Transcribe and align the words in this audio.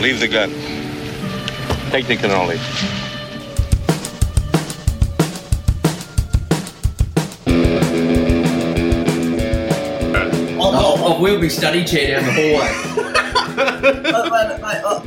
Leave 0.00 0.18
the 0.18 0.28
gun. 0.28 0.50
Take 1.90 2.06
the 2.06 2.16
cannoli. 2.16 2.56
I'll, 10.58 10.74
I'll, 10.74 11.04
I'll 11.04 11.20
wheel 11.20 11.50
study 11.50 11.84
chair 11.84 12.18
down 12.18 12.24
the 12.24 12.32
hallway. 12.32 12.96
Uh, 13.62 15.02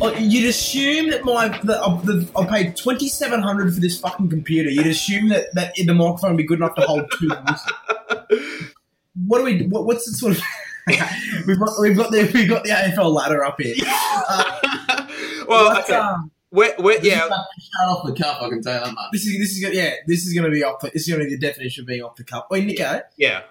oh, 0.00 0.16
You'd 0.18 0.48
assume 0.48 1.10
that 1.10 1.24
my 1.24 1.48
that 1.64 1.80
I've, 1.80 2.36
I 2.36 2.46
paid 2.46 2.76
twenty 2.76 3.08
seven 3.08 3.40
hundred 3.40 3.72
for 3.72 3.80
this 3.80 4.00
fucking 4.00 4.30
computer. 4.30 4.68
You'd 4.68 4.86
assume 4.88 5.28
that, 5.28 5.54
that 5.54 5.74
the 5.76 5.94
microphone 5.94 6.30
would 6.30 6.38
be 6.38 6.44
good 6.44 6.58
enough 6.58 6.74
to 6.74 6.82
hold 6.82 7.08
two 7.18 7.28
voices. 7.28 7.72
What 9.26 9.38
do 9.38 9.44
we? 9.44 9.66
What, 9.66 9.86
what's 9.86 10.10
the 10.10 10.16
sort 10.16 10.36
of? 10.36 10.42
we've 11.46 11.58
got 11.58 11.70
we've 11.80 11.96
got 11.96 12.10
the 12.10 12.30
we've 12.34 12.48
got 12.48 12.64
the 12.64 12.70
AFL 12.70 13.12
ladder 13.14 13.44
up 13.44 13.60
here. 13.60 13.74
Uh, 13.86 14.60
well, 15.48 15.64
what, 15.74 15.84
okay. 15.84 15.94
um, 15.94 16.30
We're, 16.50 16.74
we're, 16.78 16.98
This 17.00 17.04
is 17.06 17.12
yeah, 17.12 17.28
Shut 17.28 17.88
off 17.88 18.06
the 18.06 18.12
cuff, 18.14 18.38
I 18.42 18.48
can 18.50 18.62
tell 18.62 18.74
you 18.80 18.84
that 18.86 18.94
much. 18.94 19.04
this 19.12 19.26
is 19.26 19.38
this 19.38 19.50
is 19.56 19.62
gonna, 19.62 19.74
yeah 19.74 19.94
this 20.06 20.26
is 20.26 20.34
going 20.34 20.44
to 20.44 20.50
be 20.50 20.62
off. 20.62 20.80
the- 20.80 20.90
This 20.90 21.02
is 21.02 21.08
going 21.08 21.20
to 21.20 21.26
be 21.28 21.36
the 21.36 21.40
definition 21.46 21.82
of 21.82 21.86
being 21.86 22.02
off 22.02 22.16
the 22.16 22.24
cuff. 22.24 22.44
Wait, 22.50 22.64
Nico, 22.66 23.00
yeah. 23.16 23.42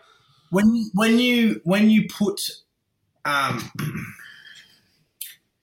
when 0.51 0.73
you 0.75 0.89
when 0.93 1.17
you 1.19 1.61
when 1.63 1.89
you 1.89 2.07
put 2.07 2.39
um 3.25 3.71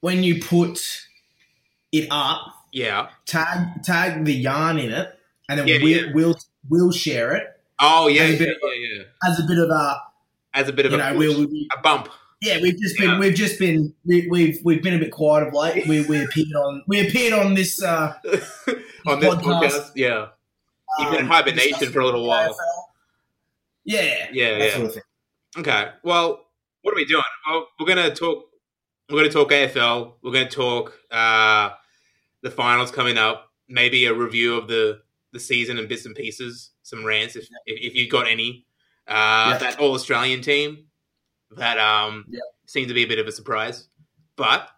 when 0.01 0.23
you 0.23 0.41
put 0.41 1.05
it 1.91 2.07
up, 2.11 2.41
Yeah. 2.71 3.09
tag 3.25 3.83
tag 3.83 4.25
the 4.25 4.33
yarn 4.33 4.77
in 4.79 4.91
it, 4.91 5.17
and 5.49 5.59
then 5.59 5.67
Yeah, 5.67 5.77
we'll, 5.81 5.87
yeah. 6.05 6.11
we'll 6.13 6.37
we'll 6.69 6.91
share 6.91 7.33
it 7.35 7.47
Oh, 7.83 8.07
yeah, 8.07 8.25
yeah, 8.25 8.33
of 8.33 8.39
yeah, 8.41 8.47
yeah. 8.97 9.03
as 9.27 9.39
a 9.39 9.43
bit 9.47 9.57
of 9.57 9.69
a 9.69 10.01
As 10.53 10.67
a 10.69 10.73
bit 10.73 10.85
of 10.85 10.91
you 10.91 10.99
a, 10.99 11.01
know 11.01 11.09
push, 11.17 11.17
we'll, 11.37 11.47
we 11.47 11.67
a 11.77 11.81
bump. 11.81 12.09
yeah 12.41 12.59
we've 12.61 12.77
just 12.79 12.97
been 12.97 13.09
Yeah. 13.11 13.19
we've 13.19 13.35
just 13.35 13.57
been 13.59 13.93
we, 14.05 14.27
we've 14.29 14.59
we've 14.63 14.83
been 14.83 14.93
a 14.95 14.99
bit 14.99 15.11
quiet 15.11 15.47
of 15.47 15.53
late. 15.53 15.87
We 15.87 16.05
we 16.07 16.23
appeared 16.23 16.53
on 16.55 16.83
we 16.87 17.07
appeared 17.07 17.33
on 17.33 17.53
this 17.53 17.81
uh, 17.81 18.13
on 19.07 19.19
this 19.19 19.33
Podcast. 19.35 19.41
podcast. 19.41 19.91
Yeah. 19.95 20.27
You've 20.99 21.09
been 21.11 21.19
in 21.19 21.25
um, 21.25 21.31
hibernation 21.31 21.91
for 21.91 22.01
a 22.01 22.05
little 22.05 22.27
while. 22.27 22.49
AFL. 22.49 22.55
Yeah, 23.85 24.27
Yeah, 24.31 24.57
yeah. 24.57 24.75
sort 24.75 24.97
of. 24.97 25.03
Okay. 25.59 25.89
Well, 26.03 26.45
what 26.81 26.91
are 26.93 26.95
we 26.95 27.05
doing? 27.05 27.23
Well, 27.49 27.67
we're 27.79 27.87
gonna 27.87 28.13
talk. 28.13 28.45
We're 29.09 29.17
gonna 29.19 29.29
talk 29.31 29.51
AFL. 29.51 30.13
We're 30.21 30.31
gonna 30.33 30.49
talk 30.49 30.93
uh, 31.11 31.69
the 32.43 32.51
finals 32.51 32.91
coming 32.91 33.17
up. 33.17 33.49
Maybe 33.69 34.05
a 34.05 34.13
review 34.13 34.55
of 34.57 34.67
the 34.67 35.01
the 35.33 35.39
season 35.39 35.77
and 35.77 35.87
bits 35.87 36.05
and 36.05 36.15
pieces. 36.15 36.71
Some 36.83 37.05
rants 37.05 37.35
if 37.35 37.43
if, 37.65 37.79
if 37.91 37.95
you've 37.95 38.11
got 38.11 38.27
any. 38.27 38.65
Uh, 39.11 39.49
Yeah. 39.51 39.57
That 39.57 39.79
all 39.79 39.93
Australian 39.93 40.41
team 40.41 40.87
that 41.57 41.77
um 41.77 42.25
Yeah. 42.29 42.39
seemed 42.65 42.87
to 42.87 42.93
be 42.93 43.03
a 43.03 43.07
bit 43.07 43.19
of 43.19 43.27
a 43.27 43.31
surprise. 43.31 43.87
But 44.37 44.69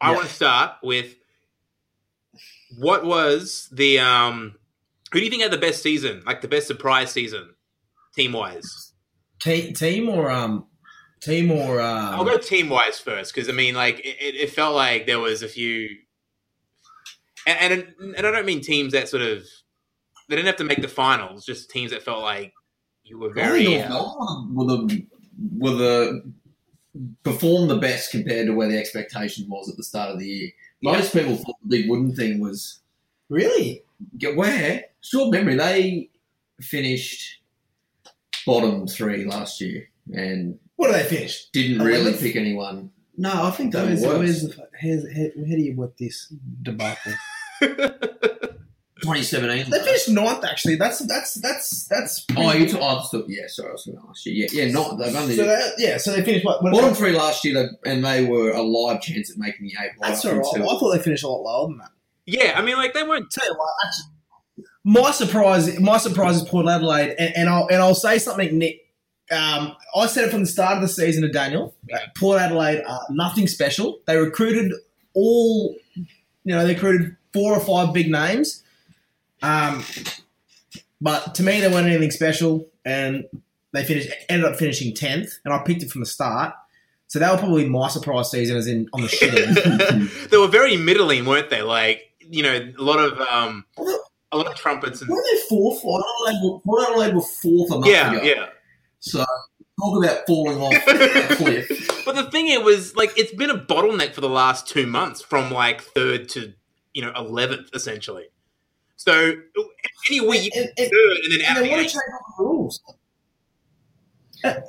I 0.00 0.10
Yeah. 0.10 0.16
want 0.16 0.28
to 0.28 0.34
start 0.34 0.76
with 0.82 1.16
what 2.78 3.04
was 3.04 3.68
the 3.72 3.98
um 3.98 4.54
who 5.12 5.18
do 5.18 5.24
you 5.24 5.30
think 5.30 5.42
had 5.42 5.50
the 5.50 5.58
best 5.58 5.82
season, 5.82 6.22
like 6.26 6.40
the 6.42 6.48
best 6.48 6.66
surprise 6.66 7.10
season, 7.10 7.54
team 8.14 8.32
wise? 8.32 8.92
Team, 9.40 9.72
team 9.74 10.08
or 10.08 10.30
um 10.30 10.66
team 11.20 11.50
or 11.50 11.80
um, 11.80 12.14
I'll 12.14 12.24
go 12.24 12.38
team 12.38 12.68
wise 12.68 13.00
first 13.00 13.34
because 13.34 13.48
I 13.48 13.52
mean, 13.52 13.74
like 13.74 13.98
it, 14.00 14.16
it 14.20 14.34
it 14.36 14.50
felt 14.50 14.74
like 14.74 15.06
there 15.06 15.18
was 15.18 15.42
a 15.42 15.48
few, 15.48 15.88
and, 17.46 17.72
and 17.72 17.94
and 18.16 18.26
I 18.26 18.30
don't 18.30 18.46
mean 18.46 18.60
teams 18.60 18.92
that 18.92 19.08
sort 19.08 19.22
of 19.22 19.44
they 20.28 20.36
didn't 20.36 20.46
have 20.46 20.56
to 20.56 20.64
make 20.64 20.82
the 20.82 20.88
finals, 20.88 21.44
just 21.44 21.70
teams 21.70 21.90
that 21.90 22.02
felt 22.02 22.22
like 22.22 22.52
you 23.08 23.18
were 23.18 23.32
very. 23.32 23.80
Uh, 23.82 24.44
were 24.52 24.64
the 24.64 25.06
were 25.56 25.70
the 25.74 26.32
performed 27.22 27.70
the 27.70 27.76
best 27.76 28.10
compared 28.10 28.46
to 28.46 28.54
where 28.54 28.68
the 28.68 28.78
expectation 28.78 29.48
was 29.48 29.68
at 29.68 29.76
the 29.76 29.84
start 29.84 30.10
of 30.10 30.18
the 30.18 30.26
year. 30.26 30.50
Most 30.82 31.12
people 31.12 31.36
thought 31.36 31.56
the 31.64 31.80
big 31.80 31.88
wooden 31.90 32.14
thing 32.14 32.40
was 32.40 32.80
really 33.28 33.82
where 34.34 34.84
short 35.00 35.30
memory 35.32 35.54
they 35.56 36.10
finished 36.60 37.40
bottom 38.46 38.86
three 38.86 39.24
last 39.24 39.60
year 39.60 39.88
and 40.12 40.58
what 40.76 40.88
did 40.92 40.96
they 41.04 41.08
finish? 41.16 41.46
didn't 41.50 41.78
really 41.84 42.00
Eleventh? 42.00 42.20
pick 42.22 42.36
anyone. 42.36 42.90
No, 43.16 43.44
I 43.44 43.50
think 43.50 43.72
they 43.72 43.82
Where's, 43.82 44.02
were 44.06 44.18
where's 44.18 44.44
worse. 44.44 44.54
the, 44.56 44.68
here's, 44.78 45.12
here, 45.12 45.32
how 45.36 45.56
do 45.56 45.60
you 45.62 45.74
work 45.74 45.96
this 45.96 46.32
debacle? 46.62 47.12
2017. 49.14 49.70
They 49.70 49.78
finished 49.84 50.08
ninth, 50.08 50.44
actually. 50.44 50.76
That's 50.76 50.98
that's 51.00 51.34
that's 51.34 51.84
that's. 51.88 52.26
Oh, 52.36 52.52
you 52.52 52.68
took. 52.68 52.80
Oh, 52.82 53.02
so- 53.10 53.24
yeah. 53.28 53.42
Sorry, 53.48 53.70
I 53.70 53.72
was 53.72 53.84
going 53.84 53.98
to 53.98 54.04
ask 54.08 54.26
you. 54.26 54.32
Yeah, 54.32 54.64
yeah. 54.64 54.72
Not 54.72 54.98
they've 54.98 55.14
only 55.14 55.36
so 55.36 55.44
they, 55.46 55.70
yeah, 55.78 55.96
so 55.96 56.12
they 56.12 56.22
finished 56.22 56.44
what? 56.44 56.62
what 56.62 56.72
bottom 56.72 56.94
three 56.94 57.12
last 57.12 57.44
year, 57.44 57.54
they- 57.84 57.90
and 57.90 58.04
they 58.04 58.24
were 58.24 58.50
a 58.52 58.62
live 58.62 59.00
chance 59.00 59.30
at 59.30 59.38
making 59.38 59.66
the 59.66 59.74
eight. 59.82 59.92
That's 60.00 60.24
right 60.24 60.34
all 60.34 60.38
up 60.40 60.44
right. 60.44 60.54
until- 60.62 60.76
I 60.76 60.80
thought 60.80 60.92
they 60.96 61.02
finished 61.02 61.24
a 61.24 61.28
lot 61.28 61.42
lower 61.42 61.68
than 61.68 61.78
that. 61.78 61.90
yeah, 62.26 62.54
I 62.56 62.62
mean, 62.62 62.76
like 62.76 62.94
they 62.94 63.02
weren't. 63.02 63.30
Tell 63.30 63.46
you 63.48 63.54
what, 63.56 63.68
actually, 63.86 64.64
my 64.84 65.10
surprise, 65.10 65.80
my 65.80 65.98
surprise 65.98 66.36
is 66.36 66.42
Port 66.48 66.66
Adelaide, 66.66 67.14
and, 67.18 67.36
and 67.36 67.48
I'll 67.48 67.66
and 67.68 67.76
I'll 67.82 67.94
say 67.94 68.18
something, 68.18 68.56
Nick. 68.58 68.84
Um, 69.30 69.76
I 69.94 70.06
said 70.06 70.24
it 70.24 70.30
from 70.30 70.40
the 70.40 70.46
start 70.46 70.76
of 70.76 70.80
the 70.82 70.88
season 70.88 71.22
to 71.22 71.28
Daniel. 71.28 71.74
Yeah. 71.86 71.98
Port 72.16 72.40
Adelaide 72.40 72.82
are 72.88 73.02
nothing 73.10 73.46
special. 73.46 74.00
They 74.06 74.16
recruited 74.16 74.72
all, 75.12 75.76
you 75.94 76.06
know, 76.46 76.66
they 76.66 76.72
recruited 76.72 77.14
four 77.34 77.52
or 77.54 77.60
five 77.60 77.92
big 77.92 78.10
names. 78.10 78.62
Um, 79.42 79.84
but 81.00 81.34
to 81.36 81.42
me, 81.42 81.60
they 81.60 81.68
weren't 81.68 81.86
anything 81.86 82.10
special, 82.10 82.66
and 82.84 83.24
they 83.72 83.84
finished 83.84 84.10
ended 84.28 84.50
up 84.50 84.58
finishing 84.58 84.94
tenth. 84.94 85.38
And 85.44 85.54
I 85.54 85.58
picked 85.62 85.82
it 85.82 85.90
from 85.90 86.00
the 86.00 86.06
start, 86.06 86.54
so 87.06 87.18
that 87.18 87.30
was 87.30 87.40
probably 87.40 87.68
my 87.68 87.88
surprise 87.88 88.30
season, 88.30 88.56
as 88.56 88.66
in 88.66 88.88
on 88.92 89.02
the 89.02 89.08
shit 89.08 89.34
end. 89.34 90.08
they 90.30 90.36
were 90.36 90.48
very 90.48 90.76
middling, 90.76 91.24
weren't 91.24 91.50
they? 91.50 91.62
Like 91.62 92.08
you 92.20 92.42
know, 92.42 92.72
a 92.78 92.82
lot 92.82 92.98
of 92.98 93.18
um, 93.20 93.64
a 94.32 94.36
lot 94.36 94.46
of 94.46 94.54
trumpets 94.56 95.00
and 95.00 95.10
Were 95.10 95.24
they 95.32 95.40
fourth? 95.48 95.78
Adelaide 95.78 96.44
were, 96.44 96.60
Port 96.60 96.88
Adelaide 96.88 97.14
were 97.14 97.22
fourth 97.22 97.70
a 97.70 97.74
month 97.74 97.86
yeah, 97.86 98.12
ago. 98.12 98.22
yeah. 98.22 98.46
So 99.00 99.24
talk 99.80 100.04
about 100.04 100.26
falling 100.26 100.60
off 100.60 100.74
a 100.74 101.36
cliff. 101.36 101.84
But 102.08 102.14
the 102.14 102.30
thing 102.30 102.48
it 102.48 102.64
was 102.64 102.96
like 102.96 103.12
it's 103.18 103.34
been 103.34 103.50
a 103.50 103.58
bottleneck 103.58 104.14
for 104.14 104.22
the 104.22 104.30
last 104.30 104.66
two 104.66 104.86
months, 104.86 105.20
from 105.20 105.50
like 105.50 105.82
third 105.82 106.30
to 106.30 106.54
you 106.94 107.02
know 107.02 107.12
eleventh 107.14 107.68
essentially. 107.74 108.28
So 108.98 109.32
any 110.10 110.20
week 110.20 110.44
you 110.44 110.50
And- 110.54 110.64
can 110.76 110.84
and- 110.84 110.90
third 110.90 111.16
and 111.24 111.32
then 111.32 111.40
and 111.56 111.64
they 111.64 111.70
want 111.70 111.82
to 111.82 111.88
change 111.88 112.02
all 112.12 112.34
the 112.36 112.44
rules. 112.44 112.80
Yeah, 114.44 114.60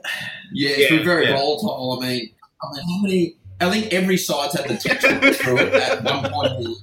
it's 0.53 0.79
Yeah, 0.79 0.89
been 0.97 1.05
very 1.05 1.25
yeah. 1.25 1.33
volatile. 1.37 1.99
I 2.01 2.07
mean, 2.07 2.29
I 2.61 2.67
mean, 2.73 2.83
how 2.87 3.01
many? 3.01 3.35
I 3.61 3.69
think 3.69 3.93
every 3.93 4.17
side's 4.17 4.55
had 4.57 4.69
the 4.69 4.77
textbook 4.77 5.35
through 5.35 5.57
it 5.59 5.73
at 5.73 6.03
one 6.03 6.31
point, 6.31 6.65
in 6.65 6.75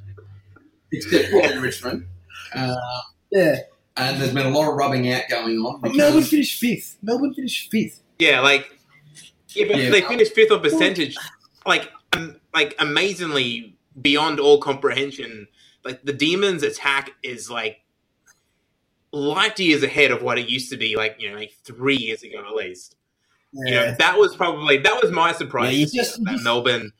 except 0.92 1.30
for 1.30 1.60
Richmond. 1.60 2.06
Uh, 2.54 2.74
Yeah. 3.32 3.56
and 3.96 4.20
there's 4.20 4.32
been 4.34 4.46
a 4.46 4.50
lot 4.50 4.68
of 4.68 4.74
rubbing 4.76 5.10
out 5.12 5.22
going 5.30 5.56
on. 5.58 5.80
Because- 5.80 5.96
Melbourne 5.96 6.22
finished 6.24 6.60
fifth. 6.60 6.96
Melbourne 7.02 7.32
finished 7.34 7.70
fifth. 7.70 8.02
Yeah, 8.18 8.40
like 8.40 8.66
yeah, 9.50 9.66
but 9.68 9.78
Yeah. 9.78 9.90
they 9.90 10.02
finished 10.02 10.34
fifth 10.34 10.50
on 10.52 10.60
percentage, 10.60 11.16
like 11.64 11.90
um, 12.12 12.40
like 12.54 12.74
amazingly 12.78 13.74
beyond 14.00 14.38
all 14.38 14.58
comprehension. 14.60 15.48
Like 15.86 16.02
the 16.04 16.12
demons' 16.12 16.62
attack 16.62 17.12
is 17.22 17.50
like 17.50 17.80
light 19.12 19.58
years 19.58 19.82
ahead 19.82 20.10
of 20.10 20.22
what 20.22 20.38
it 20.38 20.48
used 20.48 20.70
to 20.70 20.76
be. 20.76 20.96
Like 20.96 21.16
you 21.18 21.30
know, 21.30 21.36
like 21.36 21.52
three 21.64 21.96
years 21.96 22.22
ago 22.22 22.44
at 22.46 22.54
least. 22.54 22.96
You 23.52 23.74
know, 23.74 23.94
that 23.98 24.18
was 24.18 24.36
probably 24.36 24.78
that 24.78 25.02
was 25.02 25.10
my 25.12 25.32
surprise. 25.32 25.72
Yeah, 25.72 25.78
you 25.78 25.86
just- 25.86 26.22
that 26.24 26.42
Melbourne 26.42 26.92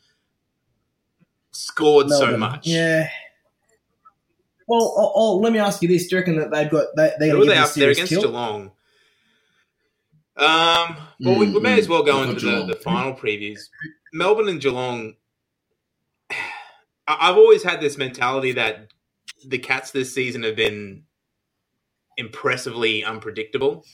scored 1.51 2.09
so 2.11 2.37
much. 2.37 2.67
Yeah. 2.67 3.09
Well, 4.69 4.95
oh, 4.97 5.13
oh, 5.15 5.37
let 5.39 5.53
me 5.53 5.59
ask 5.59 5.83
you 5.83 5.89
this: 5.89 6.09
Do 6.09 6.17
you 6.17 6.21
reckon 6.21 6.37
that 6.39 6.51
they've 6.51 6.71
got 6.71 6.87
they, 6.97 7.13
they're 7.19 7.31
Who 7.31 7.43
are 7.43 7.45
to 7.45 7.51
they 7.51 7.59
up 7.59 7.73
there 7.75 7.91
against 7.91 8.11
kill? 8.11 8.23
Geelong? 8.23 8.73
Um, 10.37 10.97
well, 11.21 11.39
we, 11.39 11.51
we 11.51 11.61
may 11.61 11.77
Mm, 11.77 11.79
as 11.79 11.89
well 11.89 12.03
go 12.03 12.17
mm. 12.17 12.31
into 12.31 12.47
the, 12.47 12.67
the 12.67 12.77
final 12.77 13.15
previews. 13.15 13.69
Melbourne 14.13 14.49
and 14.49 14.61
Geelong. 14.61 15.15
I've 17.09 17.37
always 17.37 17.63
had 17.63 17.81
this 17.81 17.97
mentality 17.97 18.53
that 18.53 18.89
the 19.47 19.59
Cats 19.59 19.91
this 19.93 20.13
season 20.15 20.43
have 20.43 20.57
been 20.57 21.05
impressively 22.17 23.05
unpredictable. 23.05 23.85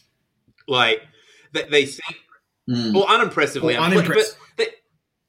Like 0.69 1.03
they, 1.53 1.64
they 1.64 1.87
seem 1.87 2.17
Mm. 2.69 2.94
well, 2.94 3.06
unimpressively, 3.09 3.75
Well, 3.75 3.82
unimpressed. 3.82 4.37
But 4.56 4.67
they, 4.67 4.73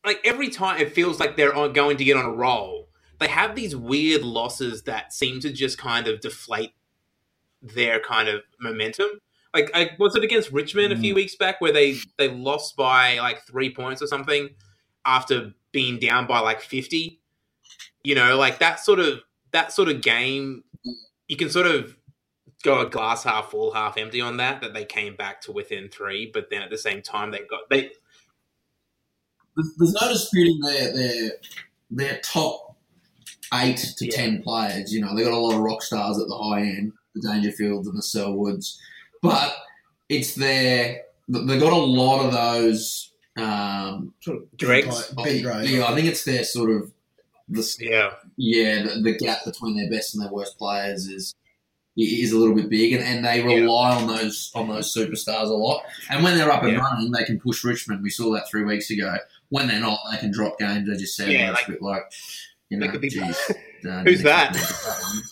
like 0.05 0.19
every 0.23 0.49
time, 0.49 0.79
it 0.79 0.93
feels 0.93 1.19
like 1.19 1.35
they're 1.35 1.53
on, 1.55 1.73
going 1.73 1.97
to 1.97 2.03
get 2.03 2.15
on 2.15 2.25
a 2.25 2.31
roll. 2.31 2.89
They 3.19 3.27
have 3.27 3.55
these 3.55 3.75
weird 3.75 4.21
losses 4.21 4.83
that 4.83 5.13
seem 5.13 5.39
to 5.39 5.51
just 5.51 5.79
kind 5.79 6.07
of 6.07 6.21
deflate 6.21 6.73
their 7.59 7.99
kind 7.99 8.29
of 8.29 8.41
momentum. 8.59 9.07
Like, 9.51 9.71
I, 9.73 9.91
was 9.97 10.15
it 10.15 10.23
against 10.23 10.51
Richmond 10.51 10.93
a 10.93 10.95
Mm. 10.95 11.01
few 11.01 11.15
weeks 11.15 11.35
back 11.35 11.59
where 11.59 11.71
they 11.73 11.95
they 12.19 12.29
lost 12.29 12.75
by 12.75 13.17
like 13.17 13.47
three 13.47 13.73
points 13.73 13.99
or 14.03 14.05
something 14.07 14.49
after 15.03 15.53
being 15.71 15.97
down 15.97 16.27
by 16.27 16.37
like 16.39 16.61
fifty? 16.61 17.19
You 18.03 18.15
know, 18.15 18.37
like 18.37 18.59
that 18.59 18.79
sort 18.79 18.99
of 18.99 19.19
that 19.51 19.71
sort 19.71 19.89
of 19.89 20.01
game. 20.01 20.63
You 21.27 21.37
can 21.37 21.49
sort 21.49 21.67
of 21.67 21.95
go 22.63 22.79
a 22.81 22.89
glass 22.89 23.23
half 23.23 23.51
full, 23.51 23.73
half 23.73 23.97
empty 23.97 24.19
on 24.21 24.37
that. 24.37 24.61
That 24.61 24.73
they 24.73 24.85
came 24.85 25.15
back 25.15 25.41
to 25.41 25.51
within 25.51 25.89
three, 25.89 26.29
but 26.33 26.49
then 26.49 26.61
at 26.61 26.69
the 26.69 26.77
same 26.77 27.01
time 27.01 27.31
they 27.31 27.39
got 27.49 27.61
they 27.69 27.91
there's 29.55 29.73
there's 29.77 29.93
no 30.01 30.09
disputing 30.09 30.59
their 30.61 30.93
their 30.93 31.31
their 31.91 32.19
top 32.23 32.75
eight 33.53 33.77
to 33.97 34.05
Yeah. 34.05 34.11
ten 34.15 34.41
players. 34.43 34.93
You 34.93 35.01
know, 35.01 35.15
they 35.15 35.23
got 35.23 35.33
a 35.33 35.37
lot 35.37 35.53
of 35.55 35.61
rock 35.61 35.81
stars 35.81 36.19
at 36.19 36.27
the 36.27 36.37
high 36.37 36.61
end, 36.61 36.91
the 37.15 37.21
Dangerfields 37.27 37.85
and 37.87 37.97
the 37.97 38.01
Selwoods, 38.01 38.77
but 39.21 39.55
it's 40.09 40.35
their 40.35 41.03
they 41.29 41.59
got 41.59 41.73
a 41.73 41.75
lot 41.77 42.25
of 42.25 42.31
those. 42.33 43.11
Um, 43.35 44.13
Sort 44.19 44.37
of 44.37 44.57
Dregs? 44.57 45.11
big 45.23 45.43
grade. 45.43 45.67
yeah, 45.69 45.85
I 45.87 45.95
think 45.95 46.07
it's 46.07 46.23
their 46.23 46.43
sort 46.43 46.69
of 46.69 46.91
the 47.49 47.75
Yeah. 47.79 48.11
yeah 48.37 48.83
the, 48.83 49.01
the 49.01 49.17
gap 49.17 49.39
between 49.45 49.75
their 49.75 49.89
best 49.89 50.13
and 50.15 50.23
their 50.23 50.31
worst 50.31 50.57
players 50.57 51.07
is 51.07 51.33
is 51.95 52.31
a 52.31 52.37
little 52.39 52.55
bit 52.55 52.69
big, 52.71 52.93
and, 52.93 53.03
and 53.03 53.23
they 53.23 53.43
rely 53.43 53.93
on 53.95 54.07
those 54.07 54.49
on 54.55 54.67
those 54.67 54.91
superstars 54.95 55.49
a 55.49 55.53
lot. 55.53 55.83
And 56.09 56.23
when 56.23 56.35
they're 56.37 56.51
up 56.51 56.63
and 56.63 56.71
Yeah. 56.73 56.79
running, 56.79 57.11
they 57.11 57.23
can 57.23 57.39
push 57.39 57.63
Richmond. 57.63 58.01
We 58.01 58.09
saw 58.09 58.31
that 58.33 58.49
three 58.49 58.63
weeks 58.63 58.89
ago. 58.89 59.15
When 59.49 59.67
they're 59.67 59.79
not, 59.79 59.99
they 60.11 60.17
can 60.17 60.31
drop 60.31 60.57
games. 60.57 60.89
They 60.89 60.97
just 60.97 61.15
said 61.15 61.29
Yeah, 61.31 61.51
it's 61.51 61.59
like- 61.59 61.67
a 61.67 61.71
bit 61.73 61.81
like 61.83 62.01
you 62.69 62.77
know, 62.79 62.97
be- 62.97 63.09
geez, 63.09 63.21
uh, 63.87 64.01
Who's 64.03 64.23
that? 64.23 64.53
Nick- 64.55 64.63
one, 65.03 65.23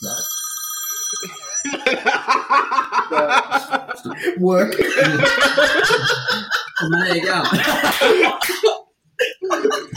so. 4.04 4.38
Work. 4.40 4.76
There 6.90 7.16
you 7.16 7.24
go. 7.24 7.44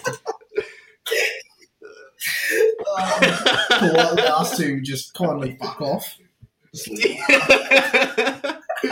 politely 3.79 4.23
asked 4.23 4.57
to 4.59 4.81
just 4.81 5.15
kindly 5.15 5.57
fuck 5.61 5.81
off. 5.81 6.19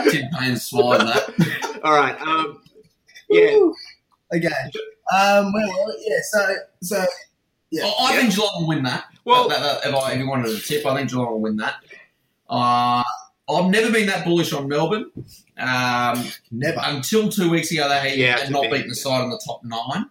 Tim 0.09 0.25
Paine's 0.39 0.63
smiling 0.65 1.07
at 1.07 1.07
that. 1.37 1.79
All 1.83 1.93
right. 1.93 2.19
Um, 2.21 2.61
yeah. 3.29 3.57
Okay. 4.33 4.47
Um. 5.15 5.51
Well, 5.53 5.67
well, 5.67 5.95
yeah. 5.99 6.17
So, 6.31 6.55
so 6.81 7.05
Yeah. 7.71 7.85
I, 7.85 8.13
I 8.13 8.15
think 8.17 8.33
Geelong 8.35 8.61
will 8.61 8.67
win 8.67 8.83
that. 8.83 9.05
Well, 9.25 9.47
That- 9.49 9.59
that- 9.83 9.89
if, 9.89 9.95
I, 9.95 10.13
if 10.13 10.19
you 10.19 10.27
wanted 10.27 10.51
a 10.55 10.59
tip, 10.59 10.85
I 10.85 10.95
think 10.95 11.09
Geelong 11.09 11.31
will 11.31 11.41
win 11.41 11.57
that. 11.57 11.75
Uh, 12.49 13.03
I've 13.49 13.69
never 13.69 13.91
been 13.91 14.07
that 14.07 14.23
bullish 14.25 14.53
on 14.53 14.67
Melbourne. 14.67 15.11
Um, 15.57 16.23
never. 16.51 16.79
until 16.83 17.29
two 17.29 17.49
weeks 17.49 17.71
ago, 17.71 17.89
they 17.89 18.09
had, 18.09 18.17
Yeah, 18.17 18.37
had 18.39 18.51
not 18.51 18.63
beaten 18.71 18.87
the 18.87 18.95
side 18.95 19.23
in 19.23 19.29
the 19.29 19.41
top 19.45 19.61
nine. 19.63 20.05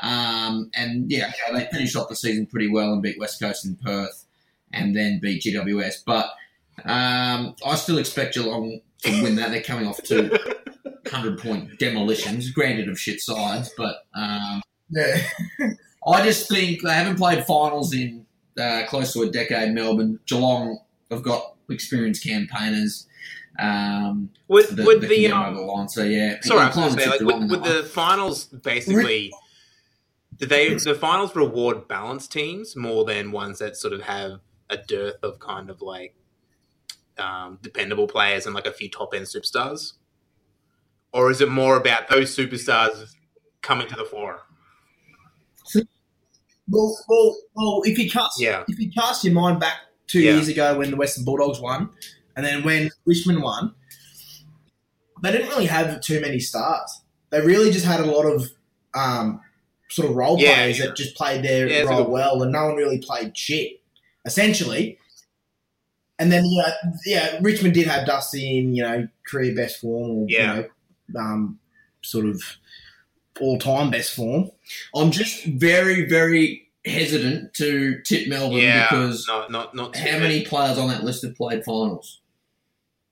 Um, 0.00 0.70
and 0.74 1.10
yeah, 1.10 1.30
okay, 1.48 1.58
they 1.58 1.68
finished 1.70 1.96
off 1.96 2.08
the 2.08 2.16
season 2.16 2.46
pretty 2.46 2.68
well 2.68 2.92
and 2.92 3.02
beat 3.02 3.18
West 3.18 3.40
Coast 3.40 3.64
in 3.64 3.76
Perth 3.76 4.24
and 4.72 4.94
then 4.96 5.18
beat 5.20 5.42
GWS. 5.42 6.04
But 6.06 6.26
um, 6.84 7.54
I 7.66 7.74
still 7.76 7.98
expect 7.98 8.34
Geelong 8.34 8.80
to 9.02 9.22
win 9.22 9.36
that. 9.36 9.50
They're 9.50 9.62
coming 9.62 9.86
off 9.86 10.02
two 10.02 10.30
100 11.10 11.38
point 11.38 11.78
demolitions, 11.78 12.50
granted 12.50 12.88
of 12.88 12.98
shit 12.98 13.20
sides, 13.20 13.72
but 13.76 14.06
um, 14.14 14.62
Yeah. 14.90 15.20
I 16.06 16.24
just 16.24 16.48
think 16.48 16.82
they 16.82 16.92
haven't 16.92 17.16
played 17.16 17.44
finals 17.44 17.92
in 17.92 18.24
uh, 18.58 18.84
close 18.88 19.12
to 19.12 19.22
a 19.22 19.30
decade. 19.30 19.74
Melbourne, 19.74 20.18
Geelong 20.26 20.78
have 21.10 21.22
got 21.22 21.54
experienced 21.68 22.24
campaigners. 22.24 23.06
Um, 23.58 24.30
Would 24.46 24.68
that, 24.68 24.86
would 24.86 25.00
that 25.00 25.08
the 25.08 25.30
um, 25.32 25.54
the 25.54 25.60
line. 25.62 25.88
So 25.88 26.04
yeah, 26.04 26.36
sorry, 26.42 26.60
I 26.60 26.62
I'm 26.64 26.68
was 26.68 26.76
going 26.76 26.96
to 26.96 27.00
say 27.02 27.10
like 27.10 27.18
tip 27.18 27.26
with, 27.26 27.50
with 27.50 27.64
the 27.64 27.82
finals 27.82 28.44
basically. 28.44 29.32
Do 30.38 30.46
they 30.46 30.72
the 30.74 30.94
finals 30.94 31.34
reward 31.34 31.88
balanced 31.88 32.30
teams 32.32 32.76
more 32.76 33.04
than 33.04 33.32
ones 33.32 33.58
that 33.58 33.76
sort 33.76 33.92
of 33.92 34.02
have 34.02 34.40
a 34.70 34.76
dearth 34.76 35.16
of 35.22 35.38
kind 35.40 35.68
of 35.70 35.82
like 35.82 36.14
um, 37.18 37.58
dependable 37.62 38.06
players 38.06 38.46
and 38.46 38.54
like 38.54 38.66
a 38.66 38.72
few 38.72 38.88
top 38.88 39.14
end 39.14 39.26
superstars, 39.26 39.94
or 41.12 41.30
is 41.30 41.40
it 41.40 41.48
more 41.50 41.76
about 41.76 42.08
those 42.08 42.34
superstars 42.34 43.14
coming 43.62 43.88
to 43.88 43.96
the 43.96 44.04
fore? 44.04 44.42
Well, 46.70 46.96
well, 47.08 47.36
well. 47.54 47.82
If 47.84 47.98
you 47.98 48.10
cast, 48.10 48.38
Yeah. 48.40 48.64
if 48.68 48.78
you 48.78 48.90
cast 48.92 49.24
your 49.24 49.32
mind 49.34 49.58
back 49.58 49.78
two 50.06 50.20
Yeah. 50.20 50.32
years 50.34 50.48
ago 50.48 50.78
when 50.78 50.90
the 50.90 50.96
Western 50.96 51.24
Bulldogs 51.24 51.60
won, 51.60 51.90
and 52.36 52.44
then 52.44 52.62
when 52.62 52.90
Richmond 53.06 53.42
won, 53.42 53.74
they 55.22 55.32
didn't 55.32 55.48
really 55.48 55.66
have 55.66 56.00
too 56.00 56.20
many 56.20 56.38
stars. 56.40 57.00
They 57.30 57.40
really 57.40 57.70
just 57.70 57.86
had 57.86 58.00
a 58.00 58.04
lot 58.06 58.24
of 58.26 58.50
um, 58.94 59.40
sort 59.90 60.10
of 60.10 60.16
role 60.16 60.38
Yeah, 60.40 60.54
players 60.54 60.78
yeah. 60.78 60.86
that 60.86 60.96
just 60.96 61.16
played 61.16 61.42
their 61.44 61.68
Yeah, 61.68 61.82
role 61.82 62.10
well, 62.10 62.42
and 62.42 62.52
no 62.52 62.66
one 62.66 62.76
really 62.76 62.98
played 62.98 63.36
shit, 63.36 63.80
essentially. 64.24 64.98
And 66.18 66.32
then 66.32 66.44
yeah, 66.46 66.72
yeah, 67.06 67.38
Richmond 67.40 67.74
did 67.74 67.86
have 67.86 68.06
Dusty 68.06 68.58
in 68.58 68.74
you 68.74 68.82
know 68.82 69.08
career 69.26 69.54
best 69.54 69.80
form, 69.80 70.10
or 70.10 70.26
Yeah. 70.28 70.56
you 70.56 70.62
know, 71.14 71.20
um, 71.20 71.58
sort 72.02 72.26
of 72.26 72.42
all 73.40 73.58
time 73.58 73.90
best 73.90 74.14
form. 74.14 74.50
I'm 74.94 75.10
just 75.12 75.44
very, 75.44 76.08
very 76.08 76.68
hesitant 76.84 77.54
to 77.54 78.00
tip 78.02 78.28
Melbourne 78.28 78.58
Yeah, 78.58 78.88
because 78.90 79.26
not 79.28 79.74
not 79.74 79.96
how 79.96 80.18
many 80.18 80.44
players 80.44 80.76
on 80.78 80.88
that 80.88 81.04
list 81.04 81.24
have 81.24 81.36
played 81.36 81.64
finals? 81.64 82.20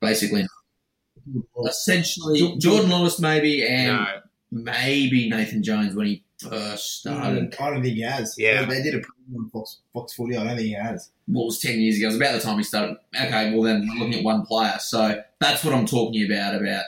Basically, 0.00 0.46
essentially 1.67 2.56
Jordan 2.58 2.90
Lewis 2.90 3.19
maybe, 3.20 3.67
and 3.67 3.88
No, 3.88 4.06
maybe 4.50 5.28
Nathan 5.31 5.62
Jones 5.62 5.94
when 5.94 6.06
he 6.06 6.25
first 6.38 7.00
started. 7.00 7.55
I 7.59 7.71
don't 7.71 7.83
think 7.83 7.94
he 7.97 8.03
has. 8.03 8.35
Yeah. 8.38 8.65
they, 8.65 8.77
they 8.77 8.83
did 8.83 8.94
a 8.94 8.99
preview 8.99 9.37
on 9.38 9.50
Fox, 9.50 9.79
Fox 9.93 10.15
Footy. 10.15 10.37
I 10.37 10.44
don't 10.44 10.56
think 10.56 10.69
he 10.69 10.73
has. 10.75 11.11
What 11.27 11.47
was 11.47 11.59
ten 11.61 11.81
years 11.81 11.97
ago? 11.97 12.05
It 12.05 12.09
was 12.09 12.17
about 12.17 12.33
the 12.35 12.41
time 12.41 12.59
he 12.59 12.62
started. 12.65 12.97
Okay, 13.21 13.53
well 13.53 13.62
then 13.62 13.88
looking 13.99 14.15
at 14.15 14.25
one 14.25 14.44
player, 14.44 14.77
so 14.79 15.23
that's 15.41 15.65
what 15.65 15.75
I'm 15.75 15.87
talking 15.87 16.31
about. 16.31 16.55
About 16.55 16.85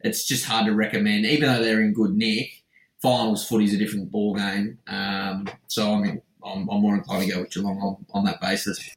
it's 0.00 0.26
just 0.26 0.44
hard 0.44 0.66
to 0.66 0.72
recommend, 0.72 1.26
even 1.26 1.48
though 1.52 1.62
they're 1.62 1.80
in 1.80 1.92
good 1.92 2.14
nick. 2.16 2.62
Finals 3.02 3.46
footy 3.46 3.64
is 3.66 3.74
a 3.74 3.76
different 3.76 4.10
ball 4.10 4.34
game, 4.34 4.78
um, 4.88 5.46
so 5.68 5.92
I 5.92 6.00
mean, 6.00 6.22
I'm, 6.44 6.68
I'm 6.68 6.80
more 6.80 6.94
inclined 6.94 7.28
to 7.28 7.34
go 7.34 7.40
with 7.42 7.50
Geelong 7.52 7.78
on, 7.78 8.06
on 8.12 8.24
that 8.24 8.40
basis. 8.40 8.94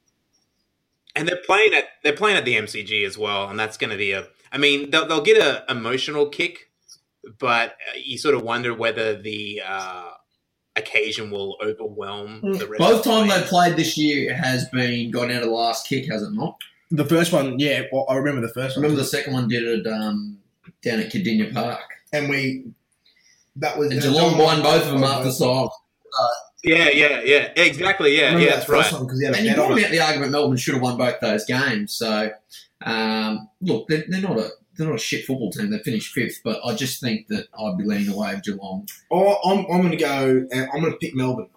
and 1.16 1.28
they're 1.28 1.42
playing 1.46 1.74
at 1.74 1.84
they're 2.04 2.14
playing 2.14 2.38
at 2.38 2.46
the 2.46 2.56
MCG 2.56 3.06
as 3.06 3.18
well, 3.18 3.50
and 3.50 3.60
that's 3.60 3.78
going 3.78 3.92
to 3.92 3.98
be 3.98 4.12
a. 4.14 4.28
I 4.52 4.58
mean, 4.58 4.90
they'll, 4.90 5.08
they'll 5.08 5.22
get 5.22 5.38
an 5.38 5.78
emotional 5.78 6.28
kick, 6.28 6.69
but 7.40 7.70
uh, 7.72 7.98
you 7.98 8.18
sort 8.18 8.36
of 8.36 8.44
wonder 8.44 8.74
whether 8.74 9.22
the 9.22 9.62
uh, 9.68 10.10
occasion 10.76 11.30
will 11.32 11.58
overwhelm 11.64 12.42
the 12.42 12.68
rest. 12.68 12.80
Both 12.80 13.04
times 13.04 13.34
they've 13.34 13.46
played 13.46 13.76
this 13.76 13.98
year 13.98 14.34
has 14.34 14.68
been 14.70 15.12
gone 15.12 15.30
out 15.32 15.44
of 15.44 15.50
the 15.50 15.54
last 15.54 15.88
kick, 15.88 16.06
has 16.12 16.22
it 16.24 16.32
not? 16.34 16.56
The 16.92 17.06
first 17.06 17.32
one, 17.32 17.60
yeah, 17.60 17.84
well, 17.92 18.06
I 18.10 18.16
remember 18.16 18.42
the 18.42 18.54
first 18.54 18.76
I 18.76 18.80
one. 18.80 18.84
remember 18.84 19.02
the 19.04 19.08
second 19.08 19.34
one 19.34 19.48
did 19.48 19.64
it 19.64 19.88
um, 19.88 20.40
down 20.82 21.00
at 21.00 21.12
Kardinia 21.12 21.54
Park. 21.54 21.82
and 22.14 22.30
we 22.30 22.66
that 23.58 23.78
was 23.78 23.92
And 23.92 24.02
Geelong 24.02 24.38
won 24.38 24.62
both 24.62 24.86
of 24.86 24.92
them 24.94 25.04
after 25.04 25.32
side. 25.32 25.68
Yeah, 26.64 26.90
yeah, 26.90 27.22
yeah, 27.24 27.52
exactly. 27.56 28.18
Yeah, 28.18 28.38
yeah, 28.38 28.56
that's 28.56 28.68
right. 28.70 28.84
because 28.90 29.20
he 29.20 29.26
And 29.28 29.38
you 29.38 29.56
brought 29.56 29.78
it. 29.78 29.86
out 29.86 29.92
the 29.92 30.00
argument 30.02 30.32
Melbourne 30.32 30.58
should 30.58 30.74
have 30.74 30.84
won 30.84 30.98
both 30.98 31.20
those 31.22 31.46
games. 31.46 31.94
So, 31.94 32.32
um, 32.82 33.50
look, 33.62 33.88
they're, 33.88 34.04
they're 34.08 34.22
not 34.22 34.38
a 34.40 34.50
they're 34.80 34.88
not 34.88 34.96
a 34.96 35.00
shit 35.00 35.26
football 35.26 35.52
team. 35.52 35.70
They 35.70 35.78
finished 35.80 36.14
fifth, 36.14 36.40
but 36.44 36.60
I 36.66 36.74
just 36.74 37.00
think 37.02 37.28
that 37.28 37.48
I'd 37.60 37.78
be 37.78 37.84
leaning 37.84 38.10
away 38.12 38.34
with 38.34 38.44
Geelong. 38.46 38.88
Oh, 39.12 39.38
I'm, 39.46 39.60
I'm 39.72 39.82
going 39.82 39.92
to 39.92 39.98
go. 39.98 40.48
and 40.52 40.70
I'm 40.74 40.80
going 40.82 40.94
to 40.94 40.98
pick 40.98 41.14
Melbourne 41.14 41.50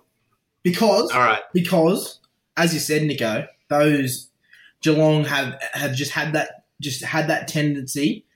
because 0.63 1.11
All 1.13 1.21
right. 1.21 1.41
because 1.55 2.21
as 2.57 2.75
you 2.75 2.81
said, 2.81 3.03
Nico, 3.05 3.47
those 3.69 4.29
Geelong 4.83 5.25
have 5.25 5.59
have 5.73 5.95
just 5.95 6.11
had 6.13 6.33
that 6.35 6.65
just 6.81 7.03
had 7.05 7.29
that 7.29 7.49
tendency 7.49 8.27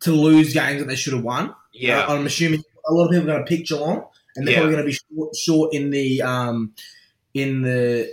to 0.00 0.12
lose 0.12 0.54
games 0.54 0.80
that 0.80 0.86
they 0.88 0.94
should 0.96 1.12
have 1.12 1.24
won. 1.24 1.54
Yeah. 1.74 2.00
Uh, 2.06 2.14
I'm 2.14 2.26
assuming 2.26 2.62
a 2.88 2.92
lot 2.92 3.06
of 3.06 3.10
people 3.10 3.28
are 3.30 3.34
going 3.34 3.44
to 3.44 3.48
pick 3.56 3.66
Geelong, 3.66 4.04
and 4.36 4.46
they're 4.46 4.54
Yeah. 4.54 4.60
probably 4.60 4.74
going 4.76 4.86
to 4.86 4.90
be 4.92 4.98
short, 5.16 5.36
short 5.36 5.74
in 5.74 5.90
the 5.90 6.22
um 6.22 6.72
in 7.34 7.62
the 7.62 8.10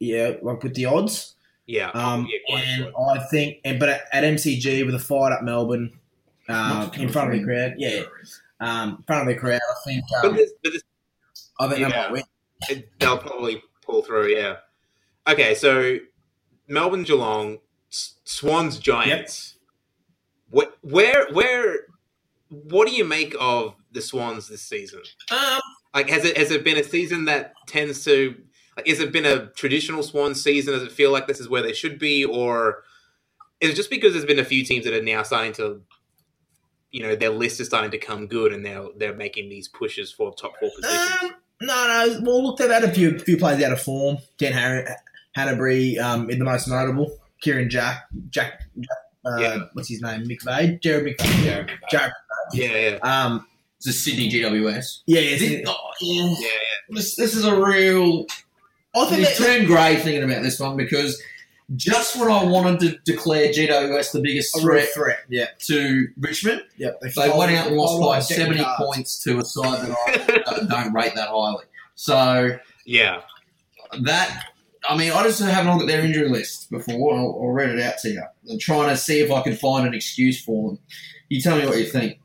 yeah 0.00 0.32
like 0.42 0.62
with 0.62 0.74
the 0.74 0.86
odds. 0.86 1.34
Yeah. 1.68 1.90
Um, 1.90 2.26
yeah, 2.28 2.56
and 2.56 2.84
sure. 2.84 3.10
I 3.10 3.18
think, 3.30 3.58
and 3.64 3.78
but 3.78 3.90
at, 3.90 4.02
at 4.12 4.24
MCG 4.24 4.84
with 4.84 4.94
a 4.94 4.98
fired 4.98 5.34
up 5.34 5.42
Melbourne 5.42 5.96
uh, 6.48 6.90
in 6.94 7.08
front 7.10 7.32
of 7.32 7.38
the 7.38 7.44
crowd, 7.44 7.74
yeah, 7.76 8.02
um, 8.58 8.96
in 8.96 9.04
front 9.04 9.28
of 9.28 9.34
the 9.34 9.38
crowd, 9.38 9.60
I 9.60 9.74
think 9.84 10.04
But 10.22 10.30
um, 10.30 10.36
this, 10.36 10.52
but 10.64 10.72
this, 10.72 10.82
I 11.60 11.68
think 11.68 11.80
they 11.80 11.96
might 11.96 12.10
win. 12.10 12.22
It, 12.70 12.88
they'll 12.98 13.18
probably 13.18 13.62
pull 13.82 14.02
through. 14.02 14.28
Yeah. 14.28 14.56
Okay, 15.28 15.54
so 15.54 15.98
Melbourne, 16.68 17.04
Geelong, 17.04 17.58
Swans, 17.90 18.78
Giants. 18.78 19.58
What, 20.50 20.78
where, 20.80 21.28
where, 21.32 21.80
what 22.48 22.88
do 22.88 22.94
you 22.94 23.04
make 23.04 23.36
of 23.38 23.74
the 23.92 24.00
Swans 24.00 24.48
this 24.48 24.62
season? 24.62 25.02
Um, 25.30 25.60
Like, 25.94 26.08
has 26.08 26.24
it 26.24 26.36
has 26.38 26.50
it 26.50 26.64
been 26.64 26.78
a 26.78 26.84
season 26.84 27.26
that 27.26 27.52
tends 27.66 28.04
to 28.04 28.34
like? 28.78 28.86
Has 28.88 29.00
it 29.00 29.12
been 29.12 29.26
a 29.26 29.46
traditional 29.50 30.02
Swan 30.02 30.34
season? 30.34 30.74
Does 30.74 30.82
it 30.82 30.92
feel 30.92 31.10
like 31.12 31.26
this 31.26 31.40
is 31.40 31.48
where 31.48 31.62
they 31.62 31.72
should 31.72 31.98
be, 31.98 32.24
or 32.24 32.82
is 33.60 33.70
it 33.70 33.76
just 33.76 33.90
because 33.90 34.12
there's 34.12 34.24
been 34.24 34.38
a 34.38 34.44
few 34.44 34.64
teams 34.64 34.84
that 34.84 34.94
are 34.94 35.02
now 35.02 35.22
starting 35.22 35.52
to, 35.54 35.82
you 36.90 37.02
know, 37.02 37.14
their 37.16 37.30
list 37.30 37.60
is 37.60 37.66
starting 37.66 37.90
to 37.90 37.98
come 37.98 38.26
good, 38.26 38.52
and 38.52 38.64
they're 38.64 38.86
they're 38.96 39.14
making 39.14 39.48
these 39.48 39.68
pushes 39.68 40.12
for 40.12 40.34
top 40.34 40.52
four 40.60 40.70
positions? 40.74 41.22
um, 41.22 41.34
no, 41.60 42.06
no. 42.06 42.20
Well, 42.22 42.42
look, 42.44 42.58
they've 42.58 42.70
had 42.70 42.84
a 42.84 42.92
few 42.92 43.18
few 43.18 43.36
players 43.36 43.62
out 43.62 43.72
of 43.72 43.80
form. 43.82 44.18
Dan 44.38 44.52
Harry, 44.52 44.84
Hannebery, 45.36 45.98
um, 45.98 46.30
in 46.30 46.38
the 46.38 46.44
most 46.44 46.68
notable. 46.68 47.18
Kieran 47.40 47.70
Jack, 47.70 48.06
Jack, 48.30 48.62
Jack 48.80 48.98
uh, 49.24 49.36
Yeah. 49.40 49.58
what's 49.74 49.88
his 49.88 50.00
name? 50.02 50.22
McVeigh, 50.24 50.80
Jarrad 50.82 51.16
McVeigh, 51.16 51.44
Jarrad, 51.44 51.70
Jarrad 51.92 52.10
yeah, 52.52 52.98
yeah, 52.98 52.98
Um, 53.24 53.46
the 53.84 53.92
Sydney 53.92 54.28
GWS. 54.30 55.02
Yeah, 55.06 55.20
yeah. 55.20 55.38
This, 55.38 55.62
oh, 55.68 55.74
yeah. 56.00 56.22
Yeah, 56.22 56.36
yeah. 56.40 56.48
This, 56.96 57.14
this 57.14 57.34
is 57.36 57.44
a 57.44 57.54
real. 57.60 58.26
I 58.96 59.06
think 59.06 59.22
It's 59.22 59.38
that, 59.38 59.44
turned 59.46 59.66
grey 59.66 59.96
thinking 59.96 60.22
about 60.24 60.42
this 60.42 60.58
one 60.58 60.76
because 60.76 61.20
just 61.76 62.16
when 62.18 62.30
I 62.30 62.44
wanted 62.44 62.80
to 62.80 62.98
declare 63.12 63.48
GWS 63.52 64.12
the 64.12 64.20
biggest 64.20 64.58
threat 64.60 64.88
threat. 64.94 65.18
Yeah, 65.28 65.46
to 65.66 66.08
Richmond, 66.18 66.62
yeah. 66.78 66.90
they 67.02 67.28
went 67.28 67.52
out 67.52 67.66
and 67.68 67.76
lost 67.76 68.00
by 68.00 68.06
like 68.06 68.24
a 68.24 68.28
deck 68.28 68.38
of 68.38 68.42
70 68.56 68.64
cards. 68.64 68.82
points 68.84 69.22
to 69.24 69.38
a 69.38 69.44
side 69.44 69.86
that 69.86 69.96
I 70.46 70.52
don't- 70.52 70.68
don't 70.70 70.92
rate 70.94 71.14
that 71.14 71.28
highly. 71.28 71.64
So 71.94 72.58
Yeah. 72.86 73.20
that, 74.02 74.44
I 74.88 74.96
mean, 74.96 75.12
I 75.12 75.22
just 75.24 75.40
haven't 75.40 75.70
looked 75.70 75.82
at 75.90 75.94
their 75.94 76.04
injury 76.04 76.28
list 76.30 76.70
before. 76.70 77.14
I'll, 77.14 77.38
I'll 77.40 77.48
read 77.48 77.70
it 77.70 77.80
out 77.82 77.98
to 77.98 78.08
you. 78.08 78.22
I'm 78.50 78.58
trying 78.58 78.88
to 78.88 78.96
see 78.96 79.20
if 79.20 79.30
I 79.30 79.42
can 79.42 79.54
find 79.54 79.86
an 79.86 79.92
excuse 79.94 80.42
for 80.42 80.70
them. 80.70 80.78
You 81.28 81.42
tell 81.42 81.58
me 81.58 81.66
what 81.66 81.76
you 81.78 81.84
think. 81.86 82.18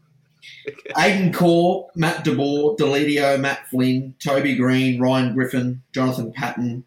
Aidan 0.97 1.31
Corr, 1.31 1.89
Matt 1.95 2.23
DeBoer, 2.25 2.77
Deledio, 2.77 3.39
Matt 3.39 3.67
Flynn, 3.69 4.15
Toby 4.19 4.55
Greene, 4.55 4.99
Ryan 4.99 5.33
Griffin, 5.33 5.81
Jonathon 5.93 6.31
Patton, 6.31 6.85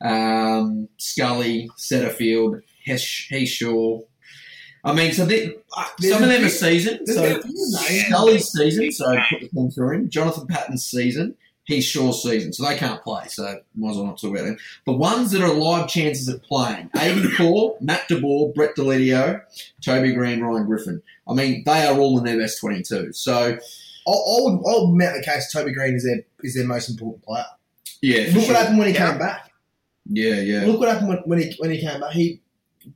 um, 0.00 0.88
Scully, 0.98 1.70
Setterfield, 1.76 2.62
Hesh, 2.84 3.28
Heyshaw. 3.30 4.04
I 4.84 4.92
mean, 4.92 5.12
so 5.12 5.24
they, 5.24 5.54
some 6.00 6.22
of 6.22 6.28
them 6.28 6.44
are 6.44 6.48
seasoned. 6.50 7.08
So 7.08 7.24
a 7.24 7.40
few 7.40 7.50
names. 7.50 8.06
Scully's 8.06 8.52
season, 8.52 8.92
so 8.92 9.16
put 9.40 9.52
them 9.52 9.70
through 9.70 9.94
him. 9.94 10.10
Jonathon 10.10 10.46
Patton's 10.46 10.84
season, 10.84 11.36
Heath 11.66 11.84
Shaw's 11.84 12.22
season, 12.22 12.52
so 12.52 12.64
they 12.68 12.76
can't 12.76 13.02
play. 13.02 13.24
So 13.28 13.42
might 13.74 13.90
as 13.90 13.96
well 13.96 14.06
not 14.06 14.20
talk 14.20 14.32
about 14.32 14.44
them. 14.44 14.58
The 14.84 14.92
ones 14.92 15.30
that 15.30 15.40
are 15.42 15.52
live 15.54 15.88
chances 15.88 16.28
of 16.28 16.42
playing: 16.42 16.90
Aidan 16.96 17.22
Corr, 17.32 17.80
Matt 17.80 18.06
de 18.08 18.20
Boer, 18.20 18.52
Brett 18.52 18.76
Deledio, 18.76 19.40
Toby 19.82 20.12
Greene, 20.12 20.40
Ryan 20.42 20.66
Griffin. 20.66 21.02
I 21.28 21.32
mean, 21.34 21.62
they 21.64 21.86
are 21.86 21.98
all 21.98 22.18
in 22.18 22.24
their 22.24 22.38
best 22.38 22.60
twenty-two. 22.60 23.12
So 23.14 23.34
I, 23.36 23.56
would, 24.06 24.52
I 24.58 24.78
would 24.84 24.94
make 24.94 25.14
the 25.14 25.22
case 25.24 25.50
Toby 25.52 25.72
Greene 25.72 25.94
is 25.94 26.04
their 26.04 26.22
is 26.42 26.54
their 26.54 26.66
most 26.66 26.90
important 26.90 27.22
player. 27.24 27.46
yeah, 28.02 28.30
Look 28.34 28.46
what 28.48 28.56
happened 28.56 28.78
when 28.78 28.88
he 28.88 28.94
Yeah. 28.94 29.10
came 29.10 29.18
back. 29.18 29.50
yeah, 30.06 30.40
yeah, 30.40 30.64
Look 30.66 30.80
what 30.80 30.90
happened 30.90 31.08
when, 31.08 31.18
when 31.24 31.38
he 31.38 31.54
when 31.58 31.70
he 31.70 31.80
came 31.80 32.00
back. 32.00 32.12
He 32.12 32.42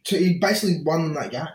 he 0.04 0.38
basically 0.38 0.82
won 0.84 1.14
that 1.14 1.30
game. 1.30 1.46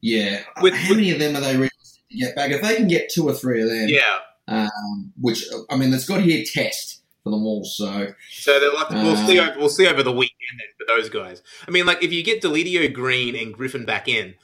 yeah. 0.00 0.40
With- 0.62 0.72
How 0.72 0.94
many 0.94 1.10
of 1.10 1.18
them 1.18 1.36
are 1.36 1.40
they 1.42 1.54
really 1.56 1.68
to 1.68 2.16
get 2.16 2.34
back? 2.34 2.50
If 2.50 2.62
they 2.62 2.76
can 2.76 2.88
get 2.88 3.10
two 3.10 3.28
or 3.28 3.34
three 3.34 3.60
of 3.62 3.68
them, 3.68 3.88
Yeah. 3.90 4.00
Um, 4.48 5.12
which 5.20 5.44
I 5.70 5.76
mean, 5.76 5.92
it's 5.92 6.06
got 6.06 6.18
to 6.18 6.22
be 6.24 6.34
a 6.40 6.44
test 6.44 7.02
for 7.24 7.30
them 7.30 7.44
all. 7.44 7.64
So 7.64 8.08
So 8.30 8.60
they're 8.60 8.72
like, 8.72 8.90
we'll 8.90 9.16
Uh, 9.16 9.26
see. 9.26 9.38
Over, 9.40 9.58
we'll 9.58 9.68
see 9.68 9.86
over 9.88 10.02
the 10.04 10.12
weekend 10.12 10.60
then 10.60 10.68
for 10.78 10.86
those 10.96 11.08
guys. 11.08 11.42
I 11.66 11.70
mean, 11.72 11.84
like 11.86 12.02
if 12.02 12.12
you 12.12 12.22
get 12.22 12.42
Deledio, 12.42 12.92
Greene, 12.92 13.34
and 13.34 13.52
Griffin 13.52 13.84
back 13.84 14.06
in, 14.08 14.34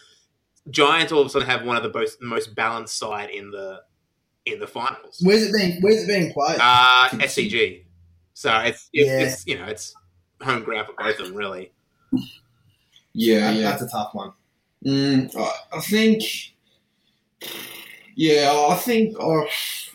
Giants 0.71 1.13
all 1.13 1.21
of 1.21 1.27
a 1.27 1.31
sudden 1.31 1.49
have 1.49 1.65
one 1.65 1.77
of 1.77 1.83
the 1.85 1.93
most 1.97 2.21
most 2.21 2.55
balanced 2.55 2.99
side 2.99 3.31
in 3.31 3.51
the 3.53 3.83
in 4.45 4.59
the 4.59 4.67
finals. 4.67 5.21
Where's 5.23 5.43
it 5.45 5.53
being 5.53 5.81
Where's 5.81 6.03
it 6.03 6.09
being 6.09 6.33
played? 6.33 6.59
Uh, 6.61 7.09
SCG. 7.13 7.85
So 8.35 8.51
it's 8.59 8.89
it's, 8.93 9.07
Yeah. 9.09 9.21
it's 9.21 9.47
you 9.47 9.59
know 9.59 9.67
it's 9.67 9.95
home 10.41 10.65
ground 10.65 10.89
for 10.89 10.95
both 11.01 11.21
of 11.21 11.27
them 11.29 11.37
really. 11.37 11.71
yeah, 13.13 13.41
That- 13.53 13.57
yeah. 13.57 13.63
That's 13.71 13.83
a 13.83 13.89
tough 13.89 14.11
one. 14.15 14.33
Mm, 14.85 15.37
I, 15.37 15.77
I 15.77 15.81
think, 15.81 16.23
yeah, 18.15 18.67
I 18.69 18.75
think 18.77 19.17
I'll, 19.21 19.47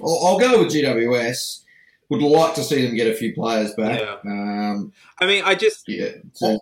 I'll 0.02 0.26
I'll 0.26 0.40
go 0.40 0.60
with 0.64 0.74
GWS. 0.74 1.64
Would 2.10 2.22
like 2.22 2.56
to 2.56 2.64
see 2.64 2.86
them 2.86 2.96
get 2.96 3.08
a 3.08 3.16
few 3.16 3.34
players 3.34 3.74
back. 3.74 4.00
Yeah. 4.00 4.16
Um, 4.26 4.94
I 5.20 5.26
mean, 5.26 5.44
I 5.46 5.56
just 5.56 5.84
yeah. 5.88 6.12
So, 6.34 6.58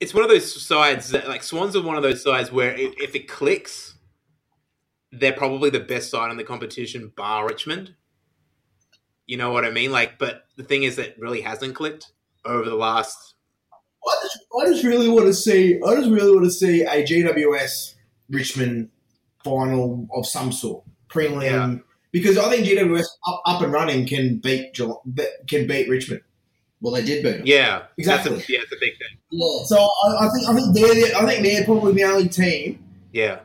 it's 0.00 0.12
one 0.12 0.24
of 0.24 0.30
those 0.30 0.62
sides 0.62 1.10
that 1.10 1.28
like 1.28 1.42
Swans 1.42 1.76
are 1.76 1.82
one 1.82 1.96
of 1.96 2.02
those 2.02 2.22
sides 2.22 2.50
where 2.50 2.74
if, 2.74 2.94
if 3.00 3.14
it 3.14 3.28
clicks, 3.28 3.94
they're 5.12 5.32
probably 5.32 5.70
the 5.70 5.80
best 5.80 6.10
side 6.10 6.30
in 6.30 6.36
the 6.36 6.44
competition, 6.44 7.12
bar 7.16 7.46
Richmond. 7.46 7.94
You 9.26 9.36
know 9.36 9.52
what 9.52 9.64
I 9.64 9.70
mean? 9.70 9.92
Like, 9.92 10.18
but 10.18 10.46
the 10.56 10.64
thing 10.64 10.82
is 10.82 10.96
that 10.96 11.18
really 11.18 11.40
hasn't 11.40 11.74
clicked 11.74 12.12
over 12.44 12.68
the 12.68 12.76
last. 12.76 13.34
I 14.06 14.14
just, 14.22 14.38
I 14.60 14.66
just 14.66 14.84
really 14.84 15.08
want 15.08 15.26
to 15.26 15.34
see. 15.34 15.80
I 15.84 15.94
just 15.94 16.10
really 16.10 16.32
want 16.32 16.44
to 16.44 16.50
see 16.50 16.82
a 16.82 17.04
GWS 17.04 17.94
Richmond 18.28 18.90
final 19.50 20.08
of 20.14 20.26
some 20.26 20.50
sort, 20.52 20.84
prelim, 21.08 21.42
Yeah. 21.42 21.74
because 22.12 22.36
I 22.38 22.50
think 22.50 22.66
GWS 22.66 23.04
up, 23.28 23.42
up 23.46 23.62
and 23.62 23.72
running 23.72 24.06
can 24.06 24.38
beat 24.38 24.74
can 24.74 25.66
beat 25.66 25.88
Richmond. 25.88 26.22
well, 26.80 26.92
they 26.94 27.02
did 27.04 27.22
beat 27.22 27.38
them. 27.38 27.42
Yeah, 27.46 27.82
Exactly. 27.96 28.36
That's 28.36 28.48
a, 28.48 28.52
yeah, 28.52 28.58
it's 28.62 28.72
a 28.72 28.76
big 28.80 28.92
thing. 28.98 29.16
Yeah. 29.30 29.64
So 29.64 29.76
I, 29.76 30.26
I 30.26 30.28
think 30.34 30.48
I 30.48 30.54
think 30.54 30.74
they're 30.74 30.94
the, 30.94 31.16
I 31.16 31.26
think 31.26 31.42
they're 31.44 31.64
probably 31.64 31.92
the 31.94 32.04
only 32.04 32.28
team. 32.28 32.82
Yeah, 33.12 33.40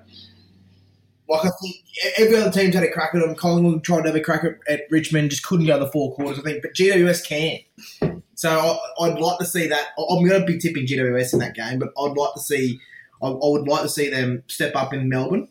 Like 1.30 1.46
I 1.46 1.50
think 1.62 1.76
every 2.18 2.36
other 2.38 2.52
team's 2.52 2.76
had 2.76 2.84
a 2.84 2.92
crack 2.92 3.16
at 3.16 3.22
them. 3.22 3.36
Collingwood 3.36 3.84
tried 3.84 4.02
to 4.02 4.08
have 4.08 4.16
a 4.16 4.20
crack 4.22 4.44
at, 4.44 4.58
at 4.68 4.82
Richmond, 4.90 5.30
just 5.30 5.44
couldn't 5.44 5.66
go 5.68 5.80
the 5.80 5.88
four 5.92 6.14
quarters. 6.16 6.40
I 6.40 6.42
think, 6.42 6.62
but 6.62 6.74
GWS 6.74 7.26
can. 7.28 8.22
So 8.36 8.50
I, 8.50 9.04
I'd 9.06 9.20
like 9.20 9.38
to 9.40 9.46
see 9.46 9.68
that. 9.68 9.90
I'm 9.98 10.28
going 10.28 10.42
to 10.42 10.46
be 10.48 10.58
tipping 10.58 10.86
GWS 10.88 11.34
in 11.34 11.40
that 11.40 11.54
game, 11.56 11.80
but 11.80 11.90
I'd 11.98 12.18
like 12.18 12.34
to 12.34 12.40
see. 12.42 12.80
I, 13.24 13.28
I 13.28 13.32
would 13.50 13.68
like 13.68 13.84
to 13.84 13.90
see 13.90 14.10
them 14.10 14.44
step 14.48 14.76
up 14.76 14.94
in 14.94 15.08
Melbourne. 15.08 15.48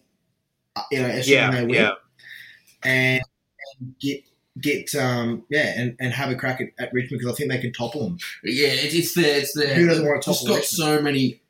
You 0.91 1.03
know, 1.03 1.09
assuming 1.09 1.39
yeah, 1.39 1.51
they 1.51 1.67
win, 1.67 1.75
yeah. 1.75 1.93
and, 2.83 3.23
and 3.81 3.95
get 4.01 4.25
get 4.61 4.95
um 4.95 5.45
yeah, 5.49 5.73
and, 5.77 5.97
and 6.01 6.13
have 6.13 6.31
a 6.31 6.35
crack 6.35 6.61
at, 6.61 6.69
at 6.79 6.93
Richmond 6.93 7.21
because 7.21 7.35
I 7.35 7.37
think 7.37 7.51
they 7.51 7.59
can 7.59 7.73
topple 7.73 8.05
them. 8.05 8.19
Yeah, 8.45 8.69
it's, 8.69 8.95
it's 8.95 9.15
there. 9.15 9.39
It's 9.39 9.55
there. 9.55 9.75
Who 9.75 9.87
doesn't 9.87 10.07
want 10.07 10.23
to 10.23 10.31
Just 10.31 10.43
topple 10.43 10.57
got 10.57 10.61
Richmond? 10.63 10.99
so 10.99 11.03
many 11.03 11.41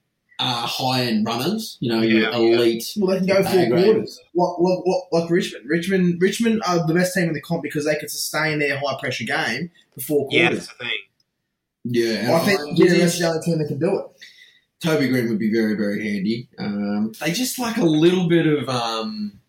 uh, 0.41 0.67
high 0.67 1.03
end 1.03 1.27
runners. 1.27 1.77
You 1.81 1.93
know, 1.93 2.01
your 2.01 2.23
Yeah, 2.23 2.37
elite. 2.37 2.85
Well, 2.97 3.11
they 3.11 3.27
can 3.27 3.27
go 3.27 3.43
four 3.43 3.67
quarters. 3.69 4.21
What, 4.33 4.61
what, 4.61 4.81
what, 4.85 5.05
like 5.13 5.31
Richmond. 5.31 5.69
Richmond, 5.69 6.21
Richmond 6.21 6.63
are 6.67 6.87
the 6.87 6.95
best 6.95 7.15
team 7.15 7.29
in 7.29 7.35
the 7.35 7.41
comp 7.41 7.63
because 7.63 7.85
they 7.85 7.97
can 7.97 8.09
sustain 8.09 8.59
their 8.59 8.79
high 8.79 8.97
pressure 8.99 9.25
game 9.25 9.71
for 9.95 10.01
four 10.01 10.29
quarters. 10.29 10.35
Yeah, 10.35 10.47
quarters. 10.49 10.67
that's 10.67 10.79
the 10.79 10.85
thing. 10.85 10.99
Yeah, 11.85 12.37
I 12.37 12.45
think 12.45 12.79
GWS 12.79 13.03
is 13.03 13.19
the 13.19 13.27
only 13.27 13.43
team 13.43 13.59
that 13.59 13.69
can 13.69 13.79
do 13.79 13.99
it. 13.99 14.07
Toby 14.83 15.09
Greene 15.09 15.29
would 15.29 15.39
be 15.39 15.53
very, 15.53 15.75
very 15.75 16.03
handy. 16.03 16.49
Um, 16.59 17.13
they 17.21 17.33
just 17.33 17.59
lack 17.59 17.77
a 17.77 17.85
little 17.85 18.29
bit 18.29 18.47
of. 18.47 18.69
Um, 18.69 19.41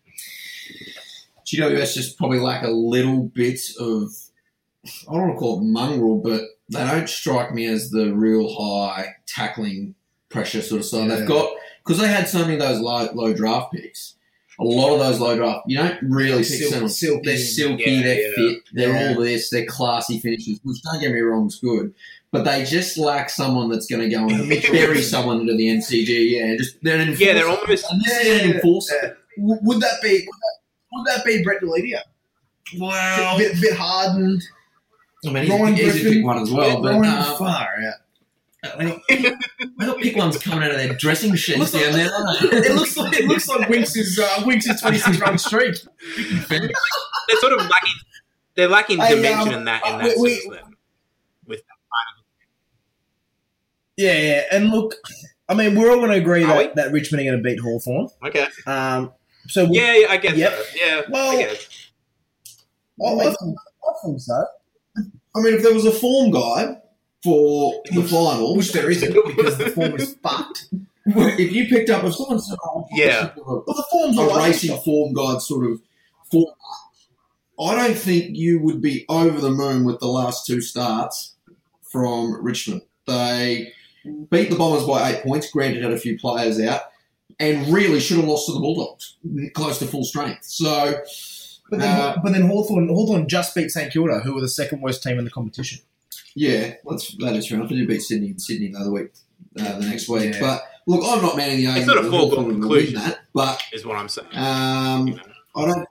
GWS 1.46 1.94
just 1.94 2.18
probably 2.18 2.38
lack 2.38 2.62
a 2.64 2.70
little 2.70 3.24
bit 3.24 3.60
of. 3.78 4.10
I 5.08 5.12
don't 5.12 5.20
want 5.22 5.32
to 5.34 5.38
call 5.38 5.58
it 5.60 5.64
mongrel, 5.64 6.18
but 6.18 6.42
they 6.70 6.84
don't 6.84 7.08
strike 7.08 7.52
me 7.52 7.66
as 7.66 7.90
the 7.90 8.12
real 8.14 8.52
high 8.54 9.14
tackling 9.26 9.94
pressure 10.28 10.62
sort 10.62 10.80
of 10.80 10.86
style. 10.86 11.08
Yeah. 11.08 11.16
They've 11.16 11.28
got 11.28 11.52
because 11.84 12.00
they 12.00 12.08
had 12.08 12.28
so 12.28 12.40
many 12.40 12.54
of 12.54 12.60
those 12.60 12.80
low, 12.80 13.08
low 13.12 13.32
draft 13.34 13.72
picks. 13.72 14.16
A 14.60 14.64
lot 14.64 14.92
of 14.92 14.98
those 15.00 15.18
low 15.18 15.34
draft, 15.36 15.62
you 15.66 15.78
don't 15.78 15.98
really 16.02 16.44
pick 16.44 16.70
them. 16.70 16.86
silky. 16.88 17.22
They're 17.24 17.36
silky, 17.38 17.84
Yeah, 17.90 18.02
they're 18.02 18.20
yeah. 18.28 18.34
fit, 18.36 18.58
they're 18.74 19.08
all 19.08 19.20
this, 19.22 19.48
they're 19.50 19.64
classy 19.66 20.20
finishes, 20.20 20.60
which 20.62 20.82
don't 20.82 21.00
get 21.00 21.10
me 21.10 21.20
wrong 21.20 21.46
is 21.46 21.56
good. 21.56 21.94
But 22.32 22.44
they 22.44 22.64
just 22.64 22.96
lack 22.96 23.28
someone 23.28 23.68
that's 23.68 23.86
going 23.86 24.00
to 24.00 24.08
go 24.08 24.26
and 24.26 24.48
bury 24.72 25.02
someone 25.02 25.40
into 25.42 25.54
the 25.54 25.68
MCG. 25.68 26.30
Yeah, 26.30 26.56
just 26.56 26.82
they're 26.82 26.98
an 26.98 27.14
Yeah, 27.18 27.34
they're 27.34 27.46
enforcer. 27.48 27.60
almost. 27.62 27.86
And 27.92 28.00
this 28.02 28.26
is 28.26 28.40
an 28.42 28.50
enforcer. 28.56 29.18
Yeah. 29.36 29.54
Would 29.62 29.80
that 29.82 30.00
be? 30.02 30.12
Would 30.12 30.26
that, 30.26 30.58
would 30.92 31.06
that 31.06 31.24
be 31.26 31.42
Brett 31.44 31.60
Deledio? 31.60 31.98
Wow. 32.78 33.36
bit, 33.36 33.60
bit 33.60 33.76
hardened. 33.76 34.42
I 35.26 35.30
mean, 35.30 35.42
he's, 35.44 35.50
Ryan 35.52 35.74
he's 35.74 35.88
a 35.88 35.90
Griffin, 35.92 36.12
pick 36.14 36.24
one 36.24 36.38
as 36.42 36.50
well. 36.50 36.80
But 36.82 37.00
Ryan 37.00 37.18
um, 37.18 37.36
far 37.36 37.68
out. 37.86 38.78
they 38.78 38.86
got, 38.86 39.00
they 39.08 39.86
got 39.86 39.98
pick 39.98 40.16
ones 40.16 40.38
coming 40.38 40.64
out 40.64 40.70
of 40.70 40.78
their 40.78 40.94
dressing 40.94 41.34
sheds 41.34 41.70
down 41.70 41.82
like- 41.92 41.92
there. 41.92 42.64
It 42.64 42.74
looks 42.74 42.96
like 42.96 43.12
it 43.20 43.26
looks 43.26 43.46
like 43.48 43.68
Winx' 43.68 44.18
uh, 44.18 44.42
Winx' 44.44 44.68
is 44.70 44.80
twenty 44.80 44.96
six 44.98 45.18
run 45.20 45.36
streak. 45.36 45.74
They're 46.48 46.70
sort 47.40 47.52
of 47.52 47.58
lacking. 47.60 47.98
They're 48.54 48.68
lacking 48.68 48.98
Hey, 49.00 49.16
dimension 49.16 49.48
um, 49.52 49.58
in 49.60 49.64
that 49.66 49.86
in 49.86 49.92
uh, 49.92 49.98
that 49.98 50.16
we- 50.18 50.36
sense. 50.36 50.54
Then. 50.54 51.58
Yeah, 54.02 54.18
yeah, 54.20 54.42
and 54.50 54.70
look, 54.70 54.94
I 55.48 55.54
mean, 55.54 55.74
we're 55.78 55.90
all 55.90 55.96
going 55.98 56.10
to 56.10 56.16
agree 56.16 56.44
Are 56.44 56.48
that, 56.48 56.58
we? 56.76 56.82
that 56.82 56.92
Richmond 56.92 57.26
are 57.26 57.30
going 57.30 57.42
to 57.42 57.48
beat 57.48 57.60
Hawthorn. 57.60 58.08
Okay. 58.24 58.46
Um, 58.66 59.12
so 59.48 59.64
we'll- 59.64 59.74
Yeah, 59.74 59.96
yeah, 59.96 60.06
I 60.10 60.16
guess. 60.16 60.36
Yep. 60.36 60.52
So. 60.52 60.64
Yeah. 60.74 61.00
Well, 61.08 61.30
I 61.30 61.42
guess. 61.42 61.68
I, 63.04 63.08
I, 63.08 63.24
think, 63.34 63.56
I 63.84 63.92
think 64.04 64.20
so. 64.20 64.44
I 65.34 65.40
mean, 65.40 65.54
if 65.54 65.62
there 65.62 65.74
was 65.74 65.86
a 65.86 65.92
form 65.92 66.30
guide 66.30 66.76
for 67.22 67.82
the 67.92 68.02
final, 68.02 68.56
Which 68.56 68.72
there 68.72 68.90
isn't 68.90 69.12
because 69.12 69.58
the 69.58 69.70
form 69.70 69.94
is 69.94 70.14
fucked. 70.22 70.66
if 71.06 71.52
you 71.52 71.66
picked 71.68 71.90
up, 71.90 72.04
if 72.04 72.14
someone 72.14 72.38
said, 72.40 72.58
oh, 72.64 72.86
Yeah. 72.92 73.30
But 73.34 73.66
the 73.66 73.84
form's 73.90 74.18
a 74.18 74.26
racing 74.36 74.76
form 74.78 75.12
guide 75.14 75.40
sort 75.40 75.70
of 75.70 75.80
form. 76.30 76.52
I 77.60 77.74
don't 77.74 77.96
think 77.98 78.36
you 78.36 78.58
would 78.60 78.80
be 78.80 79.04
over 79.08 79.40
the 79.40 79.50
moon 79.50 79.84
with 79.84 80.00
the 80.00 80.06
last 80.08 80.46
two 80.46 80.60
starts 80.60 81.34
from 81.90 82.42
Richmond. 82.44 82.82
They 83.06 83.72
beat 84.30 84.50
the 84.50 84.56
Bombers 84.56 84.86
by 84.86 85.10
eight 85.12 85.22
points, 85.22 85.50
granted 85.50 85.82
had 85.82 85.92
a 85.92 85.98
few 85.98 86.18
players 86.18 86.60
out, 86.60 86.82
and 87.40 87.72
really 87.72 88.00
should 88.00 88.18
have 88.18 88.26
lost 88.26 88.46
to 88.46 88.52
the 88.52 88.60
Bulldogs, 88.60 89.16
close 89.54 89.78
to 89.78 89.86
full 89.86 90.04
strength. 90.04 90.44
So, 90.44 91.00
But 91.70 91.80
then, 91.80 91.88
Uh, 92.00 92.20
but 92.22 92.32
then 92.32 92.42
Hawthorn, 92.48 92.88
Hawthorn 92.88 93.28
just 93.28 93.54
beat 93.54 93.70
St 93.70 93.92
Kilda, 93.92 94.20
who 94.20 94.34
were 94.34 94.40
the 94.42 94.48
second 94.48 94.82
worst 94.82 95.02
team 95.02 95.18
in 95.18 95.24
the 95.24 95.30
competition. 95.30 95.80
yeah, 96.34 96.74
that's, 96.88 97.14
that 97.18 97.34
is 97.36 97.46
fair 97.48 97.58
enough. 97.58 97.70
They 97.70 97.76
did 97.76 97.88
beat 97.88 98.02
Sydney 98.02 98.28
and 98.30 98.40
Sydney 98.42 98.68
the 98.68 98.78
other 98.78 98.90
week, 98.90 99.10
uh, 99.58 99.78
the 99.78 99.86
next 99.86 100.08
week. 100.08 100.34
Yeah. 100.34 100.40
But 100.40 100.62
look, 100.86 101.02
I'm 101.06 101.22
not 101.22 101.36
manning 101.36 101.58
the 101.58 101.66
argument. 101.68 101.86
not 101.88 101.98
a 101.98 102.02
that 102.02 102.10
foregone 102.10 102.50
conclusion. 102.60 102.94
that, 102.96 103.20
but 103.32 103.62
Is 103.72 103.86
what 103.86 103.96
I'm 103.96 104.08
saying. 104.08 104.28
um, 104.34 105.20
I 105.56 105.64
don't. 105.66 105.88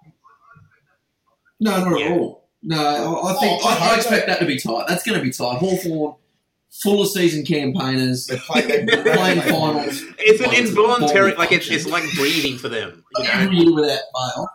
No, 1.60 1.84
not 1.89 2.00
Yeah. 2.00 2.06
at 2.08 2.12
all. 2.12 2.48
No, 2.63 2.77
I, 2.77 3.32
I 3.32 3.39
think 3.39 3.62
Oh, 3.63 3.70
I 3.70 3.74
I, 3.74 3.94
I 3.94 3.96
expect 3.96 4.27
that 4.27 4.39
to 4.39 4.46
be 4.46 4.60
tight. 4.60 4.86
That's 4.88 5.03
going 5.03 5.18
to 5.18 5.24
be 5.24 5.32
tight. 5.32 5.58
Hawthorn, 5.58 6.15
full 6.72 7.01
of 7.01 7.10
season 7.10 7.46
campaigners, 7.46 8.28
They 8.28 8.38
play, 8.38 8.62
they, 8.62 8.86
playing 8.86 9.42
finals 9.42 10.04
It's 10.20 10.42
an 10.42 10.54
involuntary, 10.54 11.34
like 11.36 11.51
it's, 11.51 11.70
it's 11.70 11.86
like 11.86 12.04
breathing 12.16 12.58
for 12.58 12.70
them. 12.70 13.04
You 13.18 13.24
know? 13.24 13.30
every 13.34 13.58
year 13.58 13.74
without 13.75 14.00
fail. 14.16 14.48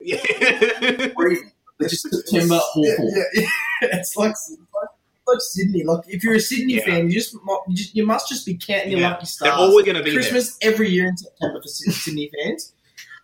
Yeah. 0.00 1.06
Breathing. 1.16 1.52
It's 1.80 2.02
just 2.02 2.08
September 2.12 2.54
yeah, 2.76 2.92
Hawthorn. 2.96 3.12
yeah, 3.14 3.22
yeah. 3.34 3.48
It's 3.82 4.16
like, 4.16 4.30
it's 4.32 4.50
like 4.74 4.88
like 5.28 5.38
Sydney. 5.40 5.84
Like 5.84 6.00
if 6.08 6.24
you're 6.24 6.34
a 6.34 6.40
Sydney 6.40 6.74
Yeah. 6.74 6.84
fan, 6.86 7.06
you 7.08 7.12
just, 7.14 7.32
you 7.34 7.40
just 7.74 7.94
you 7.94 8.06
must 8.06 8.28
just 8.28 8.46
be 8.46 8.54
counting 8.56 8.92
your 8.92 9.00
Yeah. 9.00 9.10
lucky 9.10 9.20
They're 9.20 9.26
stars. 9.26 9.52
always 9.60 9.84
going 9.84 9.96
to 9.98 10.02
be 10.02 10.12
Christmas 10.12 10.56
every 10.62 10.90
year 10.90 11.06
in 11.06 11.16
September 11.16 11.60
for 11.62 11.68
Sydney 11.68 12.30
fans. 12.42 12.72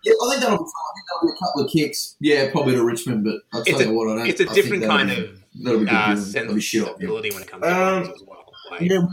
Yeah, 0.04 0.12
I 0.22 0.28
think 0.30 0.42
that'll 0.42 0.58
be 0.58 0.64
fun. 0.64 0.66
I 0.66 0.92
think 0.94 1.06
that'll 1.08 1.26
be 1.26 1.32
a 1.32 1.46
couple 1.46 1.64
of 1.64 1.70
kicks. 1.70 2.16
Yeah, 2.20 2.50
probably 2.52 2.74
to 2.74 2.84
Richmond, 2.84 3.24
but 3.24 3.36
I'll 3.54 3.64
tell 3.64 3.74
It's 3.74 3.84
a- 3.84 3.88
you 3.88 3.94
what, 3.94 4.12
I 4.12 4.16
don't. 4.18 4.26
It's 4.28 4.40
a 4.40 4.50
I 4.50 4.52
different 4.52 4.84
kind 4.84 5.08
be- 5.08 5.16
of 5.16 5.43
Be 5.54 5.64
good. 5.64 5.88
uh, 5.88 6.14
viewing. 6.14 6.32
That'll 6.32 6.54
be 6.54 6.60
shit 6.60 6.82
up. 6.82 6.88
yeah. 6.88 6.92
sensibility 6.94 7.30
when 7.32 7.42
it 7.42 7.48
comes 7.48 7.62
to 7.64 7.70
Um, 7.74 8.02
as 8.04 8.22
well. 8.26 8.52
Like, 8.70 8.80
Yeah, 8.82 9.06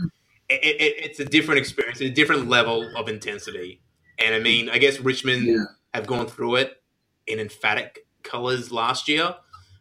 it, 0.48 0.60
it, 0.64 0.94
it's 1.04 1.20
a 1.20 1.24
different 1.24 1.58
experience, 1.60 2.00
a 2.00 2.10
different 2.10 2.48
level 2.48 2.90
of 2.96 3.08
intensity. 3.08 3.80
And 4.18 4.34
I 4.34 4.38
mean, 4.40 4.68
I 4.70 4.78
guess 4.78 5.00
Richmond 5.00 5.46
Yeah. 5.46 5.64
have 5.94 6.06
gone 6.06 6.26
through 6.26 6.56
it 6.56 6.82
in 7.26 7.38
emphatic 7.38 8.06
colors 8.22 8.70
last 8.72 9.08
year, 9.08 9.34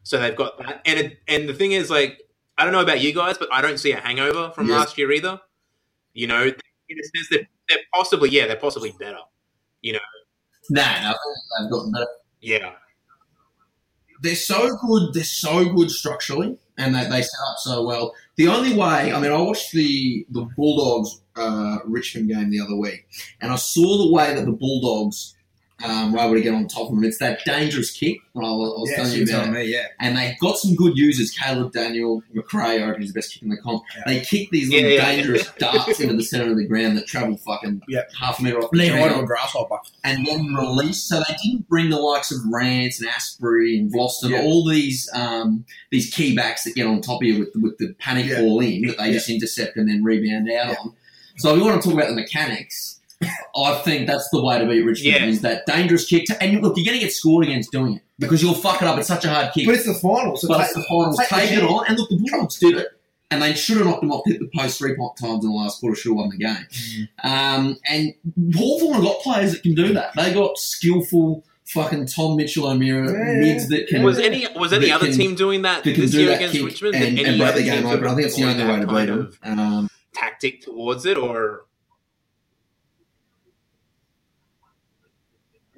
so 0.03 0.19
they've 0.19 0.35
got 0.35 0.57
that. 0.59 0.81
And 0.85 0.99
it, 0.99 1.19
and 1.27 1.47
the 1.49 1.53
thing 1.53 1.73
is, 1.73 1.89
like, 1.89 2.21
I 2.57 2.63
don't 2.63 2.73
know 2.73 2.81
about 2.81 3.01
you 3.01 3.13
guys, 3.13 3.37
but 3.37 3.49
I 3.51 3.61
don't 3.61 3.79
see 3.79 3.91
a 3.91 3.99
hangover 3.99 4.51
from 4.51 4.67
Yes. 4.67 4.77
last 4.77 4.97
year 4.97 5.11
either. 5.11 5.39
You 6.13 6.27
know, 6.27 6.43
in 6.43 6.99
a 6.99 7.03
sense 7.03 7.29
that 7.31 7.47
they're 7.69 7.77
possibly, 7.93 8.29
yeah, 8.29 8.47
they're 8.47 8.55
possibly 8.57 8.93
better. 8.99 9.19
You 9.81 9.93
know, 9.93 9.99
nah, 10.69 10.81
no, 10.81 10.87
I 11.09 11.11
think 11.11 11.17
they've 11.61 11.71
gotten 11.71 11.91
better. 11.91 12.07
Yeah, 12.41 12.73
they're 14.21 14.35
so 14.35 14.75
good. 14.77 15.13
They're 15.13 15.23
so 15.23 15.65
good 15.73 15.91
structurally, 15.91 16.57
and 16.77 16.95
they, 16.95 17.03
they 17.03 17.21
set 17.21 17.39
up 17.49 17.57
so 17.57 17.83
well. 17.83 18.13
The 18.37 18.47
only 18.47 18.73
way, 18.73 19.11
I 19.11 19.19
mean, 19.19 19.31
I 19.31 19.41
watched 19.41 19.71
the 19.71 20.25
the 20.29 20.43
Bulldogs 20.55 21.21
uh, 21.35 21.79
Richmond 21.85 22.29
game 22.29 22.49
the 22.49 22.61
other 22.61 22.75
week, 22.75 23.07
and 23.41 23.51
I 23.51 23.55
saw 23.55 24.05
the 24.05 24.13
way 24.13 24.33
that 24.33 24.45
the 24.45 24.51
Bulldogs 24.51 25.35
um, 25.83 26.13
were 26.13 26.19
able 26.19 26.35
to 26.35 26.41
get 26.41 26.53
on 26.53 26.67
top 26.67 26.89
of 26.89 26.95
them. 26.95 27.03
It's 27.03 27.17
that 27.19 27.43
dangerous 27.45 27.91
kick 27.91 28.17
that 28.35 28.41
I 28.41 28.51
was, 28.51 28.73
I 28.75 28.79
was 28.79 28.89
yeah, 28.89 28.95
telling 28.95 29.13
you 29.13 29.23
about, 29.23 29.49
me, 29.53 29.63
yeah. 29.65 29.87
and 29.99 30.17
they've 30.17 30.37
got 30.39 30.57
some 30.57 30.75
good 30.75 30.97
users. 30.97 31.31
Caleb 31.31 31.73
Daniel, 31.73 32.21
Macrae, 32.33 32.81
I 32.81 32.87
reckon 32.87 33.03
is 33.03 33.13
the 33.13 33.17
best 33.17 33.33
kick 33.33 33.43
in 33.43 33.49
the 33.49 33.57
comp. 33.57 33.83
Yeah. 33.95 34.03
They 34.05 34.19
kick 34.21 34.49
these 34.51 34.69
little 34.69 34.97
dangerous 34.97 35.49
darts 35.57 35.99
into 35.99 36.15
the 36.15 36.23
centre 36.23 36.51
of 36.51 36.57
the 36.57 36.67
ground 36.67 36.97
that 36.97 37.07
travel 37.07 37.37
fucking 37.37 37.81
half 38.17 38.39
a 38.39 38.43
metre 38.43 38.59
off 38.59 38.71
the 38.71 38.89
ground 38.89 39.27
grasshopper. 39.27 39.77
and 40.03 40.25
then 40.25 40.53
release. 40.53 41.03
So 41.03 41.19
they 41.19 41.35
didn't 41.43 41.67
bring 41.67 41.89
the 41.89 41.99
likes 41.99 42.31
of 42.31 42.39
Rance 42.51 43.01
and 43.01 43.09
Astbury 43.09 43.79
and 43.79 43.93
Vlastuin, 43.93 44.43
all 44.43 44.67
these 44.67 45.09
um, 45.13 45.65
these 45.89 46.13
key 46.13 46.35
backs 46.35 46.63
that 46.63 46.75
get 46.75 46.87
on 46.87 47.01
top 47.01 47.21
of 47.21 47.27
you 47.27 47.39
with, 47.39 47.49
with 47.55 47.77
the 47.77 47.93
panic 47.99 48.29
ball 48.35 48.59
in 48.61 48.87
that 48.87 48.97
they 48.97 49.11
just 49.11 49.29
intercept 49.29 49.77
and 49.77 49.89
then 49.89 50.03
rebound 50.03 50.49
out 50.51 50.77
on. 50.79 50.93
So 51.37 51.51
if 51.53 51.57
we 51.57 51.63
want 51.63 51.81
to 51.81 51.89
talk 51.89 51.97
about 51.97 52.09
the 52.09 52.15
mechanics, 52.15 53.00
I 53.55 53.75
think 53.83 54.07
that's 54.07 54.29
the 54.31 54.43
way 54.43 54.59
to 54.59 54.65
beat 54.65 54.81
Richmond 54.81 55.15
Yeah. 55.15 55.25
is 55.25 55.41
that 55.41 55.65
dangerous 55.65 56.05
kick. 56.05 56.25
To, 56.25 56.41
and 56.43 56.61
look, 56.61 56.75
you're 56.77 56.85
going 56.85 56.97
to 56.99 57.03
get 57.05 57.13
scored 57.13 57.45
against 57.45 57.71
doing 57.71 57.95
it 57.97 58.01
because 58.19 58.41
you'll 58.41 58.53
fuck 58.53 58.81
it 58.81 58.87
up. 58.87 58.97
It's 58.97 59.07
such 59.07 59.25
a 59.25 59.29
hard 59.29 59.53
kick. 59.53 59.65
But 59.65 59.75
it's 59.75 59.85
the 59.85 59.93
final, 59.93 60.35
so 60.37 60.47
But 60.47 60.57
take, 60.59 60.65
it's 60.67 60.73
the 60.75 60.83
finals. 60.83 61.17
take 61.19 61.29
the 61.29 61.35
Take, 61.35 61.51
it 61.51 61.59
chance. 61.59 61.71
on. 61.71 61.85
And 61.87 61.97
look, 61.99 62.09
the 62.09 62.17
Bulldogs 62.17 62.59
did 62.59 62.77
it. 62.77 62.87
And 63.29 63.41
they 63.41 63.53
should 63.53 63.77
have 63.77 63.85
knocked 63.85 64.01
them 64.01 64.11
off, 64.11 64.23
hit 64.25 64.39
the 64.39 64.49
post 64.57 64.77
three 64.77 64.93
point 64.95 65.15
times 65.17 65.45
in 65.45 65.51
the 65.51 65.55
last 65.55 65.79
quarter, 65.79 65.95
should 65.95 66.09
have 66.09 66.17
won 66.17 66.29
the 66.31 66.37
game. 66.37 66.67
Mm. 66.67 67.07
Um, 67.23 67.77
and 67.89 68.13
Hawthorn 68.55 68.95
have 68.95 69.03
got 69.03 69.21
players 69.21 69.53
that 69.53 69.63
can 69.63 69.73
do 69.73 69.93
that. 69.93 70.11
They 70.17 70.33
got 70.33 70.57
skillful 70.57 71.45
fucking 71.65 72.07
Tom 72.07 72.35
Mitchell 72.35 72.67
O'Meara 72.67 73.09
Yeah. 73.09 73.39
mids 73.39 73.69
that 73.69 73.87
can 73.87 74.03
was 74.03 74.19
any 74.19 74.45
was 74.57 74.73
any 74.73 74.91
other 74.91 75.05
can- 75.07 75.15
team 75.15 75.35
doing 75.35 75.61
that 75.61 75.85
that 75.85 75.91
can 75.93 76.01
this 76.01 76.11
do 76.11 76.17
year 76.19 76.27
that 76.27 76.35
against 76.37 76.55
kick 76.55 76.65
Richmond? 76.65 76.95
and, 76.95 77.03
Did 77.03 77.19
and 77.19 77.27
any 77.27 77.37
break 77.37 77.49
other 77.49 77.59
the 77.59 77.63
game 77.65 77.81
teams 77.83 77.93
open. 77.93 78.07
I 78.07 78.15
think 78.15 78.27
it's 78.27 78.35
the 78.35 78.43
only 78.43 78.63
way 78.65 78.79
to 78.81 78.87
beat 78.87 78.93
kind 78.93 79.09
them. 79.09 79.19
of 79.19 79.37
Um, 79.59 79.89
Tactic 80.13 80.61
towards 80.63 81.05
it, 81.05 81.17
or 81.17 81.61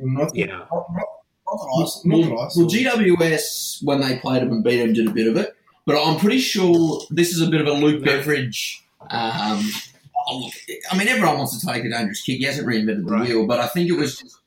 Not, 0.03 0.35
Yeah. 0.35 0.45
not, 0.47 0.69
not, 0.71 0.89
not 0.91 1.05
that 1.45 1.69
I- 1.71 1.77
well, 1.77 2.01
not 2.05 2.29
that 2.29 2.35
I 2.35 2.47
saw. 2.49 2.59
well, 2.59 2.69
GWS 2.69 3.83
when 3.83 4.01
they 4.01 4.17
played 4.17 4.41
them 4.41 4.51
and 4.51 4.63
beat 4.63 4.77
them 4.77 4.93
did 4.93 5.07
a 5.07 5.11
bit 5.11 5.27
of 5.27 5.37
it, 5.37 5.55
but 5.85 5.95
I'm 6.01 6.17
pretty 6.19 6.39
sure 6.39 7.01
this 7.09 7.31
is 7.31 7.41
a 7.41 7.49
bit 7.49 7.61
of 7.61 7.67
a 7.67 7.73
Luke 7.73 8.01
No. 8.01 8.11
Beveridge. 8.11 8.83
Um, 9.09 9.69
I 10.91 10.97
mean, 10.97 11.07
everyone 11.07 11.37
wants 11.37 11.59
to 11.59 11.65
take 11.65 11.83
a 11.83 11.89
dangerous 11.89 12.21
kick. 12.21 12.37
He 12.37 12.43
hasn't 12.45 12.67
reinvented 12.67 13.05
the 13.05 13.11
Right. 13.11 13.27
wheel, 13.27 13.45
but 13.45 13.59
I 13.59 13.67
think 13.67 13.89
it 13.89 13.97
was 13.97 14.17
just 14.17 14.37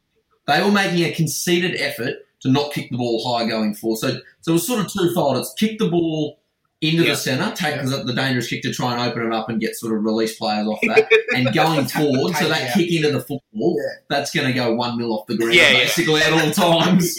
they 0.47 0.63
were 0.63 0.71
making 0.71 1.05
a 1.05 1.13
conceited 1.13 1.75
effort 1.81 2.15
to 2.41 2.51
not 2.51 2.73
kick 2.73 2.89
the 2.91 2.97
ball 2.97 3.23
high 3.27 3.47
going 3.49 3.75
forward. 3.75 3.99
So, 3.99 4.21
so 4.41 4.51
it 4.51 4.55
was 4.55 4.67
sort 4.67 4.81
of 4.85 4.93
twofold. 4.93 5.37
It's 5.39 5.53
kick 5.59 5.79
the 5.79 5.89
ball 5.89 6.39
into 6.83 7.05
Yeah. 7.05 7.11
the 7.11 7.17
centre, 7.17 7.53
take 7.57 7.81
the, 7.83 8.03
the 8.05 8.13
dangerous 8.13 8.49
kick 8.49 8.63
to 8.63 8.73
try 8.73 8.93
and 8.93 9.01
open 9.11 9.27
it 9.27 9.33
up 9.33 9.49
and 9.49 9.61
get 9.61 9.75
sort 9.77 9.97
of 9.97 10.05
release 10.05 10.37
players 10.37 10.67
off 10.67 10.79
that, 10.83 11.09
and 11.35 11.51
going 11.55 11.87
forward. 11.87 12.37
So 12.37 12.49
that 12.49 12.61
Yeah. 12.61 12.75
kick 12.75 12.93
into 12.93 13.11
the 13.13 13.21
football, 13.21 13.77
Yeah. 13.79 14.01
that's 14.11 14.35
going 14.35 14.47
to 14.47 14.53
go 14.53 14.75
one 14.75 14.99
mil 14.99 15.13
off 15.19 15.27
the 15.27 15.37
ground 15.37 15.55
Yeah, 15.55 15.71
yeah. 15.71 15.79
basically 15.85 16.21
at 16.21 16.33
all 16.33 16.51
times 16.51 17.19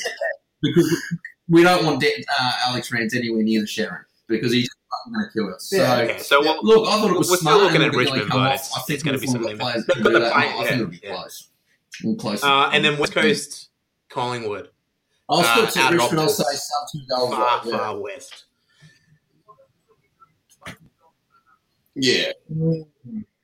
because 0.62 0.96
we 1.50 1.64
don't 1.64 1.86
want 1.86 2.00
De- 2.02 2.24
uh, 2.40 2.52
Alex 2.68 2.92
Rance 2.92 3.16
anywhere 3.16 3.42
near 3.44 3.62
the 3.62 3.68
Sharon 3.68 4.06
because 4.28 4.52
he's 4.52 4.70
going 5.12 5.26
to 5.26 5.32
kill 5.34 5.54
us. 5.54 5.70
So. 5.70 5.84
Okay, 5.84 6.20
so 6.20 6.40
what, 6.42 6.64
Look, 6.64 6.88
I 6.88 6.92
thought 7.02 7.12
it 7.12 7.18
was 7.18 7.30
We're 7.30 7.38
still 7.38 7.52
smart. 7.54 7.62
looking 7.62 7.76
and 7.78 7.86
at 7.86 7.92
look, 7.94 8.02
it's 8.04 8.12
Richmond, 8.12 8.30
but 8.32 8.52
off. 8.54 8.72
I 8.78 8.80
think 8.82 8.96
it's 8.96 9.04
gonna 9.04 9.18
be 9.18 9.22
we've 9.22 9.30
something- 9.32 9.58
players 9.58 9.86
they've 9.88 9.96
can 9.96 10.04
the 10.04 10.10
do 10.12 10.20
that. 10.20 10.34
play, 10.34 10.44
I 10.48 10.64
think 10.64 10.72
it'll 10.74 10.88
be 10.88 11.00
yeah. 11.02 11.16
close. 11.16 11.48
And 12.04 12.20
close. 12.20 12.44
uh, 12.44 12.70
and 12.74 12.86
then 12.86 13.00
West 13.00 13.14
Coast, 13.14 13.70
Collingwood, 14.10 14.70
I'll 15.30 15.44
still 15.44 15.64
uh, 15.64 15.72
take 15.72 15.92
Richmond. 16.00 16.20
I'll 16.20 16.30
say 16.30 16.44
sub 16.44 16.88
two 16.92 17.00
goals. 17.10 17.34
far 17.34 17.64
far 17.64 18.00
west. 18.00 18.44
Yeah. 22.00 22.32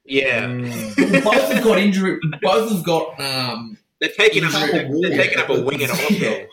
Yeah, 0.06 0.48
Mm. 0.48 1.24
both 1.24 1.52
have 1.52 1.63
got 1.63 1.78
injury. 1.80 2.20
Both 2.42 2.72
have 2.72 2.84
got 2.84 3.20
um, 3.22 3.78
they're 4.02 4.10
taking 4.18 4.44
up 4.44 4.54
Injury. 4.54 5.00
they're 5.02 5.18
taking 5.18 5.39
up 5.39 5.50
a 5.50 5.62
wing 5.62 5.82
at 5.84 5.89
a 5.89 5.96
hospital. 5.96 6.46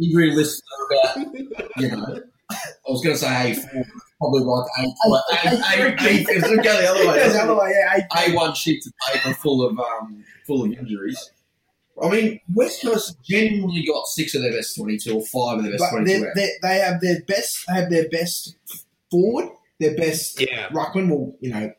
injury 0.00 0.30
lists 0.30 0.62
are 0.78 1.16
about. 1.16 1.34
You 1.78 1.88
know, 1.90 2.20
I 2.50 2.56
was 2.88 3.02
going 3.02 3.16
to 3.16 3.18
say 3.18 3.50
A 3.50 3.54
four, 3.54 3.84
probably 4.20 4.42
like 4.42 4.66
A 4.78 4.82
A 4.82 5.82
A 5.82 5.86
A. 5.88 5.96
It's 5.98 6.42
going 6.46 6.62
the 6.62 6.88
other 6.88 7.08
way. 7.08 7.16
Yeah, 7.16 7.28
the 7.28 7.38
other 7.42 7.54
way, 7.56 7.72
yeah. 7.74 7.96
eight- 8.18 8.30
A 8.32 8.36
one 8.36 8.54
sheets 8.54 8.86
of 8.86 8.92
paper 9.12 9.34
full 9.34 9.66
of 9.66 9.76
um, 9.78 10.24
full 10.46 10.64
of 10.64 10.72
injuries. 10.72 11.32
I 12.00 12.08
mean, 12.10 12.40
West 12.54 12.82
Coast 12.82 13.16
genuinely 13.24 13.84
got 13.84 14.06
six 14.06 14.34
of 14.36 14.42
their 14.42 14.52
best 14.52 14.76
twenty-two 14.76 15.14
or 15.16 15.22
five 15.26 15.58
of 15.58 15.64
their 15.64 15.72
best 15.72 15.84
But 15.90 15.90
twenty-two. 15.90 16.20
they 16.20 16.28
out. 16.28 16.34
they 16.36 16.50
they 16.62 16.78
have 16.78 17.00
their 17.00 17.20
best. 17.22 17.64
They 17.66 17.74
have 17.74 17.90
their 17.90 18.08
best 18.10 18.54
forward. 19.10 19.48
Their 19.78 19.96
best 19.96 20.40
Yeah, 20.40 20.68
ruckman. 20.68 21.08
Well, 21.10 21.34
you 21.40 21.50
know, 21.50 21.72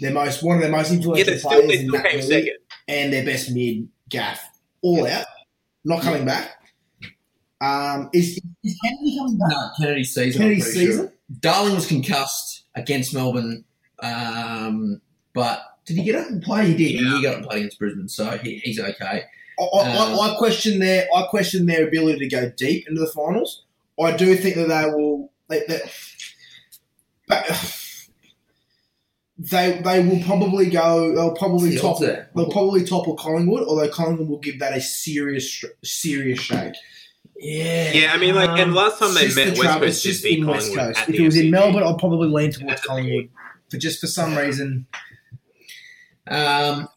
their 0.00 0.12
most 0.12 0.42
one 0.42 0.56
of 0.56 0.62
their 0.62 0.70
most 0.70 0.90
influential 0.90 1.32
they 1.32 1.38
still 1.38 1.50
players 1.50 1.68
they 1.68 1.78
in 1.80 1.90
that 1.90 2.14
league, 2.14 2.22
second. 2.22 2.56
and 2.88 3.12
their 3.12 3.24
best 3.24 3.50
mid 3.50 3.88
Gaff 4.08 4.40
all 4.82 5.06
out, 5.06 5.26
not 5.84 6.02
coming 6.02 6.24
back. 6.24 6.50
Um, 7.60 8.08
is 8.12 8.40
is 8.64 8.78
Kennedy 8.82 9.18
coming 9.18 9.38
back? 9.38 9.50
No, 9.50 9.70
Kennedy's 9.78 10.14
season. 10.14 10.40
Kennedy's 10.40 10.66
I'm 10.66 10.72
season. 10.72 11.06
Sure. 11.06 11.12
Darling 11.40 11.74
was 11.74 11.86
concussed 11.86 12.64
against 12.74 13.14
Melbourne, 13.14 13.64
um, 14.02 15.00
but 15.34 15.62
did 15.84 15.96
he 15.98 16.04
get 16.04 16.14
up 16.14 16.28
and 16.28 16.42
play? 16.42 16.68
He 16.68 16.74
did. 16.74 17.00
Yeah. 17.00 17.16
He 17.16 17.22
got 17.22 17.32
up 17.32 17.38
and 17.40 17.46
play 17.46 17.58
against 17.58 17.78
Brisbane, 17.78 18.08
so 18.08 18.38
he, 18.38 18.56
he's 18.64 18.80
okay. 18.80 19.24
I, 19.58 19.62
I, 19.62 19.80
I, 19.82 20.32
I 20.32 20.38
question 20.38 20.78
their 20.78 21.06
I 21.14 21.26
question 21.28 21.66
their 21.66 21.86
ability 21.86 22.20
to 22.20 22.28
go 22.28 22.50
deep 22.56 22.88
into 22.88 23.00
the 23.00 23.06
finals. 23.08 23.64
I 24.02 24.16
do 24.16 24.34
think 24.36 24.56
that 24.56 24.68
they 24.68 24.86
will. 24.86 25.30
They, 25.48 25.60
they, 25.68 25.80
but 25.80 26.09
they 29.38 29.80
they 29.82 30.04
will 30.04 30.22
probably 30.24 30.68
go. 30.68 31.14
They'll 31.14 31.34
probably 31.34 31.70
The 31.70 31.80
top. 31.80 31.90
odds 31.92 32.00
there. 32.00 32.30
They'll 32.34 32.50
probably 32.50 32.84
topple 32.84 33.16
Collingwood, 33.16 33.62
although 33.66 33.88
Collingwood 33.88 34.28
will 34.28 34.38
give 34.38 34.58
that 34.60 34.76
a 34.76 34.80
serious 34.80 35.64
serious 35.82 36.40
shake. 36.40 36.74
Yeah, 37.42 37.92
Yeah, 37.92 38.12
I 38.12 38.18
mean, 38.18 38.34
like, 38.34 38.58
and 38.60 38.74
last 38.74 38.98
time 38.98 39.14
they 39.14 39.22
met, 39.34 39.54
just 39.54 39.56
the 39.56 39.60
West 39.66 39.78
Coast 39.80 40.02
just 40.02 40.22
beat 40.24 40.40
in 40.40 40.46
West 40.46 40.66
Collingwood 40.74 40.94
Coast. 40.96 41.00
at 41.00 41.08
If 41.08 41.16
the 41.16 41.22
it 41.22 41.26
was 41.26 41.36
in 41.38 41.50
Melbourne, 41.50 41.82
I'd 41.84 41.96
probably 41.98 42.28
lean 42.28 42.50
towards 42.52 42.66
That's 42.66 42.84
Collingwood. 42.86 43.30
For 43.70 43.78
just 43.78 43.98
for 44.00 44.06
some 44.08 44.36
reason, 44.36 44.86
Um, 46.26 46.88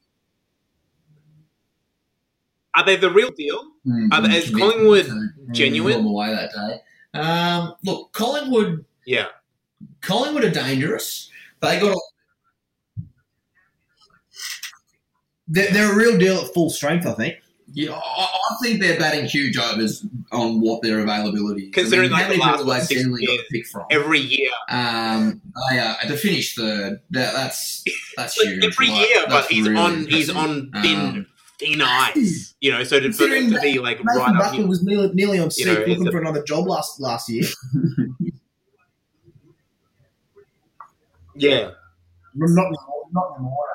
Are 2.75 2.85
they 2.85 2.95
the 2.97 3.09
real 3.11 3.31
deal? 3.31 3.63
hmm, 3.85 4.11
Are 4.11 4.21
they- 4.27 4.37
is 4.37 4.49
Collingwood 4.49 5.09
genuine? 5.51 6.05
away 6.05 6.27
that 6.35 6.51
day. 6.51 6.81
Um, 7.19 7.75
look, 7.85 8.11
Collingwood. 8.13 8.83
Yeah, 9.05 9.27
Collingwood 10.03 10.43
are 10.43 10.51
dangerous. 10.51 11.29
They 11.61 11.79
got. 11.79 11.97
they're, 15.47 15.71
they're 15.71 15.91
a 15.91 15.95
real 15.95 16.17
deal 16.17 16.37
at 16.37 16.53
full 16.53 16.69
strength. 16.69 17.05
I 17.05 17.13
think. 17.13 17.35
Yeah, 17.75 17.93
I, 17.93 17.99
I 18.25 18.55
think 18.61 18.81
they're 18.81 18.99
batting 18.99 19.25
huge 19.25 19.57
overs 19.57 20.05
on 20.31 20.61
what 20.61 20.83
their 20.83 20.99
availability 20.99 21.63
is. 21.67 21.73
Considering, 21.73 22.13
I 22.13 22.19
like, 22.21 22.29
mean, 22.29 22.39
how 22.39 22.51
many 22.51 22.63
the 22.63 22.69
last, 22.69 22.87
people 22.89 22.99
they've 22.99 22.99
six 22.99 23.01
generally 23.01 23.25
got 23.25 23.31
years, 23.33 23.45
to 23.47 23.51
pick 23.51 23.67
from. 23.67 23.85
every 23.89 24.19
year. 24.19 24.49
Um, 24.69 25.41
they 25.71 25.79
are 25.79 25.95
to 26.05 26.17
finish 26.17 26.55
third. 26.55 26.99
That, 27.11 27.33
that's 27.33 27.83
that's 28.15 28.37
Like, 28.43 28.47
huge. 28.49 28.63
every 28.65 28.89
Like, 28.89 29.07
year, 29.09 29.23
but 29.27 29.45
he's 29.47 29.67
really 29.67 29.79
on 29.81 30.05
he's 30.05 30.29
on 30.29 30.69
thin 30.83 30.99
Um, 30.99 31.25
He 31.59 31.75
nice, 31.75 32.53
you 32.61 32.71
know. 32.71 32.83
So 32.83 32.99
to, 32.99 33.11
for 33.11 33.23
Considering 33.25 33.51
to 33.53 33.59
be 33.61 33.79
like 33.79 33.97
Nathan 34.03 34.05
right 34.17 34.35
up 34.35 34.37
Buckley 34.43 34.57
here, 34.59 34.67
was 34.67 34.83
nearly, 34.83 35.09
nearly 35.13 35.39
on 35.39 35.49
You 35.55 35.65
know, 35.65 35.73
looking 35.73 36.07
a- 36.07 36.11
for 36.11 36.19
another 36.19 36.43
job 36.43 36.67
last 36.67 36.99
last 37.01 37.27
year. 37.29 37.45
yeah, 41.43 41.71
Not 42.35 42.65
anymore. 42.67 43.05
Not 43.11 43.35
anymore. 43.37 43.65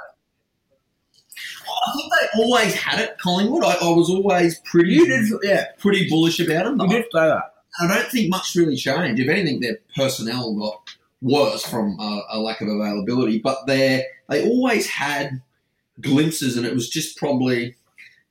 I 1.86 1.92
think 1.96 2.12
they 2.12 2.42
always 2.42 2.74
had 2.74 3.00
it, 3.00 3.18
Collingwood. 3.18 3.64
I, 3.64 3.74
I 3.82 3.90
was 3.90 4.10
always 4.10 4.58
pretty 4.60 4.90
You 4.92 5.06
did, 5.06 5.28
yeah. 5.42 5.66
pretty 5.78 6.08
bullish 6.08 6.40
about 6.40 6.64
them. 6.64 6.80
You 6.80 6.88
did 6.88 7.04
say 7.04 7.20
that. 7.20 7.54
I 7.80 7.86
don't 7.86 8.10
think 8.10 8.30
much 8.30 8.54
really 8.56 8.76
changed. 8.76 9.20
If 9.20 9.28
anything, 9.28 9.60
their 9.60 9.78
personnel 9.94 10.54
got 10.54 10.96
worse 11.20 11.64
from 11.64 11.98
a, 12.00 12.22
a 12.30 12.38
lack 12.40 12.60
of 12.60 12.68
availability. 12.68 13.38
But 13.38 13.66
they 13.66 14.04
they 14.28 14.44
always 14.48 14.88
had 14.88 15.42
glimpses, 16.00 16.56
and 16.56 16.66
it 16.66 16.74
was 16.74 16.88
just 16.88 17.16
probably, 17.16 17.76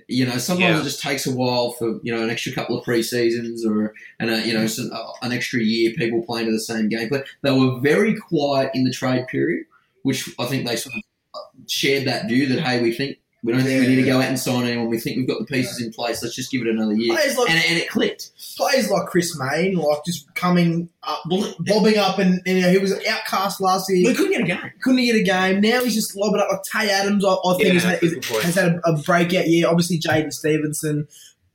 you 0.08 0.26
know, 0.26 0.38
sometimes 0.38 0.76
Yeah. 0.76 0.82
it 0.82 0.84
just 0.86 1.02
takes 1.02 1.28
a 1.28 1.32
while 1.32 1.72
for 1.72 2.00
you 2.02 2.14
know 2.14 2.24
an 2.24 2.30
extra 2.30 2.52
couple 2.54 2.78
of 2.78 2.84
pre 2.84 3.04
seasons 3.04 3.66
or 3.66 3.94
and 4.20 4.30
a, 4.30 4.46
you 4.48 4.54
know 4.54 4.68
some, 4.68 4.90
uh, 4.92 5.12
an 5.22 5.32
extra 5.32 5.60
year 5.62 5.92
people 5.98 6.24
playing 6.24 6.48
to 6.48 6.52
the 6.52 6.60
same 6.60 6.88
game. 6.90 7.10
But 7.10 7.26
they 7.42 7.52
were 7.52 7.80
very 7.82 8.16
quiet 8.16 8.72
in 8.74 8.84
the 8.86 8.92
trade 8.92 9.28
period, 9.28 9.66
which 10.04 10.30
I 10.40 10.46
think 10.46 10.66
they 10.66 10.76
sort 10.76 10.96
of 10.96 11.02
uh, 11.36 11.40
shared 11.68 12.06
that 12.08 12.28
view 12.28 12.48
that 12.48 12.62
hey, 12.62 12.82
we 12.82 12.94
think. 12.94 13.18
We 13.48 13.54
don't 13.54 13.62
think 13.64 13.80
we 13.82 13.88
need 13.88 14.02
to 14.02 14.04
go 14.04 14.18
out 14.18 14.26
and 14.26 14.38
sign 14.38 14.66
anyone. 14.66 14.90
We 14.90 15.00
think 15.00 15.16
we've 15.16 15.28
got 15.28 15.40
the 15.40 15.46
pieces 15.46 15.82
in 15.82 15.94
place. 15.94 16.22
Let's 16.22 16.36
just 16.36 16.52
give 16.52 16.64
it 16.64 16.68
another 16.68 16.94
year. 16.94 17.14
Like 17.14 17.30
And, 17.30 17.50
and 17.50 17.78
it 17.80 17.90
clicked. 17.90 18.32
players 18.58 18.92
like 18.92 19.08
Chris 19.08 19.40
Mayne, 19.40 19.76
like 19.76 20.04
just 20.06 20.34
coming 20.36 20.90
up, 21.04 21.24
bobbing 21.62 21.98
up, 21.98 22.20
and, 22.20 22.42
and 22.46 22.58
you 22.58 22.62
know, 22.62 22.70
he 22.70 22.78
was 22.78 22.92
an 22.92 23.00
outcast 23.10 23.62
last 23.62 23.90
year. 23.90 24.10
they 24.10 24.14
couldn't 24.14 24.34
get 24.34 24.42
a 24.42 24.44
game. 24.44 24.72
couldn't 24.82 25.02
get 25.06 25.16
a 25.16 25.24
game. 25.24 25.62
Now 25.62 25.82
he's 25.82 25.96
just 25.96 26.14
lobbing 26.18 26.42
up 26.42 26.50
like 26.52 26.64
Tay 26.64 26.90
Adams. 26.92 27.24
I, 27.24 27.30
I 27.30 27.54
think 27.58 27.64
Yeah, 27.68 27.74
has, 27.76 27.84
had, 27.84 28.04
a 28.04 28.42
has 28.44 28.56
had 28.56 28.66
a, 28.74 28.90
a 28.92 28.98
breakout 29.02 29.48
year. 29.48 29.70
Obviously, 29.70 29.98
Jaidyn 29.98 30.34
Stephenson. 30.34 31.08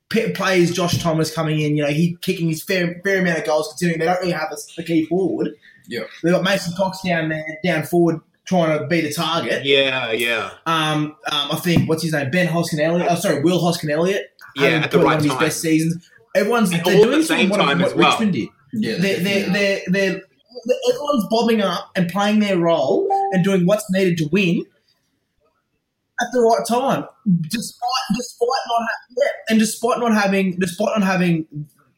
P- 0.08 0.30
Players 0.32 0.70
Josh 0.72 1.02
Thomas 1.02 1.34
coming 1.34 1.60
in, 1.60 1.76
you 1.76 1.82
know, 1.82 1.90
he 1.90 2.16
kicking 2.20 2.48
his 2.48 2.62
fair 2.62 3.00
fair 3.04 3.20
amount 3.20 3.38
of 3.38 3.44
goals. 3.44 3.68
Considering 3.68 3.98
they 3.98 4.04
don't 4.06 4.20
really 4.20 4.32
have 4.32 4.50
a, 4.52 4.80
a 4.80 4.84
key 4.84 5.06
forward. 5.06 5.50
Yeah. 5.88 6.04
they've 6.22 6.32
got 6.32 6.42
Mason 6.44 6.74
Cox 6.76 7.02
down 7.02 7.28
there, 7.30 7.58
down 7.64 7.82
forward, 7.84 8.20
trying 8.44 8.78
to 8.78 8.86
be 8.86 9.00
the 9.00 9.12
target. 9.12 9.64
yeah, 9.64 10.12
yeah, 10.12 10.50
Um, 10.66 11.16
um, 11.30 11.52
I 11.52 11.56
think 11.62 11.88
what's 11.88 12.02
his 12.02 12.12
name, 12.12 12.30
Ben 12.30 12.46
Hoskin 12.48 12.80
Elliott. 12.80 13.08
Oh, 13.10 13.14
sorry, 13.14 13.42
Will 13.42 13.58
Hoskin 13.60 13.90
Elliott. 13.90 14.26
yeah. 14.56 14.80
At 14.84 14.90
the 14.90 14.98
right 14.98 15.04
one 15.04 15.16
of 15.18 15.22
his 15.22 15.32
time. 15.32 15.40
best 15.40 15.60
seasons. 15.60 16.08
Everyone's 16.34 16.72
And 16.72 16.84
they're 16.84 16.94
all 16.96 17.02
at 17.02 17.06
doing 17.06 17.18
the 17.20 17.24
same 17.26 17.48
sort 17.48 17.58
what, 17.60 17.66
time 17.66 17.78
what 17.80 17.88
as 17.88 17.94
well. 17.94 18.10
Richmond 18.10 18.32
did 18.32 18.48
Yeah, 18.72 18.96
they're, 18.98 19.20
they're, 19.20 19.46
definitely 19.46 19.52
they're, 19.52 19.80
they're, 19.88 20.22
everyone's 20.90 21.26
bobbing 21.30 21.60
up 21.62 21.90
and 21.94 22.08
playing 22.10 22.38
their 22.40 22.58
role 22.58 23.06
and 23.32 23.44
doing 23.44 23.66
what's 23.66 23.84
needed 23.90 24.16
to 24.18 24.28
win 24.32 24.64
at 26.20 26.28
the 26.32 26.40
right 26.40 26.66
time, 26.68 27.04
despite 27.42 28.16
despite 28.16 28.48
not 28.68 28.80
ha- 28.80 29.14
yeah, 29.16 29.28
and 29.48 29.58
despite 29.58 29.98
not 29.98 30.14
having 30.14 30.56
despite 30.58 30.98
not 30.98 31.06
having 31.06 31.46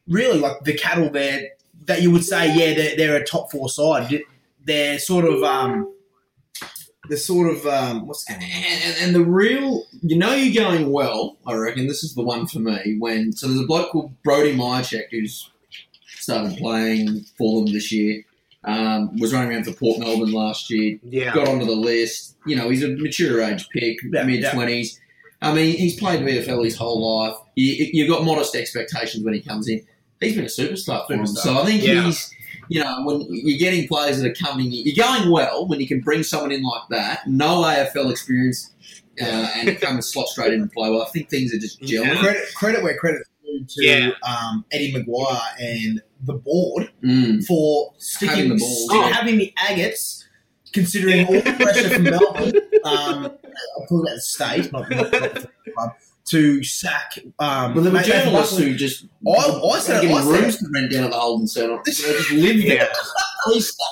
really 0.08 0.38
like 0.38 0.64
the 0.64 0.72
cattle 0.72 1.10
there 1.10 1.48
that 1.86 2.00
you 2.00 2.10
would 2.10 2.24
say 2.24 2.46
yeah 2.56 2.74
they're, 2.74 2.96
they're 2.96 3.16
a 3.16 3.24
top 3.24 3.50
four 3.50 3.68
side. 3.68 4.20
They're 4.64 4.98
sort 4.98 5.26
of 5.26 5.42
um 5.42 5.92
they're 7.08 7.18
sort 7.18 7.50
of 7.54 7.66
um 7.66 8.06
what's 8.06 8.28
And, 8.30 8.42
and, 8.42 8.96
and 9.00 9.14
the 9.14 9.24
real, 9.24 9.84
you 10.02 10.16
know, 10.16 10.34
you're 10.34 10.54
going 10.64 10.90
well. 10.90 11.36
I 11.46 11.54
reckon 11.54 11.86
this 11.86 12.02
is 12.04 12.14
the 12.14 12.22
one 12.22 12.46
for 12.46 12.58
me. 12.60 12.96
When 12.98 13.32
so 13.32 13.46
there's 13.48 13.60
a 13.60 13.66
bloke 13.66 13.90
called 13.92 14.12
Brody 14.22 14.56
Mihocek 14.56 15.04
who's 15.10 15.50
started 16.18 16.56
playing 16.58 17.24
for 17.36 17.60
them 17.64 17.72
this 17.72 17.92
year. 17.92 18.24
Um, 18.66 19.14
was 19.18 19.34
running 19.34 19.50
around 19.50 19.64
for 19.64 19.72
Port 19.74 19.98
Melbourne 19.98 20.32
last 20.32 20.70
year. 20.70 20.98
Yeah, 21.02 21.34
Got 21.34 21.48
onto 21.48 21.66
the 21.66 21.72
list. 21.72 22.36
You 22.46 22.56
know, 22.56 22.70
he's 22.70 22.82
a 22.82 22.88
mature 22.88 23.42
age 23.42 23.68
pick, 23.68 23.98
Yeah, 24.10 24.22
mid 24.22 24.40
yeah. 24.40 24.52
twenties. 24.52 24.98
I 25.42 25.52
mean, 25.52 25.76
he's 25.76 25.98
played 26.00 26.20
VFL 26.20 26.64
his 26.64 26.74
whole 26.74 27.26
life. 27.26 27.36
You, 27.56 27.90
you've 27.92 28.08
got 28.08 28.24
modest 28.24 28.54
expectations 28.54 29.22
when 29.22 29.34
he 29.34 29.42
comes 29.42 29.68
in. 29.68 29.84
He's 30.18 30.34
been 30.34 30.44
a 30.46 30.48
superstar 30.48 31.06
for 31.06 31.12
him. 31.12 31.26
So 31.26 31.58
I 31.58 31.66
think 31.66 31.82
Yeah. 31.82 32.04
he's, 32.04 32.30
you 32.68 32.82
know, 32.82 33.02
when 33.04 33.26
you're 33.30 33.58
getting 33.58 33.86
players 33.88 34.20
that 34.20 34.30
are 34.30 34.34
coming, 34.34 34.68
you're 34.70 34.96
going 35.06 35.30
well 35.30 35.66
when 35.66 35.80
you 35.80 35.86
can 35.88 36.00
bring 36.00 36.22
someone 36.22 36.52
in 36.52 36.62
like 36.62 36.82
that, 36.90 37.26
no 37.26 37.62
AFL 37.62 38.10
experience, 38.10 38.72
uh, 39.20 39.48
and 39.56 39.80
come 39.80 39.94
and 39.94 40.04
slot 40.04 40.28
straight 40.28 40.52
in 40.52 40.62
and 40.62 40.72
play 40.72 40.90
well. 40.90 41.02
I 41.02 41.08
think 41.10 41.30
things 41.30 41.54
are 41.54 41.58
just 41.58 41.80
gelling. 41.80 42.18
credit 42.18 42.42
credit 42.54 42.82
where 42.82 42.96
credit's 42.96 43.28
due 43.44 43.64
to 43.68 43.84
Yeah. 43.86 44.10
um, 44.26 44.64
Eddie 44.72 44.92
McGuire 44.92 45.40
and 45.60 46.02
the 46.22 46.34
board 46.34 46.90
Mm. 47.04 47.44
for 47.46 47.92
sticking 47.98 48.34
Having 48.36 48.48
the 48.50 48.54
the 48.56 48.60
balls, 48.60 48.84
still 48.86 49.00
yeah. 49.02 49.12
having 49.12 49.38
the 49.38 49.52
agates, 49.68 50.24
considering 50.72 51.26
all 51.26 51.34
the 51.34 51.52
pressure 51.52 51.90
from 51.90 52.02
Melbourne. 52.04 52.52
Um, 52.84 53.24
I'm 53.24 53.82
talking 53.88 54.00
about 54.00 54.14
the 54.16 54.20
state, 54.20 54.72
not, 54.72 54.90
not, 54.90 55.12
not 55.12 55.34
the 55.34 55.48
club, 55.76 55.90
to 56.26 56.64
sack. 56.64 57.18
Um, 57.38 57.74
Well, 57.74 57.84
there 57.84 57.92
were 57.92 58.02
journalists 58.02 58.56
who 58.56 58.74
just 58.74 59.06
I- 59.26 59.30
I 59.30 59.68
I 59.76 59.78
said- 59.80 60.04
rooms 60.04 60.56
to 60.58 60.66
rent 60.72 60.92
down 60.92 61.04
at 61.04 61.10
the 61.10 61.18
Holden 61.18 61.46
Centre. 61.46 61.74
Know, 61.76 61.82
just 61.86 62.30
live 62.32 62.56
yeah. 62.56 62.74
there. 62.76 62.92
Please 63.44 63.68
stop. 63.68 63.88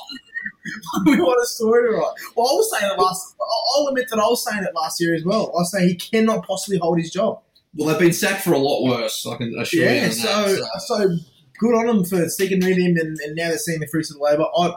we 1.07 1.21
want 1.21 1.43
a 1.43 1.47
story 1.47 1.91
to 1.91 1.97
write. 1.97 2.15
Well, 2.37 2.49
I 2.49 2.53
was 2.55 2.71
saying 2.71 2.91
it 2.93 2.99
last. 2.99 3.35
I'll 3.77 3.89
admit 3.89 4.09
that 4.11 4.19
I 4.19 4.27
was 4.27 4.45
saying 4.45 4.65
it 4.65 4.75
last 4.75 5.01
year 5.01 5.15
as 5.15 5.25
well. 5.25 5.49
I 5.49 5.61
was 5.61 5.71
saying 5.73 5.89
he 5.89 5.95
cannot 5.97 6.47
possibly 6.47 6.79
hold 6.79 6.99
his 6.99 7.11
job. 7.11 7.41
Well, 7.75 7.89
they've 7.89 7.99
been 7.99 8.13
sacked 8.13 8.43
for 8.45 8.53
a 8.53 8.59
lot 8.59 8.85
worse. 8.85 9.27
I 9.27 9.37
can 9.37 9.55
assure 9.59 9.83
you. 9.83 9.89
Yeah, 9.91 10.11
so 10.11 10.55
that, 10.57 10.83
so 10.87 11.17
good 11.59 11.75
on 11.75 11.87
them 11.87 12.05
for 12.05 12.29
sticking 12.29 12.61
with 12.61 12.77
him, 12.79 12.97
and, 12.97 13.19
and 13.19 13.35
now 13.35 13.49
they're 13.49 13.59
seeing 13.59 13.81
the 13.81 13.87
fruits 13.89 14.11
of 14.11 14.19
the 14.19 14.23
labour. 14.23 14.45
I, 14.57 14.75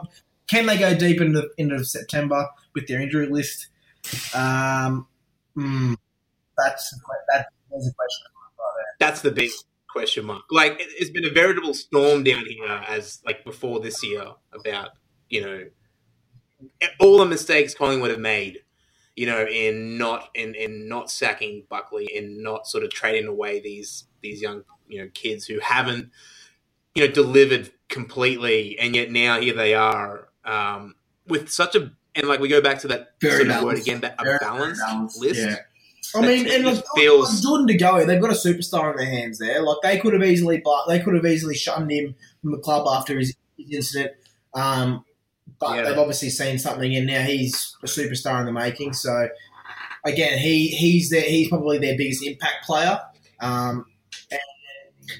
can 0.50 0.66
they 0.66 0.76
go 0.78 0.94
deep 0.94 1.20
into 1.20 1.48
into 1.56 1.84
September 1.84 2.48
with 2.74 2.88
their 2.88 3.00
injury 3.00 3.28
list? 3.28 3.68
Um, 4.34 5.06
mm, 5.56 5.96
that's 6.58 6.92
a 6.92 6.96
que- 6.96 7.24
that, 7.32 7.46
there's 7.70 7.86
a 7.88 7.94
question. 7.94 8.26
That's 8.98 9.20
the 9.20 9.30
big 9.30 9.50
question 9.88 10.24
mark. 10.24 10.42
Like 10.50 10.72
it, 10.80 10.88
it's 10.98 11.10
been 11.10 11.24
a 11.24 11.30
veritable 11.30 11.74
storm 11.74 12.24
down 12.24 12.44
here, 12.46 12.82
as 12.88 13.20
like 13.26 13.44
before 13.44 13.80
this 13.80 14.02
year 14.02 14.26
about 14.54 14.90
you 15.28 15.42
know 15.42 15.64
all 17.00 17.18
the 17.18 17.26
mistakes 17.26 17.74
Collingwood 17.74 18.10
have 18.10 18.20
made. 18.20 18.60
You 19.14 19.26
know, 19.26 19.46
in 19.46 19.96
not 19.96 20.28
in 20.34 20.54
in 20.54 20.88
not 20.88 21.10
sacking 21.10 21.64
Buckley, 21.70 22.06
in 22.14 22.42
not 22.42 22.66
sort 22.66 22.84
of 22.84 22.90
trading 22.90 23.26
away 23.26 23.60
these 23.60 24.04
these 24.22 24.42
young 24.42 24.62
you 24.88 25.00
know 25.02 25.08
kids 25.14 25.46
who 25.46 25.58
haven't 25.60 26.10
you 26.94 27.06
know 27.06 27.12
delivered 27.12 27.70
completely, 27.88 28.78
and 28.78 28.94
yet 28.94 29.10
now 29.10 29.40
here 29.40 29.54
they 29.54 29.74
are 29.74 30.28
um, 30.44 30.96
with 31.26 31.50
such 31.50 31.74
a 31.74 31.92
and 32.14 32.28
like 32.28 32.40
we 32.40 32.48
go 32.48 32.60
back 32.60 32.78
to 32.80 32.88
that 32.88 33.08
Very 33.20 33.44
sort 33.46 33.56
of 33.58 33.64
word 33.64 33.78
again, 33.78 34.00
that 34.00 34.16
a 34.18 34.38
balanced, 34.38 34.82
balanced, 34.86 35.20
list. 35.20 35.40
yeah. 35.40 35.56
I 36.16 36.26
mean, 36.26 36.46
and 36.46 36.64
it 36.66 36.74
like, 36.74 36.84
feels- 36.94 37.32
like 37.34 37.42
Jordan 37.42 37.66
De 37.66 37.76
Goey, 37.78 38.06
they've 38.06 38.20
got 38.20 38.30
a 38.30 38.34
superstar 38.34 38.90
in 38.92 38.96
their 38.96 39.06
hands 39.06 39.38
there. 39.38 39.62
Like 39.62 39.78
they 39.82 39.98
could 39.98 40.12
have 40.14 40.22
easily, 40.24 40.60
but 40.64 40.86
they 40.88 41.00
could 41.00 41.14
have 41.14 41.26
easily 41.26 41.54
shunned 41.54 41.90
him 41.90 42.14
from 42.42 42.52
the 42.52 42.58
club 42.58 42.86
after 42.88 43.18
his, 43.18 43.34
his 43.58 43.72
incident. 43.74 44.12
Um, 44.54 45.04
but 45.58 45.76
Yeah. 45.76 45.82
they've 45.84 45.98
obviously 45.98 46.30
seen 46.30 46.58
something, 46.58 46.94
and 46.94 47.06
now 47.06 47.22
he's 47.22 47.76
a 47.82 47.86
superstar 47.86 48.40
in 48.40 48.46
the 48.46 48.52
making. 48.52 48.92
So 48.92 49.28
again, 50.04 50.38
he 50.38 50.68
he's 50.68 51.10
their, 51.10 51.22
he's 51.22 51.48
probably 51.48 51.78
their 51.78 51.96
biggest 51.96 52.22
impact 52.24 52.64
player. 52.66 53.00
Um, 53.40 53.86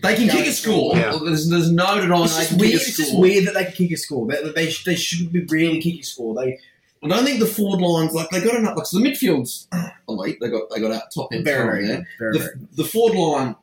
They 0.03 0.17
can 0.17 0.29
kick 0.29 0.47
a 0.47 0.53
score. 0.53 0.97
Yeah. 0.97 1.17
There's, 1.25 1.49
there's 1.49 1.71
no 1.71 2.01
denying 2.01 2.25
it's 2.25 2.35
they 2.37 2.41
just 2.43 2.49
can 2.51 2.59
weird. 2.59 2.73
kick 2.73 2.81
a 2.81 2.89
It's 2.89 2.97
just 2.97 3.19
weird 3.19 3.47
that 3.47 3.55
they 3.55 3.65
can 3.65 3.73
kick 3.73 3.93
a 3.93 3.97
score. 3.97 4.27
They, 4.27 4.43
they, 4.53 4.73
they 4.85 4.95
shouldn't 4.97 5.33
be 5.33 5.45
really 5.45 5.81
kicking 5.81 6.01
a 6.01 6.03
score. 6.03 6.35
They 6.35 6.59
I 7.05 7.09
don't 7.09 7.25
think 7.25 7.41
the 7.41 7.47
forward 7.47 7.81
lines 7.81 8.13
like 8.15 8.31
they 8.31 8.41
got 8.41 8.55
enough. 8.57 8.77
Like 8.77 8.87
so 8.87 8.99
the 8.99 9.09
midfield's 9.09 9.69
elite. 10.09 10.39
They 10.41 10.49
got 10.49 10.71
they 10.71 10.81
got 10.81 10.93
out 10.93 11.03
top 11.15 11.33
end 11.33 11.45
very, 11.45 11.59
talent 11.59 11.73
very, 11.73 11.87
there. 11.87 11.97
good, 11.97 12.07
very, 12.19 12.39
very. 12.39 12.67
The, 12.73 12.83
the 12.83 12.85
forward 12.89 13.17
line 13.19 13.57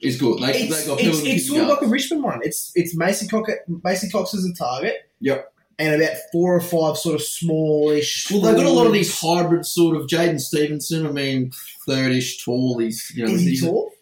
is 0.00 0.18
good. 0.20 0.40
They, 0.40 0.52
it's, 0.62 0.84
they 0.84 0.86
got 0.86 1.00
it's, 1.00 1.22
it's 1.24 1.48
sort 1.48 1.62
of 1.62 1.68
like 1.68 1.82
a 1.82 1.86
Richmond 1.86 2.22
one. 2.22 2.40
It's 2.42 2.72
it's 2.74 2.94
Macy 2.96 3.26
Cox 3.26 3.50
Macy 3.82 4.08
Cox 4.10 4.34
as 4.34 4.44
a 4.44 4.54
target. 4.54 5.08
Yep. 5.20 5.52
And 5.80 6.02
about 6.02 6.16
four 6.32 6.56
or 6.56 6.60
five 6.60 6.96
sort 6.98 7.14
of 7.14 7.22
smallish. 7.22 8.28
Well, 8.32 8.40
they've 8.40 8.56
got 8.56 8.66
a 8.66 8.70
lot 8.70 8.88
of 8.88 8.92
these 8.92 9.16
hybrid 9.20 9.64
sort 9.64 9.96
of 9.96 10.08
Jaidyn 10.08 10.40
Stephenson. 10.40 11.06
I 11.06 11.12
mean, 11.12 11.52
thirdish, 11.88 12.44
tall. 12.44 12.78
He's 12.78 13.12
you 13.14 13.24
know 13.24 13.32
Is 13.32 13.42
he 13.42 13.50
he's, 13.50 13.62
tall? 13.64 13.92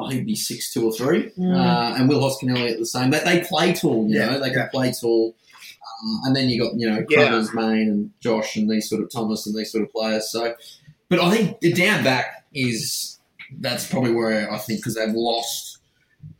I 0.00 0.08
think 0.08 0.20
he'd 0.20 0.26
be 0.26 0.34
six 0.34 0.72
two 0.72 0.84
or 0.84 0.92
three. 0.92 1.30
Mm. 1.38 1.54
Uh, 1.54 1.94
and 1.96 2.08
Will 2.08 2.20
Hoskinelli 2.20 2.72
at 2.72 2.78
the 2.80 2.86
same. 2.86 3.10
They, 3.10 3.20
they 3.20 3.40
play 3.40 3.72
tall, 3.72 4.08
you 4.08 4.18
Yeah, 4.18 4.30
know. 4.30 4.40
They 4.40 4.50
can 4.50 4.58
yeah. 4.58 4.68
play 4.68 4.92
tall. 4.92 5.36
Um, 6.02 6.20
and 6.24 6.36
then 6.36 6.48
you 6.48 6.60
got 6.60 6.72
you 6.76 6.90
know 6.90 7.04
Yeah. 7.08 7.28
Crothers, 7.28 7.54
Mayne, 7.54 7.88
and 7.88 8.10
Josh, 8.20 8.56
and 8.56 8.68
these 8.70 8.88
sort 8.88 9.02
of 9.02 9.10
Thomas, 9.10 9.46
and 9.46 9.56
these 9.56 9.70
sort 9.70 9.84
of 9.84 9.92
players. 9.92 10.30
So, 10.30 10.54
but 11.08 11.20
I 11.20 11.30
think 11.30 11.60
the 11.60 11.72
down 11.72 12.02
back 12.04 12.44
is 12.52 13.18
that's 13.60 13.86
probably 13.88 14.12
where 14.12 14.50
I 14.52 14.58
think 14.58 14.80
because 14.80 14.94
they've 14.96 15.14
lost 15.14 15.78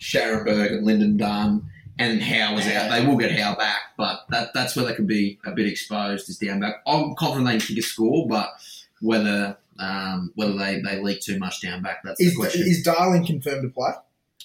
Scharenberg 0.01 0.73
and 0.73 0.87
Lyndon 0.87 1.17
Dunn. 1.17 1.69
And 1.99 2.23
Howe 2.23 2.57
is 2.57 2.67
out. 2.69 2.91
They 2.91 3.07
will 3.07 3.19
get 3.19 3.39
Howe 3.39 3.55
back, 3.55 3.79
but 3.99 4.21
that, 4.31 4.49
that's 4.55 4.75
where 4.75 4.87
they 4.87 4.95
could 4.95 5.07
be 5.07 5.39
a 5.45 5.53
bit 5.53 5.67
exposed 5.67 6.29
is 6.31 6.39
down 6.39 6.59
back. 6.59 6.77
I'm 6.87 7.15
confident 7.17 7.47
they 7.47 7.59
can 7.59 7.61
kick 7.61 7.79
a 7.79 7.83
score, 7.83 8.27
but 8.27 8.49
whether 9.03 9.59
um, 9.79 10.33
whether 10.35 10.57
they, 10.57 10.81
they 10.81 11.01
leak 11.03 11.21
too 11.21 11.39
much 11.39 11.61
down 11.61 11.83
back, 11.83 12.03
that's 12.03 12.19
Is, 12.19 12.33
the 12.33 12.37
question. 12.41 12.63
is 12.63 12.83
Darling 12.83 13.27
confirmed 13.27 13.63
to 13.63 13.69
play? 13.69 13.93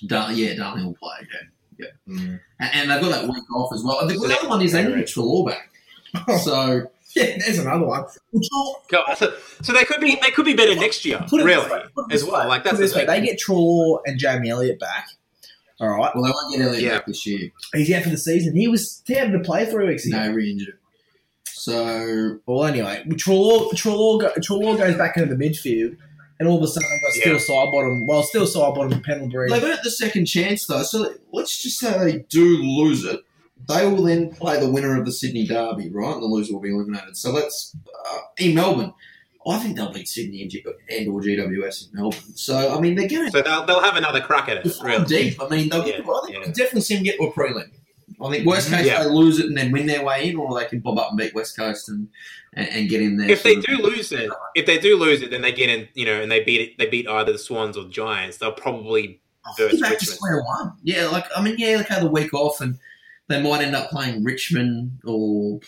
Dar- 0.08 0.34
yeah, 0.34 0.56
Darling 0.56 0.86
will 0.88 0.96
play. 0.96 1.18
Yeah, 1.22 1.48
yeah. 1.80 1.88
Mm. 2.08 2.40
And, 2.60 2.72
and 2.74 2.92
they've 2.92 3.02
got 3.02 3.10
that 3.22 3.24
week 3.30 3.44
off 3.56 3.74
as 3.74 3.84
well. 3.84 4.06
The, 4.08 4.16
So 4.16 4.28
the 4.28 4.38
other 4.40 4.50
one 4.50 4.62
is 4.62 4.72
they 4.72 4.84
need 4.84 4.98
a 4.98 5.04
Treloar 5.04 5.48
back. 5.48 5.70
Oh. 6.28 6.38
So 6.38 6.92
Yeah, 7.16 7.38
there's 7.40 7.60
another 7.60 7.86
one. 7.86 8.04
Which 8.32 8.48
So, 9.18 9.34
so 9.62 9.74
they 9.74 9.86
could 9.86 10.02
be 10.02 10.18
they 10.22 10.30
could 10.32 10.46
be 10.46 10.54
better 10.54 10.76
next 10.76 11.04
year, 11.06 11.24
Put 11.30 11.44
really, 11.44 11.70
way, 11.70 11.82
it 11.86 12.14
as 12.14 12.24
well. 12.24 12.48
Like 12.48 12.64
that's 12.64 12.76
it 12.76 12.78
the 12.78 12.84
way. 13.00 13.06
thing. 13.06 13.08
They 13.08 13.22
get 13.26 13.40
Treloar 13.40 14.02
and 14.06 14.20
Jamie 14.20 14.50
Elliott 14.50 14.80
back. 14.80 15.08
All 15.80 15.90
right, 15.90 16.12
Well, 16.16 16.24
they 16.24 16.32
won't 16.32 16.56
get 16.56 16.66
Elliott 16.66 16.84
Yeah. 16.84 16.98
back 16.98 17.06
this 17.08 17.26
year. 17.26 17.52
he's 17.74 17.92
out 17.94 18.04
for 18.04 18.10
the 18.10 18.18
season. 18.18 18.56
He 18.56 18.68
was 18.68 19.02
he 19.08 19.14
had 19.14 19.32
to 19.32 19.40
play 19.40 19.66
three 19.66 19.88
weeks 19.88 20.06
ago. 20.06 20.18
No, 20.18 20.32
re-injured. 20.32 20.78
So 21.46 22.40
Well, 22.46 22.66
anyway, 22.66 23.04
Treloar, 23.10 23.72
Treloar, 23.74 24.20
go, 24.22 24.34
Treloar 24.40 24.78
goes 24.78 24.96
back 24.96 25.18
into 25.18 25.34
the 25.36 25.44
midfield, 25.44 25.98
and 26.40 26.48
all 26.48 26.58
of 26.58 26.64
a 26.64 26.68
sudden 26.68 26.88
I've 26.94 27.02
got 27.02 27.12
still 27.14 27.34
Yeah. 27.34 27.40
Sidebottom. 27.40 28.08
Well, 28.08 28.24
still 28.24 28.46
Sidebottom 28.46 29.04
Pendlebury. 29.04 29.50
they've 29.50 29.64
earned 29.64 29.80
the 29.84 29.92
second 29.92 30.26
chance 30.26 30.66
though. 30.66 30.84
So 30.84 31.14
let's 31.32 31.62
just 31.62 31.80
say 31.80 31.98
they 31.98 32.18
do 32.30 32.58
lose 32.58 33.04
it. 33.06 33.22
They 33.68 33.86
will 33.88 34.04
then 34.04 34.30
play 34.30 34.60
the 34.60 34.70
winner 34.70 34.98
of 35.00 35.06
the 35.06 35.12
Sydney 35.12 35.46
Derby, 35.48 35.90
right? 35.90 36.14
And 36.14 36.22
the 36.22 36.28
loser 36.28 36.54
will 36.54 36.62
be 36.62 36.70
eliminated. 36.72 37.18
So 37.18 37.32
let's 37.32 37.76
uh, 38.10 38.18
in 38.38 38.54
Melbourne. 38.56 38.94
I 39.50 39.60
think 39.60 39.78
they'll 39.78 39.94
beat 39.94 40.10
Sydney 40.10 40.42
and, 40.42 40.52
G- 40.52 40.66
and 40.90 41.08
or 41.08 41.22
GWS 41.22 41.88
in 41.90 41.96
Melbourne. 42.00 42.20
So 42.36 42.76
I 42.78 42.82
mean, 42.82 42.96
they're 42.96 43.08
going 43.08 43.26
to 43.26 43.32
So 43.32 43.42
they'll, 43.42 43.66
they'll 43.66 43.82
have 43.82 43.96
another 43.96 44.20
crack 44.20 44.50
at 44.50 44.58
it. 44.58 44.66
It's 44.66 44.84
Really. 44.84 45.06
deep. 45.06 45.42
I 45.42 45.48
mean, 45.48 45.70
they'll 45.70 45.88
Yeah, 45.88 45.98
get, 46.00 46.10
I 46.10 46.22
think 46.26 46.38
yeah. 46.46 46.52
definitely 46.52 46.82
see 46.82 46.96
them 46.96 47.04
get 47.06 47.18
to 47.18 47.24
a 47.28 47.32
prelim. 47.34 47.70
I 48.22 48.30
think 48.32 48.46
worst 48.46 48.70
case 48.70 48.86
Yeah. 48.86 49.04
they 49.04 49.10
lose 49.10 49.40
it 49.40 49.48
and 49.48 49.58
then 49.58 49.72
win 49.72 49.86
their 49.86 50.04
way 50.04 50.30
in, 50.30 50.38
or 50.38 50.58
they 50.58 50.66
can 50.66 50.80
bob 50.80 50.98
up 50.98 51.10
and 51.10 51.18
beat 51.18 51.34
West 51.36 51.56
Coast 51.58 51.90
and 51.90 52.08
and, 52.54 52.68
and 52.70 52.90
get 52.90 53.02
in 53.02 53.18
there. 53.18 53.30
If 53.30 53.44
they 53.44 53.56
do 53.56 53.74
of- 53.76 53.80
lose 53.82 54.12
it, 54.12 54.30
if 54.56 54.66
they 54.66 54.78
do 54.80 54.98
lose 54.98 55.22
it, 55.22 55.30
then 55.30 55.42
they 55.42 55.52
get 55.52 55.70
in, 55.70 55.88
you 55.94 56.06
know, 56.06 56.22
and 56.22 56.32
they 56.32 56.44
beat 56.44 56.62
it, 56.62 56.78
they 56.78 56.88
beat 56.88 57.08
either 57.08 57.32
the 57.34 57.38
Swans 57.38 57.78
or 57.78 57.84
the 57.84 57.90
Giants. 57.90 58.38
They'll 58.38 58.52
probably 58.54 59.20
They're 59.58 59.70
back 59.80 59.98
to 60.00 60.06
square 60.06 60.42
one. 60.44 60.74
Yeah, 60.84 61.08
like 61.08 61.26
I 61.36 61.42
mean, 61.42 61.56
yeah, 61.58 61.78
they 61.78 61.84
had 61.84 62.02
the 62.04 62.10
week 62.10 62.34
off 62.34 62.62
and 62.62 62.78
they 63.28 63.42
might 63.42 63.62
end 63.62 63.76
up 63.76 63.90
playing 63.90 64.24
Richmond 64.24 65.00
or 65.06 65.60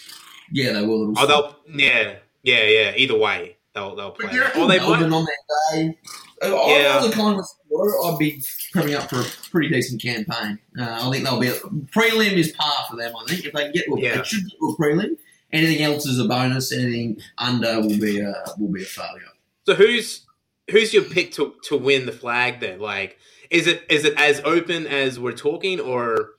yeah, 0.52 0.72
they 0.74 0.86
will. 0.86 1.14
Oh, 1.18 1.28
they'll 1.28 1.56
yeah, 1.78 2.16
yeah, 2.44 2.64
yeah. 2.64 2.94
Either 2.96 3.18
way, 3.18 3.58
they'll 3.76 3.96
they'll 3.96 4.12
play. 4.12 4.30
Or 4.58 4.68
they 4.68 4.80
Melbourne 4.80 5.10
might. 5.10 5.18
on 5.18 5.26
that 5.26 5.74
day. 5.74 5.98
Uh, 6.42 6.48
Yeah. 6.48 6.98
I 6.98 7.02
was 7.04 7.12
a 7.12 7.16
Collingwood 7.16 7.46
I'd 7.82 8.18
be 8.20 8.42
coming 8.74 8.94
up 8.96 9.10
for 9.10 9.22
a 9.22 9.26
pretty 9.52 9.70
decent 9.70 10.02
campaign. 10.02 10.60
Uh, 10.78 11.08
I 11.08 11.12
think 11.12 11.24
they'll 11.24 11.40
be 11.40 11.48
a, 11.48 11.54
prelim 11.54 12.34
is 12.34 12.52
par 12.52 12.86
for 12.90 12.96
them. 12.98 13.14
I 13.16 13.24
think 13.26 13.46
if 13.46 13.54
they 13.54 13.64
can 13.64 13.72
get 13.72 13.86
a, 13.88 14.00
Yeah. 14.00 14.18
they 14.18 14.24
should 14.24 14.44
get 14.44 14.54
a 14.62 14.82
prelim. 14.82 15.18
Anything 15.52 15.82
else 15.84 16.06
is 16.06 16.20
a 16.20 16.26
bonus. 16.28 16.72
Anything 16.72 17.18
under 17.38 17.82
will 17.82 17.98
be 18.00 18.20
a 18.20 18.34
will 18.58 18.72
be 18.72 18.84
a 18.84 18.86
failure. 18.86 19.22
So 19.66 19.74
who's 19.76 20.26
who's 20.70 20.94
your 20.94 21.04
pick 21.04 21.32
to 21.34 21.56
to 21.64 21.78
win 21.78 22.06
the 22.06 22.12
flag? 22.12 22.60
Then, 22.60 22.80
like, 22.80 23.18
is 23.50 23.66
it 23.66 23.84
is 23.90 24.06
it 24.06 24.14
as 24.18 24.42
open 24.46 24.86
as 24.86 25.20
we're 25.20 25.32
talking, 25.32 25.80
or 25.80 26.32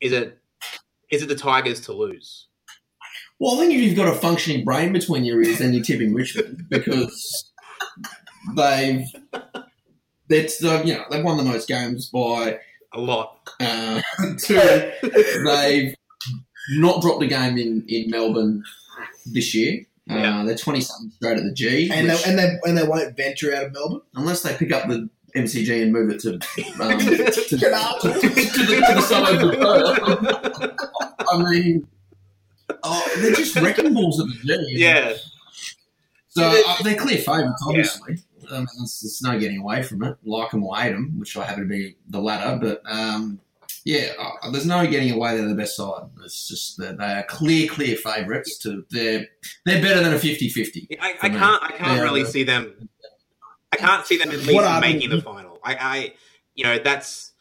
is 0.00 0.12
it 0.12 0.38
is 1.10 1.22
it 1.22 1.28
the 1.28 1.34
Tigers 1.34 1.80
to 1.82 1.92
lose? 1.92 2.46
Well, 3.40 3.56
I 3.56 3.58
think 3.58 3.74
if 3.74 3.80
you've 3.80 3.96
got 3.96 4.08
a 4.08 4.14
functioning 4.18 4.64
brain 4.64 4.92
between 4.92 5.24
your 5.24 5.42
ears, 5.42 5.58
then 5.58 5.72
you're 5.74 5.82
tipping 5.84 6.14
Richmond 6.14 6.66
because 6.70 7.52
they've 8.54 9.04
that's 10.28 10.62
uh, 10.64 10.82
you 10.84 10.94
know 10.94 11.04
they've 11.10 11.24
won 11.24 11.36
the 11.36 11.42
most 11.44 11.68
games 11.68 12.08
by 12.08 12.58
A 12.92 13.00
lot. 13.00 13.50
uh, 13.60 14.00
two. 14.38 14.90
They've 15.44 15.94
not 16.70 17.00
dropped 17.02 17.22
a 17.22 17.26
game 17.26 17.56
in, 17.58 17.84
in 17.88 18.10
Melbourne 18.10 18.64
this 19.24 19.54
year. 19.54 19.86
Yeah. 20.06 20.40
Uh, 20.40 20.44
they're 20.44 20.56
twenty 20.56 20.80
something 20.80 21.10
straight 21.12 21.38
at 21.38 21.44
the 21.44 21.52
G, 21.52 21.90
and 21.92 22.08
which- 22.08 22.24
they, 22.24 22.30
and 22.30 22.38
they 22.38 22.58
and 22.64 22.78
they 22.78 22.84
won't 22.86 23.16
venture 23.16 23.54
out 23.54 23.64
of 23.66 23.72
Melbourne. 23.72 24.00
unless 24.14 24.42
they 24.42 24.54
pick 24.54 24.72
up 24.72 24.88
the 24.88 25.08
MCG 25.34 25.82
and 25.82 25.92
move 25.92 26.10
it 26.10 26.20
to 26.20 26.34
um, 26.34 26.98
to, 26.98 27.04
to, 27.16 27.24
to, 27.32 27.56
the, 27.56 27.58
to 27.58 28.94
the 28.94 29.00
suburbs 29.02 29.42
of 29.44 29.60
Perth. 29.60 31.26
I 31.28 31.42
mean, 31.50 31.86
oh, 32.84 33.12
they're 33.18 33.32
just 33.34 33.56
wrecking 33.56 33.92
balls 33.94 34.20
at 34.20 34.26
the 34.28 34.34
G. 34.56 34.64
yeah, 34.78 35.14
So 36.28 36.44
uh, 36.66 36.82
they're 36.82 36.96
clear 36.96 37.18
favourites, 37.18 37.62
obviously. 37.66 38.14
I 38.14 38.16
mean, 38.52 38.66
there's, 38.78 39.00
there's 39.00 39.22
no 39.22 39.38
getting 39.38 39.58
away 39.58 39.82
from 39.82 40.02
it. 40.04 40.16
Like 40.24 40.50
them 40.50 40.62
or 40.64 40.76
hate 40.76 40.92
them, 40.92 41.18
which 41.18 41.36
I 41.36 41.44
happen 41.44 41.62
to 41.64 41.68
be 41.68 41.96
the 42.08 42.20
latter. 42.20 42.58
But 42.60 42.82
um, 42.90 43.40
yeah, 43.84 44.08
uh, 44.18 44.50
there's 44.50 44.66
no 44.66 44.86
getting 44.86 45.10
away. 45.12 45.36
They're 45.36 45.48
the 45.48 45.54
best 45.54 45.76
side. 45.76 46.02
It's 46.24 46.48
just 46.48 46.76
that 46.78 46.98
they 46.98 47.04
are 47.04 47.22
clear, 47.24 47.68
clear 47.68 47.96
favourites. 47.96 48.58
To 48.58 48.84
they're 48.90 49.26
they're 49.64 49.82
better 49.82 50.02
than 50.02 50.12
a 50.14 50.16
50-50. 50.18 50.96
I, 51.00 51.14
I 51.22 51.28
can't 51.28 51.62
I 51.62 51.72
can't 51.72 51.96
Yeah. 51.98 52.02
really 52.02 52.24
see 52.24 52.42
them. 52.44 52.88
I 53.72 53.76
can't 53.76 54.06
see 54.06 54.16
them 54.16 54.30
at 54.30 54.38
least 54.44 54.60
are 54.60 54.80
they? 54.80 54.92
making 54.94 55.10
the 55.10 55.20
final. 55.20 55.58
I, 55.62 55.74
I, 55.74 56.14
you 56.54 56.64
know, 56.64 56.78
that's 56.78 57.32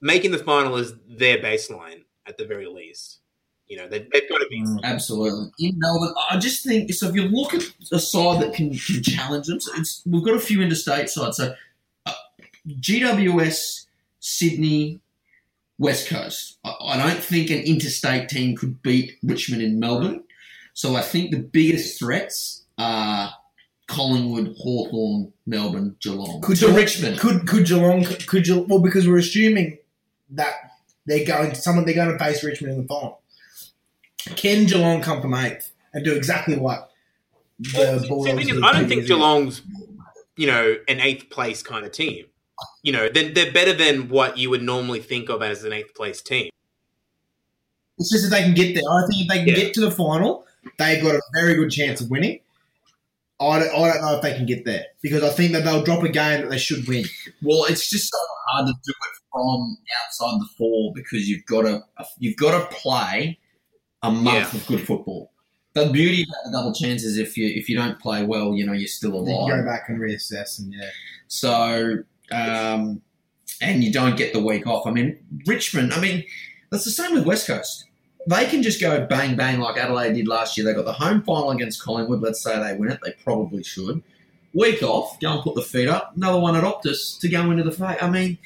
making 0.00 0.30
the 0.30 0.38
final 0.38 0.76
is 0.76 0.92
their 1.08 1.38
baseline 1.38 2.04
at 2.26 2.36
the 2.38 2.44
very 2.44 2.66
least. 2.66 3.18
You 3.68 3.78
know, 3.78 3.88
they, 3.88 4.00
they've 4.12 4.28
got 4.28 4.38
to 4.38 4.46
be. 4.50 4.64
Absolutely. 4.84 5.50
In 5.58 5.78
Melbourne, 5.78 6.12
I 6.30 6.38
just 6.38 6.64
think 6.64 6.92
so. 6.92 7.08
If 7.08 7.14
you 7.14 7.22
look 7.22 7.54
at 7.54 7.62
a 7.90 7.98
side 7.98 8.42
that 8.42 8.52
can, 8.54 8.76
can 8.76 9.02
challenge 9.02 9.46
them, 9.46 9.60
so 9.60 9.72
it's 9.76 10.02
we've 10.04 10.24
got 10.24 10.34
a 10.34 10.40
few 10.40 10.60
interstate 10.60 11.08
sides. 11.08 11.38
So 11.38 11.54
uh, 12.04 12.12
GWS, 12.68 13.86
Sydney, 14.20 15.00
West 15.78 16.08
Coast. 16.08 16.58
I, 16.64 16.74
I 16.82 16.96
don't 16.98 17.22
think 17.22 17.50
an 17.50 17.60
interstate 17.60 18.28
team 18.28 18.56
could 18.56 18.82
beat 18.82 19.16
Richmond 19.22 19.62
in 19.62 19.80
Melbourne. 19.80 20.24
So 20.74 20.94
I 20.96 21.02
think 21.02 21.30
the 21.30 21.38
biggest 21.38 21.98
threats 21.98 22.64
are 22.78 23.32
Collingwood, 23.86 24.54
Hawthorn, 24.58 25.32
Melbourne, 25.46 25.96
Geelong. 26.00 26.40
Could 26.40 26.56
to 26.58 26.66
Geelong- 26.66 26.76
Richmond. 26.76 27.18
Could 27.20 27.46
could 27.46 27.66
Geelong 27.66 28.04
could 28.04 28.44
Geelong, 28.44 28.68
well 28.68 28.80
because 28.80 29.08
we're 29.08 29.18
assuming 29.18 29.78
that 30.30 30.54
they're 31.06 31.24
going 31.26 31.50
to 31.50 31.56
someone 31.56 31.84
they're 31.84 31.94
going 31.94 32.12
to 32.12 32.18
face 32.22 32.44
Richmond 32.44 32.74
in 32.74 32.82
the 32.82 32.88
final. 32.88 33.21
Can 34.36 34.66
Geelong 34.66 35.00
come 35.02 35.20
from 35.20 35.34
eighth 35.34 35.72
and 35.92 36.04
do 36.04 36.14
exactly 36.14 36.56
what 36.56 36.90
the 37.58 37.70
Well, 37.78 37.98
see, 38.00 38.08
Bulldogs 38.08 38.36
the 38.36 38.44
thing 38.44 38.56
is, 38.56 38.62
I 38.62 38.72
don't 38.72 38.88
think? 38.88 39.06
Geelong's, 39.06 39.62
you 40.36 40.46
know, 40.46 40.76
an 40.88 41.00
eighth 41.00 41.30
place 41.30 41.62
kind 41.62 41.84
of 41.84 41.92
team. 41.92 42.26
You 42.82 42.92
know, 42.92 43.08
they're, 43.08 43.30
they're 43.30 43.52
better 43.52 43.72
than 43.72 44.08
what 44.08 44.38
you 44.38 44.50
would 44.50 44.62
normally 44.62 45.00
think 45.00 45.28
of 45.28 45.42
as 45.42 45.64
an 45.64 45.72
eighth 45.72 45.94
place 45.94 46.22
team. 46.22 46.50
It's 47.98 48.10
just 48.10 48.30
that 48.30 48.36
they 48.36 48.42
can 48.42 48.54
get 48.54 48.74
there. 48.74 48.84
I 48.88 49.06
think 49.08 49.22
if 49.22 49.28
they 49.28 49.38
can 49.38 49.48
Yeah. 49.48 49.54
get 49.54 49.74
to 49.74 49.80
the 49.80 49.90
final, 49.90 50.46
they've 50.78 51.02
got 51.02 51.14
a 51.14 51.20
very 51.34 51.54
good 51.54 51.70
chance 51.70 52.00
of 52.00 52.10
winning. 52.10 52.40
I 53.40 53.58
don't, 53.58 53.68
I 53.74 53.92
don't 53.92 54.02
know 54.02 54.16
if 54.16 54.22
they 54.22 54.34
can 54.34 54.46
get 54.46 54.64
there 54.64 54.84
because 55.02 55.24
I 55.24 55.30
think 55.30 55.52
that 55.52 55.64
they'll 55.64 55.82
drop 55.82 56.04
a 56.04 56.08
game 56.08 56.42
that 56.42 56.50
they 56.50 56.58
should 56.58 56.86
win. 56.86 57.04
Well, 57.42 57.64
it's 57.64 57.90
just 57.90 58.08
so 58.10 58.18
hard 58.48 58.68
to 58.68 58.72
do 58.84 58.90
it 58.92 59.18
from 59.32 59.76
outside 60.04 60.40
the 60.40 60.46
four 60.56 60.92
because 60.94 61.28
you've 61.28 61.44
got 61.46 61.62
to 61.62 61.82
you've 62.18 62.36
got 62.36 62.70
to 62.70 62.76
play 62.76 63.38
a 64.02 64.10
month 64.10 64.52
Yeah. 64.54 64.60
of 64.60 64.66
good 64.66 64.80
football. 64.86 65.30
The 65.74 65.86
beauty 65.90 66.24
about 66.24 66.44
the 66.44 66.58
double 66.58 66.74
chance 66.74 67.02
is 67.02 67.16
if 67.16 67.36
you 67.36 67.46
if 67.46 67.68
you 67.68 67.76
don't 67.76 67.98
play 67.98 68.24
well, 68.24 68.54
you 68.54 68.66
know 68.66 68.72
you're 68.74 68.88
still 68.88 69.24
They 69.24 69.32
can 69.32 69.48
go 69.48 69.64
back 69.64 69.88
and 69.88 69.98
reassess 69.98 70.58
and 70.58 70.72
yeah. 70.74 70.90
So, 71.28 72.02
um, 72.30 73.00
and 73.62 73.82
you 73.82 73.90
don't 73.92 74.16
get 74.16 74.32
the 74.34 74.40
week 74.42 74.66
off. 74.66 74.86
I 74.86 74.90
mean, 74.90 75.18
Richmond. 75.46 75.94
I 75.94 76.00
mean, 76.00 76.24
that's 76.70 76.84
the 76.84 76.90
same 76.90 77.14
with 77.14 77.24
West 77.24 77.46
Coast. 77.46 77.86
They 78.26 78.44
can 78.46 78.62
just 78.62 78.80
go 78.80 79.06
bang 79.06 79.34
bang 79.34 79.60
like 79.60 79.76
Adelaide 79.78 80.12
did 80.12 80.28
last 80.28 80.56
year. 80.58 80.66
They 80.66 80.74
got 80.74 80.84
the 80.84 80.92
home 80.92 81.22
final 81.22 81.50
against 81.50 81.82
Collingwood. 81.82 82.20
Let's 82.20 82.42
say 82.42 82.58
they 82.62 82.76
win 82.76 82.90
it. 82.90 83.00
They 83.02 83.12
probably 83.24 83.62
should. 83.62 84.02
Week 84.54 84.82
off, 84.82 85.18
go 85.20 85.32
and 85.32 85.42
put 85.42 85.54
the 85.54 85.62
feet 85.62 85.88
up. 85.88 86.12
Another 86.14 86.38
one 86.38 86.54
at 86.54 86.62
Optus 86.64 87.18
to 87.20 87.28
go 87.28 87.50
into 87.50 87.62
the 87.62 87.72
fight. 87.72 88.02
I 88.02 88.10
mean, 88.10 88.36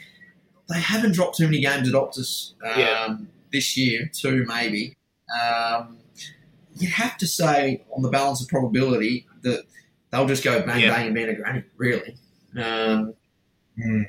they 0.68 0.78
haven't 0.80 1.12
dropped 1.12 1.36
too 1.36 1.44
many 1.46 1.60
games 1.60 1.88
at 1.88 1.94
Optus 1.94 2.52
um, 2.64 2.78
Yeah. 2.78 3.16
this 3.52 3.76
year. 3.76 4.08
Two 4.14 4.44
maybe. 4.46 4.94
Um, 5.30 5.98
you 6.78 6.88
have 6.88 7.16
to 7.18 7.26
say 7.26 7.84
on 7.94 8.02
the 8.02 8.08
balance 8.10 8.42
of 8.42 8.48
probability 8.48 9.26
that 9.42 9.64
they'll 10.10 10.26
just 10.26 10.44
go 10.44 10.64
bang 10.64 10.82
Yeah. 10.82 10.90
bang 10.94 11.06
and 11.06 11.14
be 11.14 11.22
in 11.22 11.28
a 11.30 11.34
granny. 11.34 11.64
Really. 11.76 12.16
Um, 12.60 13.14
Hmm. 13.82 14.02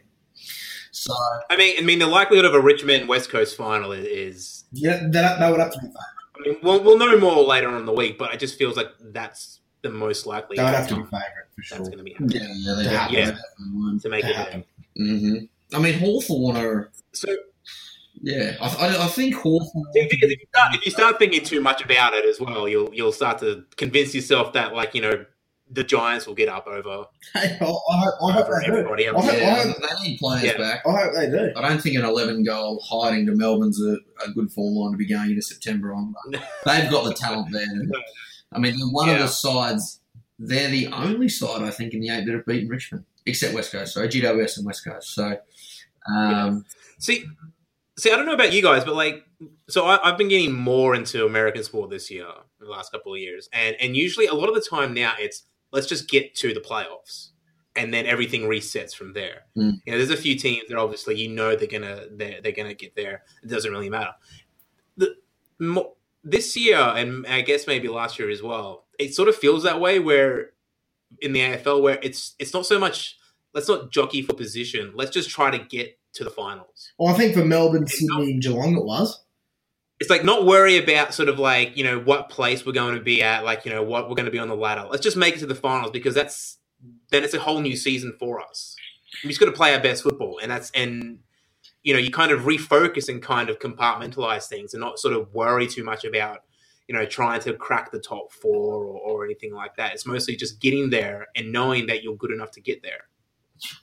so 0.91 1.13
I 1.49 1.57
mean, 1.57 1.75
I 1.77 1.81
mean, 1.81 1.99
the 1.99 2.07
likelihood 2.07 2.45
of 2.45 2.53
a 2.53 2.59
Richmond 2.61 3.07
West 3.09 3.29
Coast 3.29 3.57
final 3.57 3.91
is, 3.91 4.05
is 4.05 4.63
Yeah, 4.71 5.07
that, 5.11 5.39
that 5.39 5.49
would 5.51 5.59
have 5.59 5.71
to 5.73 5.79
be 5.79 5.87
fun. 5.87 5.95
I 6.35 6.39
mean, 6.49 6.57
we'll, 6.63 6.83
we'll 6.83 6.97
know 6.97 7.17
more 7.19 7.43
later 7.43 7.67
on 7.67 7.75
in 7.77 7.85
the 7.85 7.91
week, 7.93 8.17
but 8.17 8.33
it 8.33 8.39
just 8.39 8.57
feels 8.57 8.77
like 8.77 8.87
that's 9.01 9.59
the 9.81 9.89
most 9.89 10.25
likely 10.25 10.55
That 10.57 10.65
would 10.65 10.75
have 10.75 10.87
to 10.89 10.95
be 10.95 11.03
favourite 11.03 11.47
for 11.55 11.61
sure. 11.63 11.77
that's 11.79 11.89
going 11.89 11.97
to 11.97 12.03
be 12.03 12.11
happening 12.13 12.41
yeah, 12.41 12.75
yeah, 12.77 12.83
To 12.83 12.89
happen. 12.97 13.15
definitely 13.15 13.91
would. 13.91 14.01
to 14.01 14.09
make 14.09 14.23
To 14.23 14.29
it 14.29 14.35
happen. 14.35 14.63
happen. 14.95 15.19
hmm 15.19 15.75
I 15.75 15.79
mean, 15.79 15.99
Hawthorn 15.99 16.55
are. 16.55 16.91
So 17.11 17.27
Yeah, 18.21 18.55
I, 18.61 18.67
I, 18.87 19.05
I 19.05 19.07
think 19.07 19.35
Hawthorn. 19.35 19.85
the 19.93 19.99
if 20.01 20.13
you, 20.21 20.37
start, 20.53 20.75
if 20.75 20.85
you 20.85 20.91
start 20.91 21.19
thinking 21.19 21.43
too 21.43 21.61
much 21.61 21.83
about 21.83 22.13
it 22.13 22.25
as 22.25 22.39
well, 22.39 22.67
you'll 22.67 22.93
you'll 22.93 23.11
start 23.11 23.39
to 23.39 23.65
convince 23.75 24.15
yourself 24.15 24.53
that 24.53 24.73
like 24.73 24.95
you 24.95 25.01
know 25.01 25.25
the 25.69 25.83
Giants 25.83 26.25
will 26.25 26.33
get 26.33 26.47
up 26.47 26.65
over, 26.65 27.07
Hey, 27.33 27.57
I, 27.59 27.65
I 27.65 27.67
hope, 27.67 28.13
I 28.25 28.31
hope 28.31 28.47
they 28.47 28.65
do. 28.67 28.77
I 28.77 28.87
hope- 28.87 28.99
Yeah, 29.01 29.11
I 29.11 29.67
hope- 29.67 29.77
they 29.81 30.07
need 30.09 30.17
players 30.17 30.43
Yeah. 30.45 30.57
back. 30.57 30.81
I 30.87 30.91
hope 30.91 31.13
they 31.13 31.29
do. 31.29 31.51
I 31.57 31.67
don't 31.67 31.81
think 31.81 31.97
an 31.97 32.05
11 32.05 32.45
goal 32.45 32.81
hiding 32.89 33.25
to 33.25 33.33
Melbourne's 33.33 33.81
a, 33.81 33.97
a 34.25 34.31
good 34.31 34.49
form 34.49 34.75
line 34.75 34.91
to 34.93 34.97
be 34.97 35.05
going 35.05 35.29
into 35.31 35.41
September 35.41 35.93
on. 35.93 36.15
They've 36.31 36.89
got 36.89 37.03
the 37.03 37.13
talent 37.13 37.51
there. 37.51 37.65
I 38.53 38.59
mean, 38.59 38.77
they're 38.77 38.87
one 38.87 39.09
of 39.09 39.19
the 39.19 39.27
sides. 39.27 39.99
They're 40.39 40.69
the 40.69 40.87
only 40.87 41.27
side 41.27 41.61
I 41.63 41.69
think 41.71 41.93
in 41.93 41.99
the 41.99 42.11
eight 42.11 42.25
that 42.27 42.33
have 42.33 42.45
beaten 42.45 42.69
Richmond, 42.69 43.03
except 43.25 43.53
West 43.53 43.73
Coast. 43.73 43.93
So 43.93 44.07
GWS 44.07 44.55
and 44.57 44.65
West 44.65 44.85
Coast. 44.85 45.13
So, 45.13 45.37
um, 46.09 46.63
See, 46.99 47.25
See, 47.99 48.11
I 48.11 48.15
don't 48.15 48.27
know 48.27 48.33
about 48.33 48.53
you 48.53 48.61
guys, 48.61 48.83
but 48.83 48.95
like, 48.95 49.23
so 49.69 49.85
I, 49.85 49.99
I've 50.07 50.17
been 50.17 50.27
getting 50.27 50.53
more 50.53 50.93
into 50.93 51.25
American 51.25 51.63
sport 51.63 51.89
this 51.89 52.11
year, 52.11 52.27
the 52.59 52.67
last 52.67 52.91
couple 52.91 53.13
of 53.13 53.19
years, 53.19 53.49
and 53.51 53.75
and 53.79 53.95
usually 53.95 54.27
a 54.27 54.33
lot 54.33 54.49
of 54.49 54.55
the 54.55 54.61
time 54.61 54.93
now 54.93 55.13
it's 55.17 55.43
let's 55.71 55.87
just 55.87 56.09
get 56.09 56.35
to 56.35 56.53
the 56.53 56.59
playoffs, 56.59 57.29
and 57.75 57.93
then 57.93 58.05
everything 58.05 58.43
resets 58.43 58.93
from 58.93 59.13
there. 59.13 59.41
Mm. 59.57 59.81
You 59.85 59.91
know, 59.91 59.97
there's 59.97 60.11
a 60.11 60.17
few 60.17 60.35
teams 60.35 60.67
that 60.69 60.77
obviously 60.77 61.17
you 61.17 61.29
know 61.29 61.55
they're 61.55 61.67
gonna 61.67 62.05
they're, 62.11 62.39
they're 62.41 62.51
gonna 62.51 62.75
get 62.75 62.95
there. 62.95 63.23
It 63.43 63.49
doesn't 63.49 63.71
really 63.71 63.89
matter. 63.89 64.13
The 64.97 65.15
mo- 65.59 65.95
this 66.23 66.55
year, 66.55 66.77
and 66.77 67.25
I 67.25 67.41
guess 67.41 67.65
maybe 67.65 67.87
last 67.87 68.19
year 68.19 68.29
as 68.29 68.43
well, 68.43 68.85
it 68.99 69.15
sort 69.15 69.29
of 69.29 69.35
feels 69.35 69.63
that 69.63 69.79
way 69.79 69.99
where 69.99 70.51
in 71.21 71.33
the 71.33 71.39
AFL 71.39 71.81
where 71.81 71.97
it's 72.03 72.35
it's 72.37 72.53
not 72.53 72.65
so 72.65 72.77
much 72.77 73.17
let's 73.53 73.67
not 73.67 73.91
jockey 73.91 74.21
for 74.21 74.33
position, 74.33 74.91
let's 74.93 75.09
just 75.09 75.29
try 75.29 75.49
to 75.49 75.57
get 75.57 75.97
to 76.17 76.23
the 76.23 76.29
finals. 76.29 76.91
Well, 76.99 77.13
I 77.13 77.17
think 77.17 77.33
for 77.35 77.45
Melbourne, 77.45 77.83
It's 77.83 77.99
Sydney, 77.99 78.31
and 78.33 78.41
Geelong, 78.41 78.75
it 78.77 78.85
was. 78.85 79.23
it's 79.99 80.09
like 80.09 80.23
not 80.23 80.45
worry 80.45 80.77
about 80.77 81.13
sort 81.13 81.29
of 81.29 81.39
like 81.39 81.75
you 81.77 81.83
know 81.83 81.99
what 81.99 82.29
place 82.29 82.65
we're 82.65 82.71
going 82.73 82.95
to 82.95 83.01
be 83.01 83.23
at 83.23 83.43
like 83.43 83.65
you 83.65 83.71
know 83.71 83.83
what 83.83 84.09
we're 84.09 84.15
going 84.15 84.25
to 84.25 84.31
be 84.31 84.39
on 84.39 84.47
the 84.47 84.55
ladder 84.55 84.87
let's 84.91 85.03
just 85.03 85.17
make 85.17 85.35
it 85.35 85.39
to 85.39 85.45
the 85.47 85.55
finals 85.55 85.91
because 85.91 86.13
that's 86.15 86.57
then 87.11 87.23
it's 87.23 87.33
a 87.33 87.39
whole 87.39 87.59
new 87.61 87.75
season 87.75 88.13
for 88.19 88.39
us 88.39 88.75
we 89.23 89.29
just 89.29 89.39
got 89.39 89.47
to 89.47 89.51
play 89.51 89.73
our 89.73 89.81
best 89.81 90.03
football 90.03 90.39
and 90.41 90.51
that's 90.51 90.69
and 90.71 91.19
you 91.83 91.93
know 91.93 91.99
you 91.99 92.11
kind 92.11 92.31
of 92.31 92.41
refocus 92.41 93.09
and 93.09 93.23
kind 93.23 93.49
of 93.49 93.57
compartmentalize 93.59 94.47
things 94.47 94.73
and 94.75 94.81
not 94.81 94.99
sort 94.99 95.15
of 95.15 95.33
worry 95.33 95.65
too 95.67 95.83
much 95.83 96.03
about 96.05 96.41
you 96.87 96.93
know 96.93 97.05
trying 97.05 97.41
to 97.41 97.53
crack 97.53 97.91
the 97.91 97.99
top 97.99 98.31
four 98.31 98.75
or, 98.85 98.99
or 98.99 99.25
anything 99.25 99.51
like 99.53 99.75
that 99.77 99.93
it's 99.93 100.05
mostly 100.05 100.35
just 100.35 100.61
getting 100.61 100.91
there 100.91 101.25
and 101.35 101.51
knowing 101.51 101.87
that 101.87 102.03
you're 102.03 102.15
good 102.15 102.31
enough 102.31 102.51
to 102.51 102.61
get 102.61 102.83
there 102.83 103.07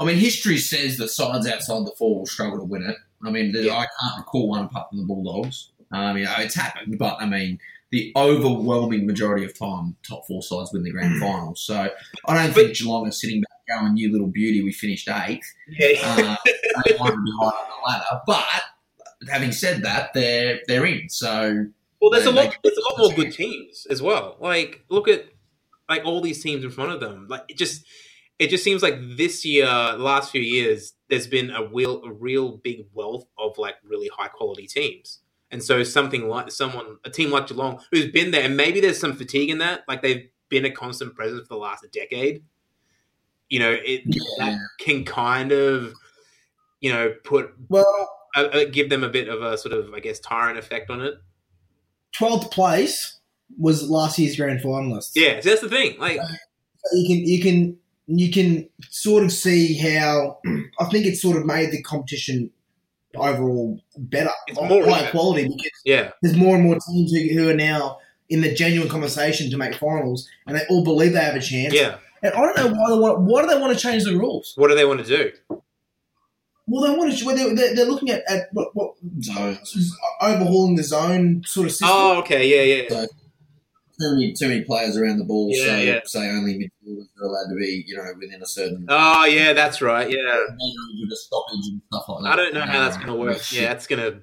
I 0.00 0.04
mean, 0.04 0.16
history 0.16 0.58
says 0.58 0.96
that 0.98 1.08
sides 1.08 1.46
outside 1.46 1.84
the 1.86 1.92
four 1.98 2.18
will 2.20 2.26
struggle 2.26 2.58
to 2.58 2.64
win 2.64 2.82
it. 2.82 2.96
I 3.24 3.30
mean, 3.30 3.52
Yeah. 3.54 3.72
I 3.74 3.86
can't 4.00 4.18
recall 4.18 4.48
one 4.48 4.64
apart 4.64 4.88
from 4.90 4.98
the 4.98 5.04
Bulldogs. 5.04 5.70
Um, 5.92 6.16
you 6.18 6.24
know, 6.24 6.34
it's 6.38 6.54
happened, 6.54 6.98
but 6.98 7.16
I 7.20 7.26
mean, 7.26 7.58
the 7.90 8.12
overwhelming 8.16 9.06
majority 9.06 9.44
of 9.44 9.56
time, 9.56 9.96
top 10.06 10.26
four 10.26 10.42
sides 10.42 10.70
win 10.72 10.82
the 10.82 10.90
grand 10.90 11.20
final. 11.20 11.54
So 11.54 11.88
I 12.26 12.34
don't 12.34 12.52
think 12.52 12.76
Geelong 12.76 13.06
is 13.06 13.20
sitting 13.20 13.40
back 13.40 13.78
going, 13.80 13.96
"You 13.96 14.10
little 14.10 14.26
beauty, 14.26 14.62
we 14.62 14.72
finished 14.72 15.08
eighth. 15.08 15.46
Uh, 16.02 16.36
they 16.84 16.96
want 16.98 17.14
to 17.14 17.22
be 17.22 17.30
high 17.40 17.46
on 17.46 17.52
the 17.68 17.88
ladder, 17.88 18.20
but 18.26 18.44
having 19.30 19.52
said 19.52 19.82
that, 19.84 20.12
they're 20.14 20.60
they're 20.66 20.84
in. 20.86 21.08
So 21.08 21.66
Well, 22.00 22.10
there's 22.10 22.26
a 22.26 22.32
lot. 22.32 22.50
they- 22.50 22.56
There's 22.64 22.76
a 22.78 22.82
lot 22.82 22.98
more 22.98 23.12
good 23.12 23.32
teams 23.32 23.86
as 23.88 24.02
well. 24.02 24.36
Like, 24.40 24.82
look 24.88 25.06
at 25.08 25.26
like 25.88 26.04
all 26.04 26.20
these 26.20 26.42
teams 26.42 26.64
in 26.64 26.70
front 26.70 26.92
of 26.92 27.00
them. 27.00 27.26
Like, 27.28 27.42
it 27.48 27.56
just 27.56 27.84
it 28.44 28.50
just 28.50 28.62
seems 28.64 28.82
like 28.82 28.94
this 29.16 29.44
year, 29.44 29.66
the 29.66 29.98
last 29.98 30.30
few 30.30 30.40
years, 30.40 30.92
there's 31.08 31.26
been 31.26 31.50
a 31.50 31.66
real, 31.66 32.02
a 32.04 32.12
real 32.12 32.56
big 32.58 32.86
wealth 32.92 33.24
of 33.38 33.58
like 33.58 33.76
really 33.84 34.08
high 34.16 34.28
quality 34.28 34.66
teams. 34.66 35.20
And 35.50 35.62
so 35.62 35.82
something 35.84 36.28
like 36.28 36.50
someone, 36.50 36.96
a 37.04 37.10
team 37.10 37.30
like 37.30 37.46
Geelong, 37.46 37.80
who's 37.92 38.10
been 38.10 38.30
there, 38.32 38.42
and 38.44 38.56
maybe 38.56 38.80
there's 38.80 38.98
some 38.98 39.14
fatigue 39.14 39.50
in 39.50 39.58
that. 39.58 39.82
Like 39.86 40.02
they've 40.02 40.28
been 40.48 40.64
a 40.64 40.70
constant 40.70 41.14
presence 41.14 41.42
for 41.48 41.54
the 41.54 41.60
last 41.60 41.86
decade. 41.92 42.42
You 43.48 43.60
know, 43.60 43.70
it 43.72 44.02
Yeah. 44.06 44.20
that 44.38 44.58
can 44.80 45.04
kind 45.04 45.52
of, 45.52 45.92
you 46.80 46.92
know, 46.92 47.14
put 47.24 47.52
Well, 47.68 48.10
uh, 48.34 48.64
give 48.70 48.90
them 48.90 49.04
a 49.04 49.08
bit 49.08 49.28
of 49.28 49.42
a 49.42 49.56
sort 49.56 49.74
of, 49.74 49.92
I 49.94 50.00
guess, 50.00 50.18
tyrant 50.18 50.58
effect 50.58 50.90
on 50.90 51.00
it. 51.00 51.14
12th 52.18 52.50
place 52.50 53.20
was 53.58 53.88
last 53.88 54.18
year's 54.18 54.36
grand 54.36 54.60
finalists. 54.60 55.12
Yeah, 55.14 55.40
so 55.40 55.50
that's 55.50 55.60
the 55.60 55.68
thing. 55.68 55.98
Like, 56.00 56.18
you 56.92 57.06
can 57.06 57.26
you 57.26 57.42
can 57.42 57.78
you 58.06 58.30
can 58.30 58.68
sort 58.90 59.24
of 59.24 59.32
see 59.32 59.74
how 59.78 60.38
I 60.80 60.84
think 60.86 61.06
it's 61.06 61.22
sort 61.22 61.36
of 61.36 61.44
made 61.46 61.70
the 61.70 61.82
competition 61.82 62.50
overall 63.16 63.80
better, 63.96 64.30
It's 64.48 64.58
of 64.58 64.68
more- 64.68 64.88
higher 64.88 65.10
quality 65.10 65.44
because 65.48 65.70
yeah, 65.84 66.10
there's 66.22 66.36
more 66.36 66.56
and 66.56 66.64
more 66.64 66.76
teams 66.88 67.12
who, 67.12 67.28
who 67.32 67.48
are 67.48 67.54
now 67.54 67.98
in 68.28 68.40
the 68.40 68.52
genuine 68.54 68.88
conversation 68.88 69.50
to 69.50 69.56
make 69.56 69.74
finals, 69.74 70.28
and 70.46 70.56
they 70.56 70.64
all 70.70 70.82
believe 70.82 71.12
they 71.12 71.20
have 71.20 71.36
a 71.36 71.40
chance. 71.40 71.74
yeah. 71.74 71.96
And 72.22 72.32
I 72.32 72.40
don't 72.40 72.56
know 72.56 72.68
why 72.80 72.90
they 72.90 72.98
want. 72.98 73.20
Why 73.20 73.42
do 73.42 73.48
they 73.48 73.60
want 73.60 73.74
to 73.74 73.78
change 73.78 74.04
the 74.04 74.16
rules? 74.16 74.54
What 74.56 74.68
do 74.68 74.74
they 74.74 74.86
want 74.86 75.04
to 75.04 75.06
do? 75.06 75.30
Well, 76.66 76.82
they 76.90 76.96
want 76.98 77.16
to. 77.18 77.24
Well, 77.26 77.36
they're, 77.36 77.54
they're, 77.54 77.74
they're 77.76 77.84
looking 77.84 78.08
at, 78.08 78.22
at 78.26 78.48
what, 78.52 78.74
what 78.74 78.94
zones. 79.22 79.94
overhauling 80.22 80.76
the 80.76 80.82
zone 80.84 81.42
sort 81.44 81.66
of 81.66 81.72
system. 81.72 81.88
Oh, 81.92 82.18
okay, 82.20 82.46
yeah, 82.48 82.82
yeah. 82.82 82.88
So- 82.88 83.06
Too 84.00 84.12
many, 84.12 84.32
too 84.32 84.48
many 84.48 84.62
players 84.62 84.96
around 84.96 85.18
the 85.18 85.24
ball, 85.24 85.50
Yeah, 85.52 85.66
so 85.66 85.76
yeah. 85.76 86.00
say 86.04 86.30
only 86.30 86.54
midfielders 86.54 87.06
are 87.20 87.26
allowed 87.26 87.48
to 87.50 87.56
be, 87.56 87.84
you 87.86 87.96
know, 87.96 88.02
within 88.18 88.42
a 88.42 88.46
certain 88.46 88.86
Oh, 88.88 89.24
yeah, 89.24 89.52
that's 89.52 89.80
right. 89.80 90.10
Yeah, 90.10 90.18
a 90.18 91.16
stoppage 91.16 91.60
and 91.68 91.80
stuff 91.92 92.04
like 92.08 92.24
that. 92.24 92.32
I 92.32 92.36
don't 92.36 92.54
know 92.54 92.62
how 92.62 92.80
that's 92.80 92.96
going 92.96 93.08
to 93.08 93.14
work. 93.14 93.52
Yeah, 93.52 93.68
that's 93.68 93.86
going 93.86 94.00
to 94.00 94.20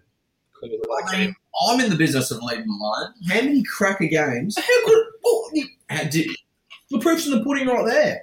cause 0.59 0.69
a 0.71 0.89
lot 0.89 1.03
of 1.03 1.09
I 1.09 1.11
mean, 1.17 1.25
game. 1.27 1.35
I'm 1.69 1.79
in 1.79 1.89
the 1.89 1.95
business 1.95 2.31
of 2.31 2.41
leaving 2.43 2.67
alone. 2.67 3.13
How 3.29 3.35
many 3.35 3.63
cracker 3.63 4.07
games? 4.07 4.57
How 4.57 4.85
good? 4.85 5.05
Oh, 5.25 5.51
How 5.89 6.03
did, 6.03 6.29
the 6.89 6.99
proof's 6.99 7.25
in 7.27 7.31
the 7.31 7.43
pudding 7.43 7.67
right 7.67 7.85
there. 7.85 8.21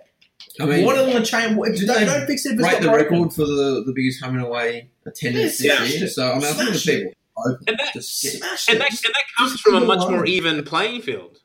I 0.60 0.64
mean, 0.64 0.70
they 0.78 0.84
want 0.84 1.24
to 1.24 1.30
change? 1.30 1.56
If, 1.62 1.86
they 1.86 2.04
don't 2.04 2.26
fix 2.26 2.44
it 2.44 2.58
break 2.58 2.80
the 2.80 2.88
broken. 2.88 3.20
record 3.20 3.32
for 3.32 3.46
the, 3.46 3.84
the 3.86 3.92
biggest 3.94 4.22
home 4.22 4.34
and 4.36 4.44
away 4.44 4.90
attendance 5.06 5.62
Yeah, 5.62 5.78
this 5.80 5.94
year? 5.94 6.04
it. 6.04 6.10
So 6.10 6.32
I 6.32 6.34
mean, 6.34 6.44
I 6.44 6.52
think 6.52 6.72
the 6.74 6.78
people 6.80 7.12
And 7.44 7.78
that, 7.78 7.94
and 7.94 8.42
that, 8.42 8.68
and 8.68 8.80
that 8.80 9.24
comes 9.36 9.60
from 9.60 9.74
a 9.76 9.80
much 9.80 10.08
more 10.08 10.26
even 10.26 10.62
playing 10.64 11.02
field. 11.02 11.38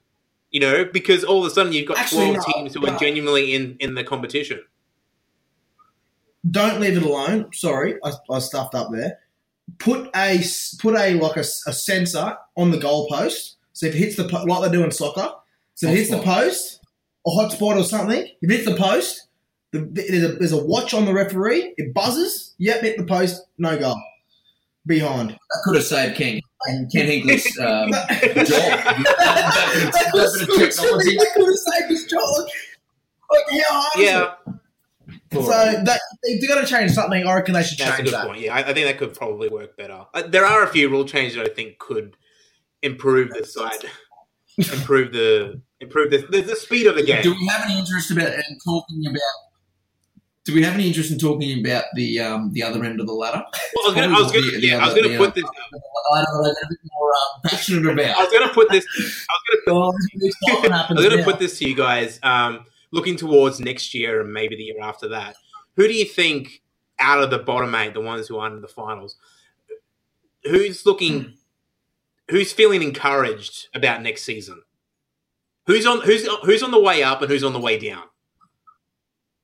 You 0.51 0.59
know, 0.59 0.85
because 0.85 1.23
all 1.23 1.43
of 1.43 1.51
a 1.51 1.53
sudden 1.53 1.73
you've 1.73 1.87
got 1.87 1.97
Actually, 1.97 2.31
12 2.31 2.35
no, 2.35 2.53
teams 2.53 2.73
who 2.75 2.85
are 2.85 2.97
genuinely 2.99 3.55
in, 3.55 3.75
in 3.79 3.95
the 3.95 4.03
competition. 4.03 4.61
don't 6.49 6.79
leave 6.79 6.95
it 6.95 7.03
alone. 7.03 7.51
Sorry, 7.53 7.95
I, 8.03 8.11
I 8.29 8.39
stuffed 8.39 8.75
up 8.75 8.91
there. 8.91 9.17
Put 9.79 10.09
a 10.15 10.43
put 10.79 10.95
a 10.95 11.13
like 11.19 11.37
a 11.37 11.43
sensor 11.43 12.37
on 12.55 12.69
the 12.69 12.77
goalpost. 12.77 13.55
So 13.71 13.87
if 13.87 13.95
it 13.95 13.97
hits 13.97 14.15
the 14.15 14.27
po- 14.27 14.43
like 14.43 14.69
they 14.69 14.77
do 14.77 14.83
in 14.83 14.91
soccer, 14.91 15.31
so 15.73 15.87
if 15.87 15.93
it 15.93 15.97
hits 15.97 16.11
the 16.11 16.21
post, 16.21 16.79
a 17.25 17.29
hotspot 17.29 17.77
or 17.77 17.83
something. 17.83 18.27
If 18.41 18.49
it 18.49 18.51
hits 18.51 18.65
the 18.65 18.75
post, 18.75 19.27
the, 19.71 19.79
there's, 19.79 20.23
a, 20.23 20.27
there's 20.35 20.51
a 20.51 20.63
watch 20.63 20.93
on 20.93 21.05
the 21.05 21.13
referee. 21.13 21.73
It 21.77 21.93
buzzes. 21.93 22.53
Yep, 22.59 22.81
hit 22.81 22.97
the 22.97 23.05
post. 23.05 23.41
No 23.57 23.77
goal. 23.77 24.01
Behind. 24.85 25.31
I 25.31 25.57
could 25.63 25.75
have 25.75 25.85
saved 25.85 26.17
King. 26.17 26.41
and 26.65 26.91
Ken 26.91 27.07
Hinkley's 27.07 27.57
um, 27.59 27.91
That 27.91 28.45
job. 28.47 29.05
That 29.93 30.09
could 30.11 30.21
have 30.21 30.47
bit 30.47 30.67
of 30.69 30.75
technology. 30.75 31.17
saved 31.17 31.89
his 31.89 32.05
job. 32.05 32.47
Like 33.31 33.63
how 33.63 33.81
hard 33.81 34.03
Yeah. 34.03 34.33
So 35.31 35.41
that, 35.41 35.99
they, 36.23 36.37
they're 36.37 36.49
going 36.49 36.65
to 36.65 36.69
change 36.69 36.91
something. 36.91 37.25
I 37.25 37.33
reckon 37.33 37.53
they 37.53 37.63
should 37.63 37.77
that's 37.79 37.91
a 37.91 37.95
change 37.97 38.09
good 38.09 38.13
that. 38.13 38.27
point. 38.27 38.39
Yeah, 38.41 38.55
I, 38.55 38.59
I 38.59 38.73
think 38.73 38.85
that 38.87 38.97
could 38.97 39.13
probably 39.15 39.49
work 39.49 39.75
better. 39.77 40.05
Uh, 40.13 40.23
there 40.27 40.45
are 40.45 40.63
a 40.63 40.67
few 40.67 40.89
rule 40.89 41.05
changes 41.05 41.37
that 41.37 41.49
I 41.49 41.53
think 41.53 41.79
could 41.79 42.15
improve 42.83 43.29
the 43.31 43.45
side, 43.45 43.85
improve 44.57 45.11
the 45.13 45.61
improve 45.79 46.11
the, 46.11 46.17
the, 46.29 46.41
the 46.41 46.55
speed 46.55 46.85
of 46.87 46.95
the 46.95 47.03
game. 47.03 47.23
Do 47.23 47.31
we 47.31 47.47
have 47.47 47.63
any 47.69 47.79
interest 47.79 48.11
about 48.11 48.31
in 48.33 48.57
talking 48.63 49.03
about? 49.07 49.19
Do 50.45 50.53
we 50.53 50.61
have 50.63 50.73
any 50.73 50.87
interest 50.87 51.09
in 51.11 51.17
talking 51.17 51.65
about 51.65 51.85
the 51.95 52.19
um, 52.19 52.51
the 52.51 52.63
other 52.63 52.83
end 52.83 52.99
of 52.99 53.07
the 53.07 53.13
ladder? 53.13 53.43
Well, 53.75 53.85
I 53.85 53.87
was 53.87 53.95
gonna, 53.95 54.07
I 54.07 54.19
was 54.19 54.31
gonna, 54.31 54.45
The- 54.51 54.59
the 54.59 54.67
yeah, 54.67 54.77
I 54.77 54.85
was 54.85 55.17
put 55.17 55.35
this. 55.35 55.45
I 55.45 56.23
don't 56.23 56.43
know. 56.43 56.49
I'm 56.49 56.55
a 56.65 56.69
bit 56.69 56.79
more 56.91 57.09
um, 57.09 57.41
passionate 57.45 57.93
about. 57.93 58.17
was 58.23 58.33
gonna 58.33 58.53
put 58.53 58.69
this. 58.69 58.85
I 58.85 59.33
was 59.33 59.65
gonna 59.65 59.79
Oh, 59.79 59.93
this 60.15 60.35
I 60.43 60.93
was 60.93 61.05
going 61.05 61.17
to 61.17 61.23
put 61.23 61.39
this 61.39 61.57
to 61.59 61.69
you 61.69 61.75
guys. 61.75 62.19
Um, 62.23 62.65
looking 62.91 63.15
towards 63.15 63.59
next 63.59 63.93
year 63.93 64.21
and 64.21 64.33
maybe 64.33 64.55
the 64.55 64.63
year 64.63 64.81
after 64.81 65.07
that, 65.09 65.35
who 65.77 65.87
do 65.87 65.93
you 65.93 66.05
think 66.05 66.61
out 66.99 67.23
of 67.23 67.29
the 67.29 67.39
bottom 67.39 67.73
eight, 67.75 67.93
the 67.93 68.01
ones 68.01 68.27
who 68.27 68.37
aren't 68.37 68.55
in 68.55 68.61
the 68.61 68.67
finals, 68.67 69.15
who's 70.43 70.85
looking, 70.85 71.33
who's 72.29 72.51
feeling 72.51 72.83
encouraged 72.83 73.67
about 73.73 74.01
next 74.01 74.23
season? 74.23 74.61
Who's 75.67 75.85
on 75.85 76.01
who's 76.01 76.27
who's 76.43 76.61
on 76.61 76.71
the 76.71 76.81
way 76.81 77.01
up 77.03 77.21
and 77.21 77.31
who's 77.31 77.43
on 77.43 77.53
the 77.53 77.59
way 77.59 77.79
down? 77.79 78.03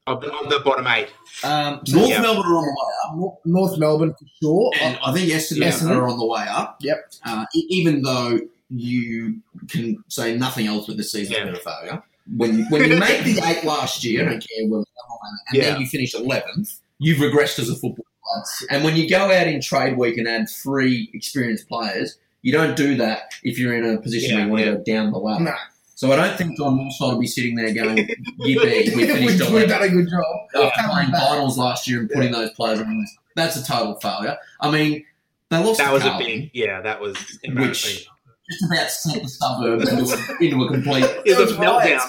Of 0.09 0.21
the, 0.21 0.33
of 0.33 0.49
the 0.49 0.59
bottom 0.59 0.87
eight. 0.87 1.09
Um, 1.43 1.81
so 1.85 1.97
North 1.97 2.09
Yeah. 2.09 2.21
Melbourne 2.21 2.45
are 2.51 2.55
on 2.57 2.65
the 2.65 2.71
way 2.71 2.93
up. 3.05 3.15
North, 3.15 3.37
North 3.45 3.77
Melbourne 3.79 4.13
for 4.13 4.25
sure. 4.41 4.71
And 4.81 4.97
I 5.05 5.13
think 5.13 5.31
Essendon 5.31 5.67
Essendon. 5.67 5.95
are 5.97 6.07
on 6.07 6.17
the 6.17 6.25
way 6.25 6.45
up. 6.47 6.77
Yep. 6.81 7.11
Uh, 7.25 7.45
e- 7.55 7.65
even 7.69 8.01
though 8.01 8.39
you 8.69 9.41
can 9.69 10.03
say 10.09 10.35
nothing 10.37 10.67
else 10.67 10.87
with 10.87 10.97
this 10.97 11.11
season 11.11 11.35
Yeah. 11.37 11.45
has 11.47 11.57
a 11.57 11.61
failure. 11.61 12.03
When 12.35 12.65
when 12.69 12.89
you 12.89 12.97
make 12.99 13.23
the 13.23 13.39
eight 13.45 13.63
last 13.63 14.03
year, 14.03 14.25
I 14.25 14.31
don't 14.31 14.47
care 14.47 14.67
whether 14.67 14.83
and 14.83 15.57
Yeah. 15.61 15.71
then 15.71 15.81
you 15.81 15.87
finish 15.87 16.13
eleventh, 16.13 16.69
you've 16.99 17.19
regressed 17.19 17.59
as 17.59 17.69
a 17.69 17.73
football 17.73 18.05
club. 18.23 18.45
And 18.69 18.83
when 18.83 18.95
you 18.95 19.09
go 19.09 19.31
out 19.31 19.47
in 19.47 19.61
trade 19.61 19.97
week 19.97 20.17
and 20.17 20.27
add 20.27 20.47
three 20.49 21.09
experienced 21.13 21.67
players, 21.67 22.17
you 22.41 22.51
don't 22.51 22.75
do 22.75 22.95
that 22.97 23.31
if 23.43 23.57
you're 23.57 23.73
in 23.75 23.83
a 23.85 23.99
position 24.01 24.35
where 24.35 24.45
you 24.45 24.51
want 24.51 24.65
yeah. 24.65 24.71
to 24.71 24.77
go 24.77 24.83
down 24.83 25.11
the 25.11 25.17
ladder. 25.17 25.43
No. 25.45 25.53
So 25.99 26.13
I 26.13 26.15
don't 26.15 26.37
think 26.37 26.55
John 26.57 26.77
Worsfold 26.79 27.15
will 27.15 27.19
be 27.19 27.27
sitting 27.27 27.55
there 27.55 27.73
going, 27.73 27.97
"Yippee, 28.39 28.39
we 28.39 28.55
We've 28.55 29.07
finished 29.09 29.51
we've 29.51 29.67
done 29.67 29.81
a 29.83 29.89
good 29.89 30.07
job. 30.09 30.23
after 30.55 30.79
Coming 30.81 30.91
playing 30.95 31.11
back. 31.11 31.27
finals 31.27 31.57
last 31.57 31.89
year 31.89 31.99
and 31.99 32.09
putting 32.09 32.31
those 32.31 32.51
players 32.51 32.79
on 32.79 32.89
the 32.89 32.95
list. 33.01 33.17
That's 33.35 33.57
a 33.57 33.65
total 33.65 33.99
failure. 33.99 34.37
I 34.61 34.71
mean, 34.71 35.03
they 35.49 35.57
lost 35.57 35.79
That 35.79 35.87
to 35.87 35.91
was 35.95 36.03
a 36.03 36.07
Carlton, 36.07 36.25
big, 36.25 36.51
yeah, 36.53 36.79
that 36.83 37.01
was 37.01 37.17
which 37.43 38.07
just 38.49 38.63
about 38.65 38.89
sent 38.89 39.23
the 39.23 39.27
suburbs 39.27 39.89
into 39.89 40.03
a, 40.05 40.37
into 40.45 40.63
a 40.63 40.67
complete. 40.71 41.03
It 41.03 41.37
was 41.37 41.37
a 41.37 41.41
It 41.41 41.45
was 41.49 41.57
right. 41.57 41.99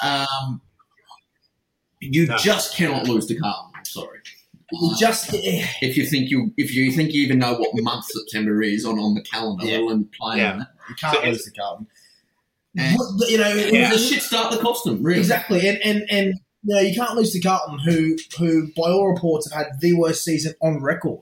meltdown. 0.00 0.26
Um, 0.40 0.62
you 2.00 2.26
No. 2.28 2.36
just 2.38 2.74
cannot 2.76 3.06
lose 3.08 3.26
to 3.26 3.34
Carlton. 3.34 3.72
I'm 3.76 3.84
sorry. 3.84 4.20
You 4.72 4.94
just 4.98 5.34
eh, 5.34 5.66
If 5.82 5.98
you 5.98 6.06
think 6.06 6.30
you 6.30 6.54
if 6.56 6.74
you 6.74 6.90
think 6.92 7.12
you 7.12 7.20
even 7.26 7.38
know 7.40 7.52
what 7.56 7.68
month 7.82 8.06
September 8.06 8.62
is 8.62 8.86
on, 8.86 8.98
on 8.98 9.12
the 9.12 9.20
calendar, 9.22 9.66
Yeah. 9.66 9.72
let 9.72 9.82
alone 9.82 10.08
playing 10.18 10.38
Yeah. 10.40 10.62
you 10.88 10.94
can't 10.94 11.14
So 11.18 11.22
lose 11.28 11.44
to 11.44 11.50
Carlton. 11.50 11.86
And- 12.76 12.96
What- 12.96 13.30
you 13.30 13.38
know, 13.38 13.48
It 13.56 13.72
Yeah. 13.72 13.92
was 13.92 14.02
a 14.02 14.04
shit 14.14 14.22
start 14.22 14.50
that 14.52 14.60
cost 14.60 14.84
them, 14.84 15.02
really. 15.02 15.18
exactly, 15.20 15.68
and 15.68 15.78
and 15.84 16.04
and 16.10 16.34
you 16.64 16.74
know, 16.76 16.80
you 16.80 16.94
can't 16.94 17.14
lose 17.16 17.32
to 17.32 17.40
Carlton, 17.40 17.78
who 17.80 18.16
who 18.38 18.68
by 18.76 18.90
all 18.90 19.08
reports 19.12 19.50
have 19.50 19.66
had 19.66 19.80
the 19.80 19.92
worst 19.94 20.24
season 20.24 20.54
on 20.62 20.80
record. 20.80 21.20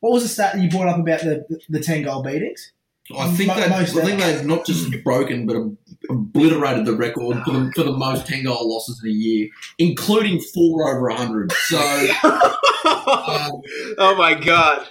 What 0.00 0.12
was 0.12 0.22
the 0.24 0.28
stat 0.28 0.54
that 0.54 0.62
you 0.62 0.68
brought 0.68 0.88
up 0.88 0.98
about 0.98 1.20
the 1.20 1.44
the, 1.48 1.60
the 1.68 1.80
ten 1.80 2.02
goal 2.02 2.22
beatings? 2.22 2.72
I 3.18 3.28
think 3.28 3.48
Mo- 3.48 3.56
they 3.56 3.64
I 3.64 3.68
most 3.68 3.94
think 3.94 4.20
ever. 4.20 4.32
they've 4.32 4.46
not 4.46 4.64
just 4.64 4.88
broken 5.04 5.44
but 5.46 5.56
obliterated 6.08 6.86
the 6.86 6.94
record 6.94 7.36
for 7.44 7.50
the, 7.52 7.72
for 7.74 7.82
the 7.84 7.92
most 7.92 8.26
ten 8.26 8.44
goal 8.44 8.68
losses 8.72 9.00
in 9.04 9.10
a 9.10 9.12
year, 9.12 9.48
including 9.78 10.40
four 10.40 10.88
over 10.94 11.08
hundred. 11.10 11.52
So 11.68 11.78
um, 12.24 13.60
oh 13.98 14.14
my 14.16 14.34
god! 14.34 14.86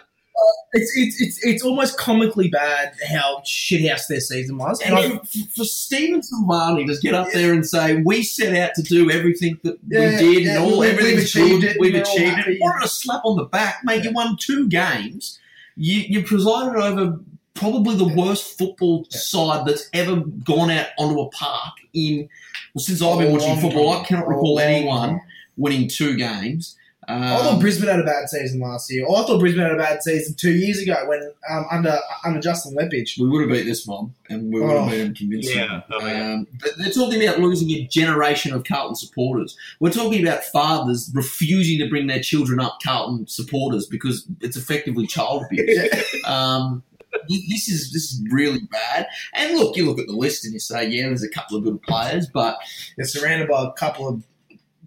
It's 0.73 0.91
it's 0.95 1.21
it's, 1.21 1.45
it's 1.45 1.63
almost 1.63 1.97
comically 1.97 2.47
bad 2.49 2.93
how 3.09 3.41
shithouse 3.45 4.07
their 4.07 4.21
season 4.21 4.57
was, 4.57 4.79
and 4.81 4.95
I, 4.95 5.01
and 5.03 5.27
for, 5.29 5.39
for 5.57 5.63
Stephen 5.65 6.21
Silvagni 6.21 6.87
to 6.87 6.97
get 7.01 7.13
up 7.13 7.27
there 7.33 7.51
and 7.53 7.65
say 7.65 8.01
we 8.05 8.23
set 8.23 8.55
out 8.55 8.73
to 8.75 8.81
do 8.81 9.11
everything 9.11 9.59
that 9.63 9.77
Yeah, 9.87 9.99
we 10.21 10.33
did 10.35 10.43
yeah, 10.43 10.55
and 10.55 10.63
all 10.63 10.79
we- 10.79 10.93
we've 10.95 11.19
achieved 11.19 11.61
good, 11.61 11.63
it, 11.71 11.77
we've 11.79 11.95
achieved 11.95 12.47
it. 12.47 12.57
What 12.61 12.83
a 12.83 12.87
slap 12.87 13.21
on 13.25 13.35
the 13.37 13.43
back, 13.45 13.81
mate! 13.83 14.03
You 14.05 14.11
won 14.13 14.37
two 14.37 14.67
games. 14.69 15.39
You 15.75 15.99
you 16.07 16.23
presided 16.23 16.75
over 16.81 17.19
probably 17.53 17.95
the 17.97 18.07
worst 18.15 18.57
football 18.57 19.05
side 19.09 19.65
that's 19.67 19.89
ever 19.93 20.21
gone 20.45 20.71
out 20.71 20.87
onto 20.97 21.19
a 21.19 21.29
park 21.31 21.73
in 21.93 22.29
well 22.73 22.81
since 22.83 23.01
I've 23.01 23.19
been 23.19 23.33
watching 23.33 23.59
football. 23.59 23.91
I 23.91 24.03
cannot 24.05 24.27
recall 24.27 24.57
anyone 24.59 25.19
winning 25.57 25.89
two 25.89 26.15
games. 26.15 26.77
Um, 27.11 27.23
I 27.23 27.37
thought 27.37 27.59
Brisbane 27.59 27.89
had 27.89 27.99
a 27.99 28.03
bad 28.03 28.29
season 28.29 28.59
last 28.61 28.91
year. 28.91 29.05
Or 29.05 29.19
I 29.19 29.23
thought 29.23 29.39
Brisbane 29.39 29.63
had 29.63 29.71
a 29.73 29.77
bad 29.77 30.01
season 30.01 30.35
two 30.35 30.53
years 30.53 30.79
ago 30.79 30.95
when 31.07 31.31
um, 31.49 31.65
under 31.71 31.97
under 32.25 32.39
Justin 32.39 32.75
Leppitsch. 32.75 33.19
we 33.19 33.27
would 33.27 33.41
have 33.41 33.49
beat 33.49 33.63
this 33.65 33.85
mob, 33.87 34.11
and 34.29 34.53
we 34.53 34.59
would 34.61 34.69
have 34.71 34.87
Oh. 34.87 34.89
beat 34.89 34.97
them 35.03 35.13
convincingly. 35.13 35.59
Yeah, 35.59 35.81
oh, 35.91 36.05
yeah. 36.05 36.33
um, 36.33 36.47
but 36.61 36.71
they're 36.77 36.91
talking 36.91 37.21
about 37.21 37.39
losing 37.39 37.69
a 37.71 37.85
generation 37.87 38.53
of 38.53 38.63
Carlton 38.63 38.95
supporters. 38.95 39.57
We're 39.79 39.91
talking 39.91 40.25
about 40.25 40.43
fathers 40.45 41.11
refusing 41.13 41.79
to 41.79 41.89
bring 41.89 42.07
their 42.07 42.21
children 42.21 42.59
up 42.59 42.79
Carlton 42.83 43.27
supporters 43.27 43.85
because 43.87 44.25
it's 44.39 44.55
effectively 44.57 45.05
child 45.07 45.43
abuse. 45.51 46.15
um, 46.25 46.83
this 47.27 47.67
is 47.67 47.91
this 47.91 48.03
is 48.13 48.21
really 48.31 48.61
bad. 48.71 49.05
And 49.33 49.57
look, 49.57 49.75
you 49.75 49.85
look 49.85 49.99
at 49.99 50.07
the 50.07 50.13
list 50.15 50.45
and 50.45 50.53
you 50.53 50.59
say, 50.59 50.87
yeah, 50.87 51.07
there's 51.07 51.23
a 51.23 51.29
couple 51.29 51.57
of 51.57 51.63
good 51.63 51.81
players, 51.83 52.27
but 52.33 52.57
They're 52.95 53.05
surrounded 53.05 53.49
by 53.49 53.63
a 53.65 53.71
couple 53.73 54.07
of 54.07 54.23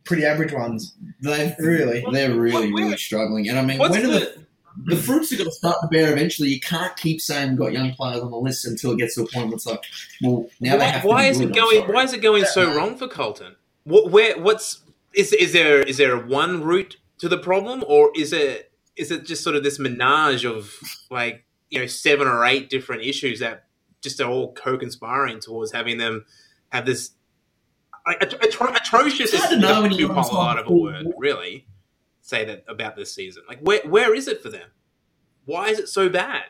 pretty 0.05 0.24
average 0.24 0.52
ones. 0.52 0.94
they've 1.20 1.55
Really? 1.59 2.05
they're 2.12 2.34
really 2.34 2.72
What- 2.72 2.80
really 2.82 2.96
struggling. 2.96 3.48
And 3.48 3.59
I 3.59 3.62
mean, 3.62 3.78
What's 3.78 3.92
when 3.96 4.07
are 4.07 4.12
the, 4.12 4.18
the 4.20 4.44
the 4.86 4.96
fruits 4.96 5.32
are 5.32 5.36
going 5.36 5.48
to 5.48 5.55
start 5.55 5.76
to 5.82 5.86
bear 5.86 6.12
eventually. 6.12 6.48
You 6.48 6.59
can't 6.59 6.96
keep 6.96 7.20
saying 7.20 7.50
we've 7.50 7.59
got 7.59 7.72
young 7.72 7.92
players 7.92 8.20
on 8.22 8.30
the 8.32 8.36
list 8.36 8.66
until 8.66 8.90
it 8.90 8.98
gets 8.98 9.14
to 9.14 9.22
a 9.22 9.26
point 9.28 9.46
where 9.46 9.55
it's 9.55 9.66
like, 9.66 9.84
well, 10.20 10.48
now 10.61 10.72
they 10.72 10.78
why, 10.78 10.84
have 10.86 11.02
to 11.02 11.09
why 11.09 11.22
be 11.22 11.28
is 11.28 11.38
good, 11.38 11.44
it 11.44 11.46
I'm 11.46 11.70
going? 11.70 11.92
Why 11.94 12.02
is 12.02 12.12
it 12.12 12.22
going 12.22 12.44
so 12.44 12.74
wrong 12.76 12.96
for 12.96 13.07
Carlton? 13.07 13.55
What, 13.84 14.11
where? 14.11 14.36
What's 14.38 14.82
is 15.14 15.32
is 15.32 15.52
there? 15.52 15.80
Is 15.80 15.96
there 15.98 16.16
one 16.18 16.62
route 16.64 16.96
to 17.18 17.28
the 17.28 17.38
problem, 17.38 17.84
or 17.86 18.11
is 18.16 18.32
it 18.32 18.72
is 18.96 19.11
it 19.12 19.24
just 19.26 19.44
sort 19.44 19.55
of 19.55 19.62
this 19.62 19.78
menage 19.78 20.44
of 20.44 20.74
like 21.09 21.44
you 21.70 21.78
know 21.78 21.86
seven 21.86 22.26
or 22.26 22.44
eight 22.44 22.68
different 22.68 23.02
issues 23.02 23.38
that 23.40 23.66
just 24.02 24.20
are 24.20 24.28
all 24.28 24.52
co-conspiring 24.55 25.38
towards 25.40 25.70
having 25.72 25.98
them 25.98 26.24
have 26.70 26.84
this 26.84 27.11
like, 28.07 28.20
atro- 28.20 28.40
atro- 28.40 28.76
atrocious 28.76 29.32
is 29.32 29.59
know 29.59 29.88
too 29.88 29.94
you're 29.96 30.09
on 30.11 30.14
powerful 30.16 30.40
out 30.40 30.59
of 30.59 30.66
a 30.68 30.72
word, 30.72 31.07
really. 31.18 31.66
Say 32.22 32.44
that 32.46 32.64
about 32.68 32.96
this 32.96 33.14
season. 33.14 33.42
Like, 33.48 33.61
where 33.61 33.80
where 33.86 34.14
is 34.14 34.28
it 34.28 34.42
for 34.42 34.48
them? 34.50 34.68
Why 35.44 35.68
is 35.68 35.78
it 35.78 35.88
so 35.88 36.09
bad? 36.09 36.44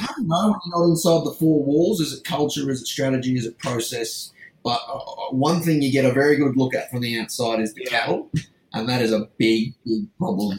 I 0.00 0.06
don't 0.06 0.26
know 0.28 0.50
when 0.50 0.60
you're 0.66 0.78
not 0.80 0.90
inside 0.90 1.24
the 1.24 1.32
four 1.38 1.62
walls. 1.62 2.00
Is 2.00 2.12
it 2.12 2.24
culture? 2.24 2.68
Is 2.70 2.82
it 2.82 2.86
strategy? 2.86 3.36
Is 3.36 3.46
it 3.46 3.58
process? 3.58 4.32
But 4.64 4.80
uh, 4.88 4.96
uh, 4.96 5.30
one 5.30 5.60
thing 5.60 5.82
you 5.82 5.92
get 5.92 6.04
a 6.06 6.12
very 6.12 6.36
good 6.36 6.56
look 6.56 6.74
at 6.74 6.90
from 6.90 7.00
the 7.02 7.18
outside 7.20 7.60
is 7.60 7.74
the 7.74 7.82
Yeah. 7.84 7.90
cattle, 8.00 8.30
and 8.72 8.88
that 8.88 9.02
is 9.02 9.12
a 9.12 9.28
big, 9.38 9.74
big 9.84 10.06
problem. 10.18 10.58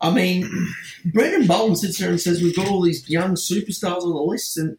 I 0.00 0.10
mean, 0.12 0.46
Brendon 1.14 1.46
Bolton 1.46 1.74
sits 1.76 1.98
there 1.98 2.10
and 2.10 2.20
says 2.20 2.42
we've 2.42 2.54
got 2.54 2.68
all 2.68 2.82
these 2.82 3.08
young 3.08 3.34
superstars 3.34 4.02
on 4.02 4.10
the 4.10 4.22
list, 4.22 4.58
and 4.58 4.76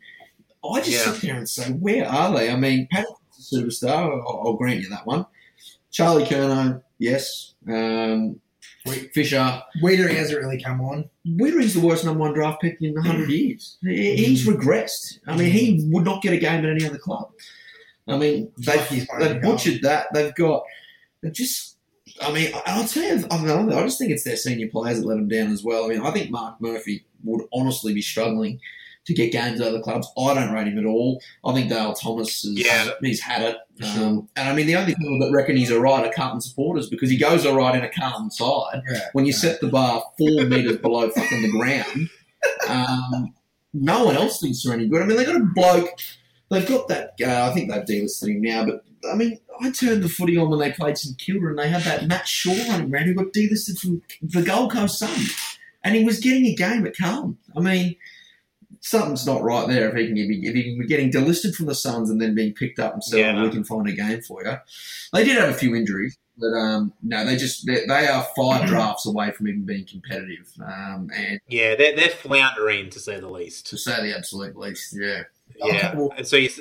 I 0.63 0.80
just 0.82 0.91
Yeah. 0.91 1.11
sit 1.13 1.22
there 1.24 1.36
and 1.36 1.49
say, 1.49 1.72
where 1.72 2.07
are 2.07 2.38
they? 2.38 2.51
I 2.51 2.55
mean, 2.55 2.88
superstar. 3.42 4.22
I'll, 4.26 4.42
I'll 4.46 4.54
grant 4.54 4.82
you 4.82 4.90
that 4.90 5.06
one. 5.06 5.26
Charlie 5.92 6.26
Curnow, 6.26 6.82
yes. 7.00 7.54
Um, 7.68 8.40
Fisher, 9.14 9.62
Weitering 9.82 10.16
hasn't 10.16 10.40
really 10.40 10.62
come 10.62 10.80
on. 10.82 11.10
Weitering's 11.28 11.74
the 11.74 11.82
worst 11.82 12.06
number 12.06 12.22
one 12.22 12.34
draft 12.34 12.62
pick 12.62 12.78
in 12.82 12.94
100 12.94 13.30
years. 13.30 13.78
He's 13.82 14.48
regressed. 14.48 15.20
I 15.28 15.36
mean, 15.36 15.52
he 15.52 15.86
would 15.92 16.06
not 16.06 16.22
get 16.22 16.34
a 16.34 16.38
game 16.38 16.64
at 16.64 16.72
any 16.72 16.86
other 16.86 16.98
club. 16.98 17.32
I 18.08 18.18
mean, 18.18 18.52
they've, 18.58 19.08
they've 19.20 19.42
butchered 19.42 19.82
that. 19.82 20.08
They've 20.14 20.34
got 20.36 20.64
they've 21.22 21.34
just. 21.34 21.76
I 22.22 22.32
mean, 22.32 22.54
I- 22.54 22.62
I'll 22.68 22.88
tell 22.88 23.04
you, 23.04 23.28
I, 23.30 23.38
mean, 23.44 23.74
I 23.74 23.84
just 23.84 24.00
think 24.00 24.12
it's 24.12 24.24
their 24.24 24.38
senior 24.38 24.70
players 24.70 25.00
that 25.00 25.06
let 25.06 25.16
them 25.16 25.28
down 25.28 25.52
as 25.52 25.64
well. 25.64 25.86
I 25.86 25.90
mean, 25.90 26.02
I 26.02 26.12
think 26.12 26.32
Marc 26.32 26.60
Murphy 26.62 27.06
would 27.24 27.46
honestly 27.52 27.94
be 27.94 28.02
struggling 28.02 28.60
to 29.08 29.14
get 29.14 29.32
games 29.32 29.60
out 29.60 29.68
of 29.68 29.74
the 29.74 29.82
clubs. 29.82 30.08
I 30.18 30.34
don't 30.34 30.53
rate 30.53 30.68
him 30.68 30.78
at 30.78 30.86
all. 30.86 31.22
I 31.43 31.53
think 31.53 31.70
Dale 31.70 31.93
Thomas 31.93 32.43
is, 32.45 32.60
Yeah. 32.66 32.89
he's 33.01 33.22
had 33.22 33.41
it. 33.41 33.58
Sure. 33.82 34.05
Um, 34.05 34.30
and 34.36 34.49
I 34.49 34.53
mean, 34.53 34.68
the 34.68 34.76
only 34.76 34.93
people 34.95 35.20
that 35.20 35.32
reckon 35.32 35.55
he's 35.58 35.72
all 35.72 35.80
right 35.80 36.05
are 36.05 36.12
Carlton 36.14 36.41
supporters 36.41 36.89
because 36.89 37.10
he 37.10 37.18
goes 37.18 37.45
all 37.45 37.55
right 37.55 37.74
in 37.76 37.84
a 37.84 37.89
Carlton 37.89 38.32
side 38.32 38.82
Yeah. 38.91 38.99
when 39.14 39.26
you 39.26 39.32
set 39.34 39.62
the 39.62 39.68
bar 39.68 40.03
four 40.18 40.30
metres 40.45 40.78
below 40.78 41.10
fucking 41.10 41.41
the 41.41 41.49
ground, 41.51 42.10
um, 42.68 43.34
no 43.74 44.05
one 44.05 44.16
else 44.16 44.39
thinks 44.41 44.64
they're 44.64 44.74
any 44.74 44.88
good. 44.88 45.01
I 45.01 45.05
mean, 45.05 45.18
they've 45.18 45.28
got 45.28 45.36
a 45.41 45.45
bloke, 45.55 45.89
they've 46.49 46.68
got 46.68 46.88
that, 46.89 47.12
uh, 47.22 47.49
I 47.49 47.53
think 47.53 47.72
they've 47.72 47.84
delisted 47.84 48.30
him 48.30 48.41
now, 48.41 48.66
but 48.66 48.84
I 49.10 49.16
mean, 49.16 49.39
I 49.62 49.72
turned 49.72 50.03
the 50.03 50.10
footy 50.10 50.38
on 50.38 50.49
when 50.49 50.60
they 50.60 50.72
played 50.72 50.97
St 50.97 51.18
Kilda 51.18 51.47
and 51.47 51.60
they 51.60 51.70
had 51.70 51.84
that 51.84 52.08
Matt 52.08 52.28
Shaw 52.28 52.51
running 52.70 52.93
around 52.93 53.05
who 53.05 53.14
got 53.14 53.32
delisted 53.34 53.80
from 53.80 54.01
the 54.22 54.41
Gold 54.41 54.72
Coast 54.72 54.99
Sun. 54.99 55.28
And 55.84 55.95
he 55.95 56.03
was 56.03 56.20
getting 56.20 56.45
a 56.47 56.55
game 56.55 56.86
at 56.86 56.97
Carlton. 56.97 57.38
I 57.55 57.62
mean, 57.62 57.95
something's 58.90 59.26
not 59.26 59.42
right 59.44 59.68
there 59.68 59.90
if 59.90 59.96
he 59.96 60.06
can 60.08 60.16
be, 60.16 60.48
if 60.48 60.56
he 60.56 60.64
can 60.64 60.80
be 60.80 60.88
getting 60.88 61.12
delisted 61.12 61.56
from 61.56 61.66
the 61.66 61.76
Suns 61.76 62.10
and 62.10 62.22
then 62.22 62.34
being 62.36 62.54
picked 62.54 62.80
up 62.80 62.94
and 62.94 63.04
said, 63.04 63.20
Yeah. 63.20 63.40
oh, 63.40 63.44
we 63.44 63.50
can 63.50 63.64
find 63.64 63.88
a 63.88 63.92
game 63.92 64.22
for 64.22 64.44
you. 64.46 64.54
They 65.14 65.24
did 65.24 65.38
have 65.38 65.50
a 65.50 65.54
few 65.54 65.76
injuries. 65.76 66.18
But 66.40 66.54
um, 66.56 66.94
no, 67.02 67.26
they 67.26 67.36
just 67.36 67.66
they, 67.66 67.86
they 67.88 68.06
are 68.08 68.24
five 68.38 68.68
drafts 68.68 69.08
away 69.08 69.32
from 69.32 69.48
even 69.48 69.66
being 69.66 69.88
competitive, 69.88 70.48
um, 70.64 71.10
and 71.12 71.40
Yeah, 71.48 71.74
they're 71.74 71.96
they're 71.96 72.10
floundering 72.10 72.92
to 72.92 73.00
say 73.00 73.20
the 73.20 73.28
least. 73.28 73.66
to 73.72 73.78
say 73.78 74.04
the 74.08 74.16
absolute 74.16 74.56
least, 74.56 74.96
yeah. 74.96 75.24
Okay, 75.64 75.76
Yeah, 75.78 75.96
well- 75.96 76.14
and 76.16 76.28
so 76.28 76.36
you, 76.38 76.52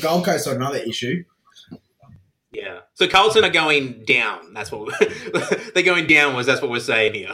Gold 0.00 0.24
Coast 0.24 0.46
are 0.48 0.54
another 0.54 0.78
issue. 0.78 1.24
yeah, 2.52 2.78
so 2.94 3.06
Carlton 3.06 3.44
are 3.44 3.50
going 3.50 4.02
down. 4.06 4.54
That's 4.54 4.72
what 4.72 4.98
they're 5.74 5.82
going 5.82 6.06
downwards. 6.06 6.46
That's 6.46 6.62
what 6.62 6.70
we're 6.70 6.80
saying 6.80 7.12
here. 7.12 7.32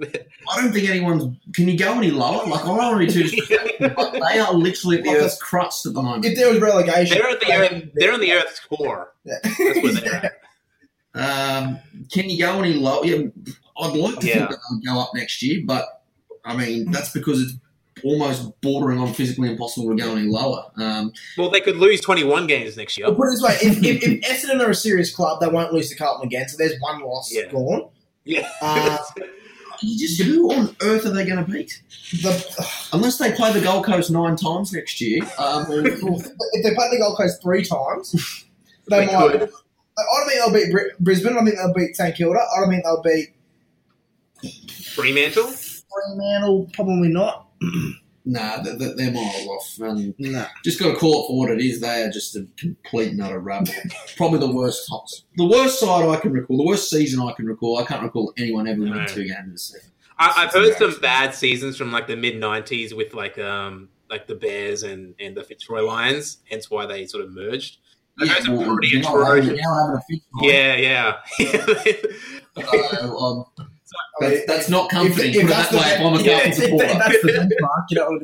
I 0.50 0.60
don't 0.60 0.72
think 0.72 0.88
anyone's. 0.88 1.24
Can 1.54 1.68
you 1.68 1.78
go 1.78 1.92
any 1.92 2.10
lower? 2.10 2.46
Like 2.46 2.62
I 2.62 2.66
don't 2.66 2.76
want 2.76 3.10
to 3.10 3.22
be 3.24 3.30
too 3.30 3.40
they 3.78 4.38
are 4.38 4.52
literally 4.54 4.98
at 4.98 5.04
the 5.04 5.10
Earth's 5.10 5.40
crust 5.40 5.86
at 5.86 5.94
the 5.94 6.02
moment. 6.02 6.24
If 6.24 6.36
there 6.36 6.50
was 6.50 6.60
relegation, 6.60 7.18
they're 7.18 7.28
at 7.30 7.40
the 7.40 7.52
earth, 7.52 7.90
they're 7.94 8.12
in 8.14 8.20
the 8.20 8.32
Earth's 8.32 8.60
core. 8.60 9.12
Yeah. 9.24 9.34
That's 9.42 9.58
where 9.82 9.92
they're 9.92 10.14
at. 10.14 10.32
Um, 11.16 11.78
can 12.12 12.28
you 12.28 12.40
go 12.40 12.58
any 12.58 12.72
lower? 12.74 13.04
Yeah, 13.04 13.28
I'd 13.78 13.94
like 13.96 14.18
to 14.18 14.26
Yeah. 14.26 14.34
think 14.38 14.50
that 14.50 14.58
they'll 14.82 14.94
go 14.94 15.00
up 15.00 15.10
next 15.14 15.42
year, 15.42 15.62
but 15.64 16.02
I 16.44 16.56
mean 16.56 16.90
that's 16.90 17.10
because 17.12 17.40
it's 17.40 17.52
almost 18.02 18.60
bordering 18.62 18.98
on 18.98 19.14
physically 19.14 19.48
impossible 19.48 19.90
to 19.90 19.94
go 20.02 20.16
any 20.16 20.26
lower. 20.28 20.64
Um, 20.76 21.12
Well, 21.38 21.50
they 21.50 21.60
could 21.60 21.76
lose 21.76 22.00
twenty-one 22.00 22.48
games 22.48 22.76
next 22.76 22.98
year. 22.98 23.06
I'll 23.06 23.14
put 23.14 23.28
it 23.28 23.30
this 23.30 23.42
way: 23.42 23.56
if, 23.62 23.78
if, 23.84 24.02
if 24.02 24.20
Essendon 24.22 24.60
are 24.60 24.70
a 24.70 24.74
serious 24.74 25.14
club, 25.14 25.40
they 25.40 25.46
won't 25.46 25.72
lose 25.72 25.88
to 25.90 25.94
Carlton 25.94 26.26
again. 26.26 26.48
So 26.48 26.56
there's 26.58 26.80
one 26.80 27.00
loss 27.00 27.32
Yeah. 27.32 27.46
gone. 27.48 27.90
Yeah, 28.24 28.50
Uh, 28.60 28.98
you 29.82 29.98
just 29.98 30.20
who 30.22 30.52
on 30.52 30.74
earth 30.82 31.06
are 31.06 31.10
they 31.10 31.24
going 31.26 31.44
to 31.44 31.50
beat? 31.50 31.80
The, 32.22 32.68
Unless 32.92 33.18
they 33.18 33.32
play 33.32 33.52
the 33.52 33.60
Gold 33.60 33.84
Coast 33.84 34.10
nine 34.10 34.36
times 34.36 34.72
next 34.72 35.00
year. 35.00 35.22
Um, 35.38 35.66
if 35.70 36.62
they 36.64 36.74
play 36.74 36.88
the 36.90 36.98
Gold 36.98 37.16
Coast 37.16 37.42
three 37.42 37.64
times, 37.64 38.12
they, 38.88 39.06
They 39.06 39.06
might. 39.06 39.32
could. 39.32 39.42
I 39.96 40.02
don't 40.18 40.28
think 40.28 40.40
they'll 40.40 40.52
beat 40.52 40.72
Bri- 40.72 40.90
Brisbane. 41.00 41.32
I 41.32 41.36
don't 41.36 41.44
think 41.46 41.56
they'll 41.56 41.72
beat 41.74 41.96
St 41.96 42.16
Kilda. 42.16 42.38
I 42.38 42.60
don't 42.60 42.70
think 42.70 42.84
they'll 42.84 43.02
beat 43.02 43.34
Fremantle. 44.94 45.46
Fremantle. 45.48 46.70
Probably 46.72 47.08
not. 47.08 47.48
nah, 48.24 48.62
they're, 48.62 48.76
they're 48.78 48.96
they're 48.96 49.12
miles 49.12 49.46
off. 49.46 49.80
Um, 49.82 50.14
No. 50.18 50.46
just 50.64 50.78
got 50.78 50.92
to 50.92 50.96
call 50.96 51.24
it 51.24 51.26
for 51.28 51.38
what 51.38 51.50
it 51.50 51.60
is. 51.60 51.80
They 51.80 52.02
are 52.02 52.10
just 52.10 52.34
a 52.36 52.46
complete 52.56 53.12
and 53.12 53.22
utter 53.22 53.38
rabble. 53.38 53.72
Probably 54.16 54.38
the 54.38 54.50
worst 54.52 54.88
tops. 54.88 55.24
The 55.36 55.46
worst 55.46 55.80
side 55.80 56.08
I 56.08 56.16
can 56.20 56.32
recall. 56.32 56.56
The 56.56 56.64
worst 56.66 56.90
season 56.90 57.20
I 57.20 57.32
can 57.32 57.46
recall. 57.46 57.78
I 57.78 57.84
can't 57.84 58.02
recall 58.02 58.32
anyone 58.36 58.66
ever 58.68 58.80
winning 58.80 58.94
No. 58.96 59.06
two 59.06 59.24
games 59.24 59.50
this 59.52 59.66
season. 59.72 59.90
I, 60.18 60.32
I've 60.44 60.52
heard 60.52 60.72
some 60.74 60.92
embarrassing. 60.94 61.00
bad 61.02 61.34
seasons 61.34 61.76
from 61.76 61.90
like 61.92 62.06
the 62.06 62.16
mid 62.16 62.34
'90s 62.36 62.96
with 62.96 63.14
like 63.14 63.36
um 63.38 63.88
like 64.08 64.26
the 64.28 64.34
Bears 64.36 64.82
and 64.84 65.14
and 65.18 65.36
the 65.36 65.42
Fitzroy 65.42 65.82
Lions. 65.82 66.38
Hence 66.48 66.70
why 66.70 66.86
they 66.86 67.06
sort 67.06 67.24
of 67.24 67.32
merged. 67.32 67.78
I've 68.20 68.28
heard 68.28 68.42
some 68.44 68.76
pretty 68.76 69.00
now 69.00 69.08
having- 69.24 69.50
atrocious. 69.50 69.60
now 69.60 69.74
having 69.80 69.96
a 69.96 70.00
fix 70.08 70.24
on. 70.34 70.44
Yeah, 70.44 70.76
yeah. 70.76 71.16
So, 72.56 73.18
um, 73.58 73.66
That's, 74.20 74.46
that's 74.46 74.68
not 74.68 74.90
comforting. 74.90 75.30
If- 75.34 75.42
if 75.44 75.48
that's 75.48 75.70
that 75.70 75.72
the- 75.72 75.78
way. 75.78 75.92
If 75.94 76.00
I'm 76.00 76.14
a 76.14 76.22
yeah, 76.22 76.32
Carlton 76.40 76.50
if 76.50 76.56
supporter. 76.56 76.86
that's 76.86 77.22
the 77.22 77.28
benchmark, 77.62 77.84
you 77.90 77.96
know, 77.96 78.20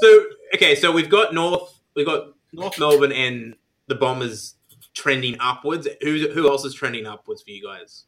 So 0.00 0.24
okay, 0.54 0.74
so 0.74 0.92
we've 0.92 1.10
got 1.10 1.34
North, 1.34 1.78
we've 1.94 2.06
got 2.06 2.28
North 2.52 2.78
Melbourne 2.78 3.12
and 3.12 3.54
the 3.88 3.94
Bombers 3.94 4.54
trending 4.94 5.36
upwards. 5.40 5.88
Who 6.02 6.28
who 6.32 6.48
else 6.48 6.64
is 6.64 6.74
trending 6.74 7.06
upwards 7.06 7.42
for 7.42 7.50
you 7.50 7.62
guys? 7.62 8.04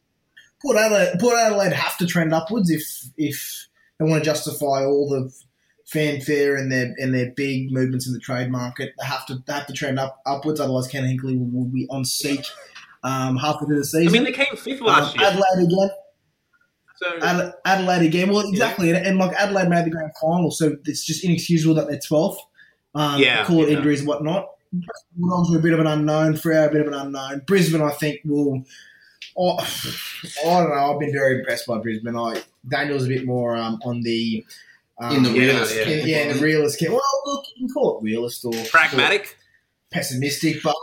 Port 0.62 0.76
Adelaide, 0.78 1.18
Port 1.20 1.34
Adelaide 1.38 1.72
have 1.72 1.96
to 1.98 2.06
trend 2.06 2.32
upwards 2.32 2.70
if 2.70 2.82
if 3.18 3.68
they 3.98 4.04
want 4.06 4.22
to 4.22 4.30
justify 4.30 4.84
all 4.84 5.08
the 5.08 5.32
fanfare 5.86 6.56
and 6.56 6.72
their 6.72 6.94
and 6.98 7.14
their 7.14 7.30
big 7.32 7.70
movements 7.70 8.06
in 8.06 8.12
the 8.14 8.18
trade 8.20 8.50
market. 8.50 8.92
They 8.98 9.06
have 9.06 9.26
to 9.26 9.42
they 9.46 9.52
have 9.52 9.66
to 9.66 9.72
trend 9.74 9.98
up 9.98 10.20
upwards. 10.24 10.60
Otherwise, 10.60 10.88
Ken 10.88 11.04
Hinkley 11.04 11.38
will, 11.38 11.50
will 11.64 11.70
be 11.70 11.86
on 11.90 12.04
seek 12.04 12.44
um, 13.02 13.36
halfway 13.36 13.66
through 13.66 13.78
the 13.78 13.84
season. 13.84 14.08
I 14.08 14.12
mean, 14.12 14.24
they 14.24 14.32
came 14.32 14.56
fifth 14.56 14.80
Um, 14.80 14.86
last 14.86 15.18
year. 15.18 15.26
Adelaide 15.28 15.64
again. 15.66 15.90
So 17.20 17.26
Ad- 17.26 17.52
Adelaide 17.64 18.06
again. 18.06 18.32
Well, 18.32 18.48
exactly, 18.48 18.90
and, 18.90 19.06
and 19.06 19.18
like 19.18 19.32
Adelaide 19.36 19.68
made 19.68 19.84
the 19.86 19.90
grand 19.90 20.12
final, 20.20 20.50
so 20.50 20.76
it's 20.84 21.04
just 21.04 21.24
inexcusable 21.24 21.74
that 21.74 21.88
they're 21.88 22.00
twelfth. 22.00 22.40
Um, 22.94 23.20
Yeah, 23.20 23.44
call 23.44 23.62
it 23.64 23.70
yeah. 23.70 23.76
injuries 23.78 24.00
and 24.00 24.08
whatnot. 24.08 24.48
Bulldogs 25.16 25.54
are 25.54 25.58
a 25.58 25.62
bit 25.62 25.72
of 25.72 25.80
an 25.80 25.86
unknown. 25.86 26.34
Freo 26.34 26.68
a 26.68 26.70
bit 26.72 26.80
of 26.80 26.88
an 26.88 26.94
unknown. 26.94 27.42
Brisbane, 27.46 27.82
I 27.82 27.90
think, 27.90 28.20
will. 28.24 28.64
Oh, 29.36 29.56
I 29.58 30.44
don't 30.44 30.68
know. 30.70 30.92
I've 30.94 31.00
been 31.00 31.12
very 31.12 31.38
impressed 31.40 31.66
by 31.66 31.78
Brisbane. 31.78 32.16
I 32.16 32.42
Daniel's 32.68 33.04
a 33.04 33.08
bit 33.08 33.26
more 33.26 33.56
um, 33.56 33.80
on 33.84 34.00
the 34.02 34.44
um, 35.00 35.16
in 35.16 35.22
the 35.24 35.30
Yeah, 35.30 35.40
realist. 35.46 35.76
yeah. 35.76 35.82
in, 35.88 36.08
yeah, 36.08 36.18
in 36.30 36.36
the 36.36 36.42
realist 36.42 36.78
camp. 36.78 36.92
Well, 36.92 37.02
look, 37.26 37.44
you 37.56 37.66
can 37.66 37.74
call 37.74 37.98
it 37.98 38.02
realist 38.04 38.44
or 38.44 38.52
pragmatic. 38.70 39.36
pessimistic, 39.90 40.62
but 40.62 40.74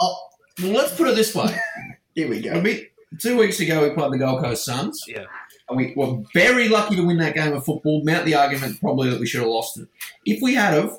oh, 0.00 0.16
Well, 0.62 0.72
let's 0.72 0.94
put 0.96 1.08
it 1.08 1.14
this 1.16 1.34
way. 1.34 1.54
here 2.14 2.28
we 2.28 2.38
A 2.48 2.54
go. 2.54 2.60
bit- 2.62 2.90
two 3.18 3.36
weeks 3.38 3.60
ago, 3.60 3.86
we 3.86 3.94
played 3.94 4.12
the 4.12 4.18
Gold 4.18 4.42
Coast 4.42 4.64
Suns. 4.64 5.04
Yeah. 5.06 5.24
And 5.68 5.78
we 5.78 5.94
were 5.96 6.22
very 6.34 6.68
lucky 6.68 6.96
to 6.96 7.06
win 7.06 7.18
that 7.18 7.34
game 7.34 7.54
of 7.54 7.64
football. 7.64 8.02
Mount 8.04 8.26
the 8.26 8.34
argument 8.34 8.80
probably 8.80 9.08
that 9.10 9.20
we 9.20 9.26
should 9.26 9.40
have 9.40 9.48
lost 9.48 9.78
it. 9.78 9.88
If 10.26 10.42
we 10.42 10.54
had 10.54 10.74
have, 10.74 10.98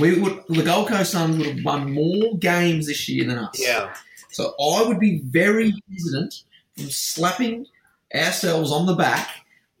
we 0.00 0.18
would 0.18 0.42
the 0.48 0.62
Gold 0.62 0.88
Coast 0.88 1.12
Suns 1.12 1.36
would 1.36 1.46
have 1.46 1.64
won 1.64 1.92
more 1.92 2.36
games 2.38 2.86
this 2.86 3.08
year 3.08 3.26
than 3.26 3.38
us. 3.38 3.54
Yeah. 3.58 3.94
So 4.30 4.54
I 4.58 4.86
would 4.86 4.98
be 4.98 5.20
very 5.24 5.74
hesitant 5.90 6.42
from 6.76 6.90
slapping 6.90 7.66
ourselves 8.14 8.72
on 8.72 8.86
the 8.86 8.94
back 8.94 9.28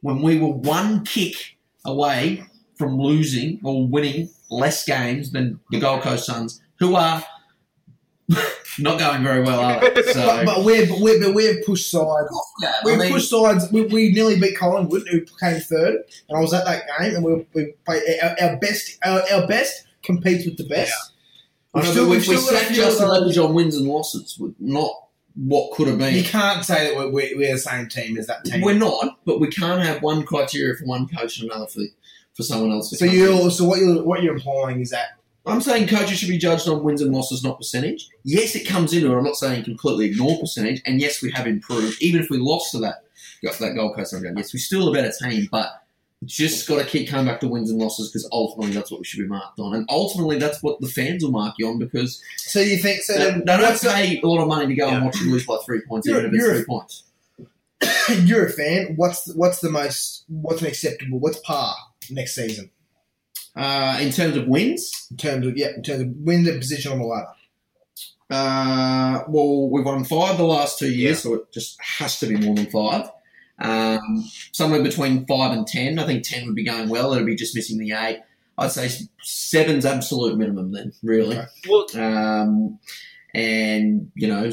when 0.02 0.20
we 0.22 0.38
were 0.38 0.52
one 0.52 1.04
kick 1.04 1.56
away 1.84 2.44
from 2.76 2.98
losing 2.98 3.60
or 3.64 3.86
winning 3.86 4.28
less 4.50 4.84
games 4.84 5.32
than 5.32 5.58
the 5.70 5.80
Gold 5.80 6.02
Coast 6.02 6.26
Suns, 6.26 6.60
who 6.78 6.94
are 6.94 7.24
not 8.78 8.98
going 8.98 9.22
very 9.22 9.42
well, 9.42 9.60
are 9.60 9.80
they? 9.90 10.02
So, 10.12 10.24
But, 10.24 10.44
but 10.46 10.64
we're 10.64 10.86
but 10.86 11.00
we're 11.00 11.20
but 11.20 11.34
we're 11.34 11.62
pushed 11.64 11.90
sides. 11.90 12.28
Oh, 12.32 12.42
yeah, 12.62 12.72
I 12.80 12.84
We 12.84 12.96
mean, 12.96 13.12
pushed 13.12 13.30
sides. 13.30 13.70
We, 13.72 13.82
we 13.82 14.12
nearly 14.12 14.38
beat 14.40 14.56
Collingwood, 14.58 15.06
who 15.10 15.20
came 15.40 15.60
third, 15.60 15.96
and 16.28 16.38
I 16.38 16.40
was 16.40 16.52
at 16.54 16.64
that 16.64 16.84
game. 16.98 17.14
And 17.16 17.24
we, 17.24 17.46
we 17.54 17.72
played 17.84 18.02
our, 18.22 18.36
our 18.40 18.56
best. 18.58 18.98
Our, 19.04 19.22
our 19.32 19.46
best 19.46 19.84
competes 20.02 20.44
with 20.44 20.56
the 20.56 20.64
best. 20.64 20.92
I 21.74 21.80
know, 21.80 21.84
We've 21.84 21.90
still- 21.92 22.04
but 22.04 22.10
we, 22.10 22.16
we've 22.18 22.28
we 22.28 22.36
still 22.36 22.50
got 22.52 22.54
a 22.54 22.58
sat 22.64 22.66
few 22.74 22.76
Justin 22.82 23.04
of 23.04 23.08
those- 23.10 23.18
Leverage 23.20 23.38
on 23.38 23.54
wins 23.54 23.76
and 23.76 23.86
losses, 23.86 24.36
with 24.38 24.54
not 24.58 24.92
what 25.34 25.72
could 25.74 25.88
have 25.88 25.96
been. 25.98 26.14
You 26.14 26.22
been. 26.22 26.30
can't 26.30 26.64
say 26.64 26.88
that 26.88 26.96
we're, 26.96 27.08
we're, 27.10 27.36
we're 27.38 27.52
the 27.54 27.58
same 27.58 27.88
team 27.88 28.18
as 28.18 28.26
that 28.26 28.44
team. 28.44 28.60
We're 28.62 28.74
not, 28.74 29.18
but 29.24 29.40
we 29.40 29.48
can't 29.48 29.82
have 29.82 30.02
one 30.02 30.24
criteria 30.24 30.74
for 30.76 30.84
one 30.84 31.08
coach 31.08 31.40
and 31.40 31.50
another 31.50 31.66
for 31.66 31.80
for 32.34 32.42
someone 32.42 32.70
else. 32.70 32.90
to 32.90 32.96
so 32.96 33.04
you 33.06 33.50
so 33.50 33.64
what 33.64 33.78
you 33.78 34.02
what 34.04 34.22
you're 34.22 34.34
implying 34.34 34.80
is 34.80 34.90
that 34.90 35.18
I'm 35.44 35.60
saying 35.60 35.88
coaches 35.88 36.18
should 36.18 36.28
be 36.28 36.38
judged 36.38 36.68
on 36.68 36.84
wins 36.84 37.02
and 37.02 37.12
losses, 37.12 37.42
not 37.42 37.58
percentage. 37.58 38.08
Yes, 38.22 38.54
it 38.54 38.64
comes 38.66 38.92
into 38.92 39.12
it. 39.12 39.16
I'm 39.16 39.24
not 39.24 39.34
saying 39.36 39.64
completely 39.64 40.06
ignore 40.06 40.38
percentage, 40.38 40.80
and 40.86 41.00
yes, 41.00 41.20
we 41.20 41.32
have 41.32 41.46
improved. 41.46 42.00
Even 42.00 42.22
if 42.22 42.30
we 42.30 42.38
lost 42.38 42.70
to 42.72 42.78
that 42.78 43.04
got 43.42 43.58
that 43.58 43.74
Gold 43.74 43.96
Coast 43.96 44.12
game, 44.22 44.36
yes, 44.36 44.54
we're 44.54 44.60
still 44.60 44.88
a 44.88 44.92
better 44.92 45.10
team, 45.20 45.48
but 45.50 45.82
just 46.24 46.68
got 46.68 46.78
to 46.78 46.84
keep 46.84 47.08
coming 47.08 47.26
back 47.26 47.40
to 47.40 47.48
wins 47.48 47.70
and 47.70 47.80
losses 47.80 48.08
because 48.08 48.28
ultimately 48.30 48.72
that's 48.72 48.92
what 48.92 49.00
we 49.00 49.04
should 49.04 49.18
be 49.18 49.26
marked 49.26 49.58
on, 49.58 49.74
and 49.74 49.84
ultimately 49.88 50.38
that's 50.38 50.62
what 50.62 50.80
the 50.80 50.86
fans 50.86 51.24
will 51.24 51.32
mark 51.32 51.54
you 51.58 51.66
on 51.66 51.78
because 51.78 52.22
so 52.36 52.60
you 52.60 52.76
think 52.76 53.02
so 53.02 53.14
they, 53.14 53.24
then 53.24 53.38
they 53.40 53.44
don't 53.44 53.62
what's 53.62 53.80
the- 53.80 53.90
pay 53.90 54.20
a 54.22 54.26
lot 54.26 54.40
of 54.42 54.46
money 54.46 54.68
to 54.68 54.74
go 54.76 54.88
and 54.88 55.04
watch 55.04 55.18
you 55.20 55.32
lose 55.32 55.44
by 55.44 55.56
three 55.66 55.80
points, 55.88 56.06
You're- 56.06 56.20
even 56.20 56.30
if 56.30 56.36
it's 56.36 56.44
you're- 56.46 56.56
three 56.58 56.66
points. 56.66 57.02
you're 58.28 58.46
a 58.46 58.50
fan. 58.52 58.94
What's 58.94 59.34
what's 59.34 59.58
the 59.58 59.70
most 59.70 60.24
what's 60.28 60.60
an 60.60 60.68
acceptable? 60.68 61.18
What's 61.18 61.38
par 61.40 61.74
next 62.10 62.36
season 62.36 62.70
Uh, 63.54 63.98
in 64.00 64.10
terms 64.10 64.36
of 64.36 64.46
wins, 64.48 65.06
in 65.10 65.16
terms 65.18 65.46
of 65.46 65.56
yeah 65.56 65.68
in 65.76 65.82
terms 65.82 66.00
of 66.02 66.08
win 66.16 66.44
the 66.44 66.52
position 66.58 66.92
on 66.92 66.98
the 66.98 67.04
ladder? 67.04 67.26
Uh, 68.30 69.24
well, 69.28 69.68
we've 69.68 69.84
won 69.84 70.04
five 70.04 70.38
the 70.38 70.44
last 70.44 70.78
two 70.78 70.90
years, 70.90 71.18
Yeah. 71.18 71.22
so 71.30 71.34
it 71.34 71.52
just 71.52 71.78
has 71.82 72.18
to 72.20 72.26
be 72.26 72.36
more 72.36 72.54
than 72.54 72.70
five. 72.70 73.10
Um, 73.58 74.24
somewhere 74.52 74.82
between 74.82 75.26
five 75.26 75.52
and 75.56 75.66
ten. 75.66 75.98
I 75.98 76.06
think 76.06 76.24
ten 76.24 76.46
would 76.46 76.54
be 76.54 76.64
going 76.64 76.88
well. 76.88 77.12
It'd 77.12 77.26
be 77.26 77.36
just 77.36 77.54
missing 77.54 77.78
the 77.78 77.92
eight. 77.92 78.20
I'd 78.56 78.70
say 78.72 78.88
seven's 79.22 79.84
absolute 79.84 80.38
minimum. 80.38 80.72
Then, 80.72 80.92
really, 81.02 81.38
Okay. 81.68 82.00
Um, 82.02 82.78
and 83.34 84.10
you 84.14 84.28
know, 84.28 84.50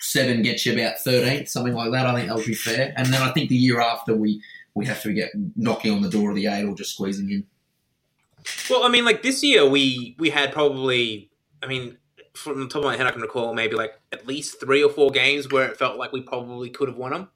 seven 0.00 0.42
gets 0.42 0.66
you 0.66 0.74
about 0.74 0.98
thirteenth, 1.00 1.48
something 1.48 1.74
like 1.74 1.92
that. 1.92 2.06
I 2.06 2.14
think 2.14 2.28
that 2.28 2.36
would 2.36 2.46
be 2.46 2.54
fair. 2.54 2.92
And 2.96 3.06
then 3.12 3.22
I 3.22 3.32
think 3.32 3.48
the 3.48 3.56
year 3.56 3.80
after 3.80 4.14
we 4.14 4.42
we 4.74 4.84
have 4.86 5.00
to 5.02 5.12
get 5.14 5.30
knocking 5.56 5.92
on 5.92 6.02
the 6.02 6.10
door 6.10 6.30
of 6.30 6.36
the 6.36 6.46
eight 6.46 6.64
or 6.64 6.74
just 6.74 6.92
squeezing 6.94 7.30
in. 7.30 7.46
Well, 8.70 8.84
I 8.84 8.88
mean, 8.88 9.04
like 9.04 9.22
this 9.22 9.42
year 9.42 9.68
we 9.68 10.16
we 10.18 10.30
had 10.30 10.52
probably, 10.52 11.30
I 11.62 11.66
mean, 11.66 11.96
from 12.34 12.60
the 12.60 12.68
top 12.68 12.80
of 12.80 12.84
my 12.84 12.96
head, 12.96 13.06
I 13.06 13.10
can 13.10 13.22
recall 13.22 13.54
maybe 13.54 13.76
like 13.76 13.92
at 14.12 14.26
least 14.26 14.60
three 14.60 14.82
or 14.82 14.90
four 14.90 15.10
games 15.10 15.50
where 15.50 15.68
it 15.68 15.76
felt 15.76 15.98
like 15.98 16.12
we 16.12 16.20
probably 16.20 16.70
could 16.70 16.88
have 16.88 16.98
won 16.98 17.12
them. 17.12 17.28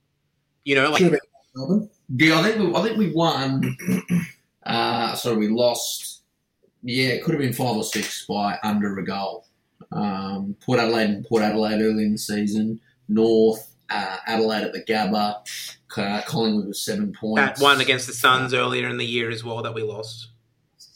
You 0.65 0.75
know, 0.75 0.91
like 0.91 0.99
Should 0.99 1.13
have 1.13 1.21
been 1.21 1.21
Melbourne. 1.55 1.91
Yeah, 2.17 2.41
I 2.41 2.43
think 2.43 2.59
we, 2.59 2.75
I 2.75 2.83
think 2.83 2.99
we 2.99 3.13
won. 3.13 3.77
Uh, 4.65 5.15
sorry, 5.15 5.39
we 5.39 5.49
lost. 5.49 6.25
Yeah, 6.83 7.09
it 7.09 7.25
could 7.25 7.33
have 7.33 7.41
been 7.41 7.55
five 7.55 7.75
or 7.75 7.83
six 7.83 8.27
by 8.27 8.59
under 8.63 8.99
a 8.99 9.03
goal. 9.03 9.47
Um, 9.93 10.57
Port 10.61 10.79
Adelaide 10.79 11.09
and 11.09 11.25
Port 11.25 11.43
Adelaide 11.43 11.81
early 11.81 12.05
in 12.05 12.13
the 12.13 12.19
season. 12.19 12.79
North 13.09 13.75
uh, 13.91 14.19
Adelaide 14.27 14.65
at 14.65 14.73
the 14.75 14.83
Gabba. 14.85 15.37
Uh, 15.97 16.23
Collingwood 16.27 16.67
was 16.67 16.83
seven 16.85 17.15
points. 17.19 17.59
that 17.59 17.65
one 17.65 17.81
against 17.81 18.07
the 18.07 18.13
Suns 18.13 18.53
earlier 18.53 18.89
in 18.89 18.99
the 18.99 19.07
year 19.07 19.31
as 19.31 19.43
well 19.43 19.63
that 19.63 19.75
we 19.75 19.83
lost. 19.83 20.29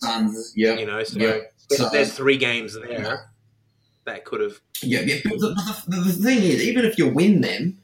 Um, 0.06 0.28
Suns. 0.28 0.52
Yep. 0.56 0.78
You 0.80 0.86
know, 0.86 1.02
so 1.04 1.18
Yeah. 1.18 1.26
there's, 1.68 1.80
So- 1.80 1.88
there's 1.90 2.12
three 2.12 2.36
games 2.36 2.74
there 2.74 3.28
that 4.04 4.24
could 4.24 4.40
have. 4.40 4.60
Yeah, 4.82 5.00
yeah. 5.00 5.18
But 5.24 5.38
the, 5.38 5.84
the, 5.88 5.96
the 6.00 6.12
thing 6.12 6.38
is, 6.42 6.62
even 6.62 6.84
if 6.84 6.98
you 6.98 7.08
win 7.08 7.40
them, 7.40 7.78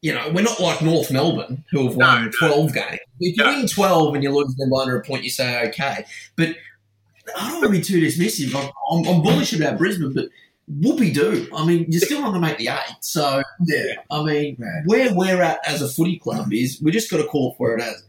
you 0.00 0.12
know, 0.14 0.30
we're 0.32 0.42
not 0.42 0.60
like 0.60 0.82
North 0.82 1.10
Melbourne 1.10 1.64
who 1.70 1.86
have 1.88 1.96
won 1.96 2.22
No, 2.22 2.24
no. 2.26 2.30
12 2.30 2.74
games. 2.74 2.98
If 3.20 3.36
you 3.36 3.42
No. 3.44 3.56
win 3.56 3.66
12 3.66 4.14
and 4.14 4.22
you 4.22 4.30
lose 4.30 4.54
them 4.56 4.70
by 4.70 4.82
under 4.82 4.96
a 4.98 5.02
point, 5.04 5.24
you 5.24 5.30
say, 5.30 5.66
okay. 5.68 6.04
But 6.36 6.50
I 7.36 7.50
don't 7.50 7.62
want 7.62 7.64
to 7.74 7.78
be 7.80 7.80
too 7.80 8.00
dismissive. 8.00 8.54
I'm, 8.54 8.70
I'm, 8.90 9.06
I'm 9.16 9.22
bullish 9.22 9.54
about 9.54 9.78
Brisbane, 9.78 10.12
but 10.12 10.28
whoopee 10.68 11.10
do. 11.12 11.48
I 11.56 11.64
mean, 11.66 11.86
you're 11.88 12.00
still 12.02 12.20
going 12.20 12.34
to 12.34 12.38
make 12.40 12.58
the 12.58 12.68
eight. 12.68 12.96
So, 13.00 13.42
Yeah. 13.66 13.94
I 14.10 14.22
mean, 14.22 14.56
Yeah. 14.58 14.82
where 14.84 15.12
we're 15.14 15.40
at 15.42 15.66
as 15.66 15.80
a 15.82 15.88
footy 15.88 16.18
club 16.18 16.52
is 16.52 16.80
we 16.82 16.90
just 16.92 17.10
got 17.10 17.16
to 17.16 17.24
call 17.24 17.52
it 17.52 17.56
for 17.56 17.76
it 17.76 17.82
as 17.82 18.02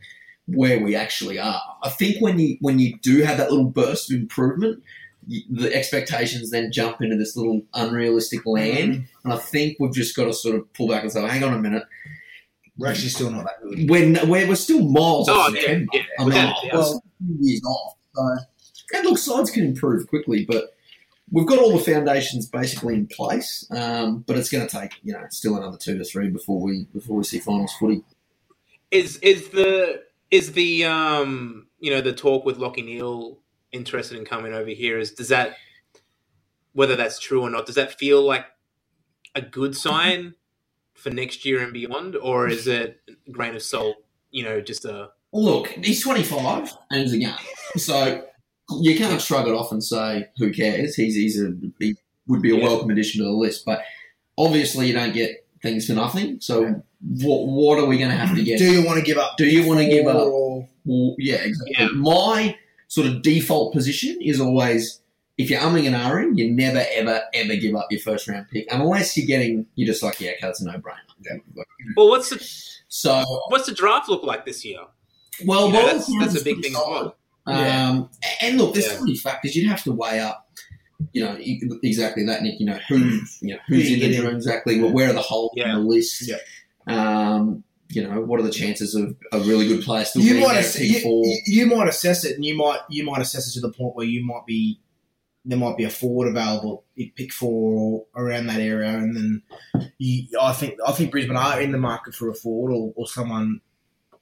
where 0.47 0.79
we 0.79 0.95
actually 0.95 1.39
are. 1.39 1.61
I 1.83 1.89
think 1.89 2.21
when 2.21 2.39
you 2.39 2.57
when 2.61 2.79
you 2.79 2.97
do 2.99 3.23
have 3.23 3.37
that 3.37 3.49
little 3.51 3.69
burst 3.69 4.11
of 4.11 4.17
improvement, 4.19 4.83
y- 5.27 5.39
the 5.49 5.73
expectations 5.73 6.51
then 6.51 6.71
jump 6.71 7.01
into 7.01 7.17
this 7.17 7.35
little 7.35 7.61
unrealistic 7.73 8.45
land, 8.45 9.07
and 9.23 9.33
I 9.33 9.37
think 9.37 9.77
we've 9.79 9.93
just 9.93 10.15
got 10.15 10.25
to 10.25 10.33
sort 10.33 10.55
of 10.55 10.71
pull 10.73 10.87
back 10.87 11.03
and 11.03 11.11
say, 11.11 11.21
"Hang 11.27 11.43
on 11.43 11.53
a 11.53 11.59
minute, 11.59 11.83
We're 12.77 12.87
actually 12.89 13.09
still 13.09 13.31
not 13.31 13.45
that 13.45 13.61
good. 13.63 13.89
we're 13.89 14.25
we're, 14.27 14.47
we're 14.49 14.55
still 14.55 14.87
miles 14.87 15.29
Oh, 15.29 15.33
off 15.33 15.53
yeah, 15.55 15.61
September. 15.61 15.91
yeah, 15.93 16.01
I 16.19 16.21
mean, 16.21 16.25
without 16.27 16.55
well, 16.73 17.03
years 17.39 17.61
off. 17.65 17.95
So, 18.15 18.37
and 18.97 19.05
look, 19.05 19.17
sides 19.17 19.49
can 19.51 19.65
improve 19.65 20.07
quickly, 20.07 20.45
but 20.45 20.75
we've 21.31 21.47
got 21.47 21.59
all 21.59 21.75
the 21.77 21.83
foundations 21.83 22.45
basically 22.47 22.93
in 22.93 23.07
place. 23.07 23.67
Um, 23.71 24.19
but 24.27 24.37
it's 24.37 24.49
going 24.49 24.67
to 24.67 24.71
take 24.79 24.91
you 25.03 25.13
know 25.13 25.23
still 25.31 25.57
another 25.57 25.77
two 25.77 25.97
to 25.97 26.03
three 26.05 26.29
before 26.29 26.61
we 26.61 26.85
before 26.93 27.17
we 27.17 27.23
see 27.23 27.39
finals 27.39 27.73
footy. 27.79 28.03
Is 28.91 29.17
is 29.17 29.49
the 29.49 30.03
is 30.31 30.53
the 30.53 30.85
um 30.85 31.67
you 31.79 31.91
know 31.91 32.01
the 32.01 32.13
talk 32.13 32.45
with 32.45 32.57
Lachie 32.57 32.83
Neale 32.85 33.39
interested 33.71 34.17
in 34.17 34.25
coming 34.25 34.53
over 34.53 34.69
here? 34.69 34.97
Is 34.99 35.11
does 35.11 35.29
that 35.29 35.55
whether 36.73 36.95
that's 36.95 37.19
true 37.19 37.41
or 37.41 37.49
not? 37.49 37.65
Does 37.65 37.75
that 37.75 37.97
feel 37.97 38.21
like 38.21 38.45
a 39.33 39.41
good 39.41 39.75
sign 39.75 40.35
for 40.93 41.09
next 41.09 41.45
year 41.45 41.61
and 41.61 41.73
beyond, 41.73 42.15
or 42.15 42.47
is 42.47 42.67
it 42.67 43.01
a 43.27 43.31
grain 43.31 43.55
of 43.55 43.61
salt? 43.61 43.97
You 44.31 44.43
know, 44.43 44.61
just 44.61 44.85
a 44.85 45.09
look, 45.33 45.67
he's 45.67 46.01
25 46.03 46.73
and 46.91 47.01
he's 47.01 47.13
a 47.13 47.19
gun. 47.19 47.37
So 47.77 48.25
you 48.81 48.97
can't 48.97 49.21
shrug 49.21 49.47
it 49.47 49.53
off 49.53 49.71
and 49.71 49.83
say, 49.83 50.27
who 50.37 50.51
cares? 50.51 50.95
He's, 50.95 51.15
he's 51.15 51.41
a, 51.41 51.53
he 51.79 51.95
would 52.27 52.41
be 52.41 52.51
a 52.51 52.55
Yeah. 52.57 52.63
welcome 52.63 52.89
addition 52.89 53.19
to 53.19 53.25
the 53.25 53.31
list. 53.31 53.63
But 53.65 53.81
obviously, 54.37 54.87
you 54.87 54.93
don't 54.93 55.13
get 55.13 55.45
things 55.61 55.87
for 55.87 55.93
nothing. 55.93 56.39
So 56.41 56.81
what, 57.07 57.47
what 57.47 57.79
are 57.79 57.85
we 57.85 57.97
going 57.97 58.09
to 58.11 58.17
have 58.17 58.35
to 58.35 58.43
get? 58.43 58.57
Do 58.59 58.65
you 58.71 58.85
want 58.85 58.99
to 58.99 59.05
give 59.05 59.17
up? 59.17 59.37
Do 59.37 59.45
you 59.45 59.67
want 59.67 59.79
to 59.79 59.87
give 59.87 60.07
up? 60.07 60.17
Or- 60.17 60.67
Well, 60.85 61.15
yeah, 61.19 61.35
exactly. 61.35 61.75
Yeah. 61.77 61.89
My 61.93 62.57
sort 62.87 63.07
of 63.07 63.21
default 63.21 63.73
position 63.73 64.17
is 64.21 64.39
always 64.41 65.01
if 65.37 65.49
you're 65.49 65.59
umming 65.59 65.85
and 65.85 65.95
ahhing, 65.95 66.37
you 66.37 66.49
never, 66.51 66.85
ever, 66.93 67.21
ever 67.33 67.55
give 67.57 67.75
up 67.75 67.87
your 67.91 67.99
first 67.99 68.27
round 68.27 68.47
pick 68.53 68.65
unless 68.71 69.17
you're 69.17 69.27
getting, 69.27 69.65
you're 69.75 69.87
just 69.87 70.01
like, 70.01 70.19
yeah, 70.21 70.29
okay, 70.31 70.39
that's 70.43 70.61
a 70.61 70.65
no 70.65 70.73
brainer. 70.73 71.41
well. 71.97 72.07
What's 72.09 72.29
the 72.29 72.39
So, 72.87 73.21
What's 73.49 73.65
the 73.65 73.73
draft 73.73 74.07
look 74.09 74.23
like 74.23 74.45
this 74.45 74.63
year? 74.63 74.79
well, 75.45 75.67
You 75.67 75.73
know, 75.73 75.79
well, 75.83 75.93
that's, 75.97 76.19
that's 76.19 76.41
a 76.41 76.43
big 76.43 76.61
thing 76.61 76.71
as 76.75 76.81
well. 76.87 77.17
Yeah. 77.47 77.89
Um, 77.89 78.09
and 78.41 78.57
look, 78.57 78.73
there's 78.73 78.87
Yeah. 78.87 78.93
so 78.93 79.01
many 79.03 79.17
factors 79.17 79.55
you'd 79.55 79.67
have 79.67 79.83
to 79.83 79.91
weigh 79.91 80.19
up. 80.19 80.41
You 81.11 81.25
know 81.25 81.37
e- 81.37 81.61
exactly 81.83 82.25
that, 82.25 82.41
Nick. 82.41 82.59
You 82.59 82.67
know 82.67 82.79
who, 82.87 82.97
you 83.41 83.53
know 83.55 83.59
who's 83.67 83.87
in 83.91 83.99
the 83.99 84.07
get 84.07 84.11
in. 84.13 84.21
draw, 84.21 84.29
exactly. 84.31 84.79
Well, 84.81 84.93
where 84.93 85.09
are 85.09 85.13
the 85.13 85.21
holes 85.21 85.51
Yeah. 85.55 85.69
in 85.69 85.75
the 85.75 85.81
list? 85.89 86.31
Yeah. 86.87 87.33
Um, 87.35 87.63
you 87.89 88.01
know, 88.07 88.19
what 88.21 88.39
are 88.39 88.43
the 88.43 88.49
chances 88.51 88.95
of 88.95 89.15
a 89.31 89.39
really 89.41 89.67
good 89.67 89.83
player 89.83 90.03
still 90.05 90.23
you 90.23 90.31
being 90.33 90.43
might 90.43 90.53
there 90.55 90.63
ass- 90.63 90.75
pick 90.77 90.89
you, 90.89 90.99
four? 91.01 91.23
you- 91.25 91.41
you 91.45 91.65
might 91.67 91.87
assess 91.87 92.25
it, 92.25 92.35
and 92.35 92.43
you 92.43 92.55
might 92.57 92.79
you 92.89 93.03
might 93.05 93.21
assess 93.21 93.47
it 93.47 93.53
to 93.53 93.61
the 93.61 93.71
point 93.71 93.95
where 93.95 94.05
you 94.07 94.25
might 94.25 94.45
be 94.47 94.79
there 95.47 95.59
might 95.59 95.77
be 95.77 95.83
a 95.83 95.89
forward 95.91 96.27
available 96.27 96.83
at 96.99 97.13
pick 97.15 97.31
four 97.31 98.03
or 98.15 98.23
around 98.23 98.47
that 98.47 98.59
area, 98.59 98.89
and 98.89 99.15
then 99.15 99.43
you, 99.99 100.25
I 100.41 100.53
think 100.53 100.79
I 100.85 100.91
think 100.93 101.11
Brisbane 101.11 101.37
are 101.37 101.61
in 101.61 101.71
the 101.71 101.77
market 101.77 102.15
for 102.15 102.27
a 102.29 102.33
forward 102.33 102.71
or, 102.73 102.91
or 102.95 103.07
someone 103.07 103.61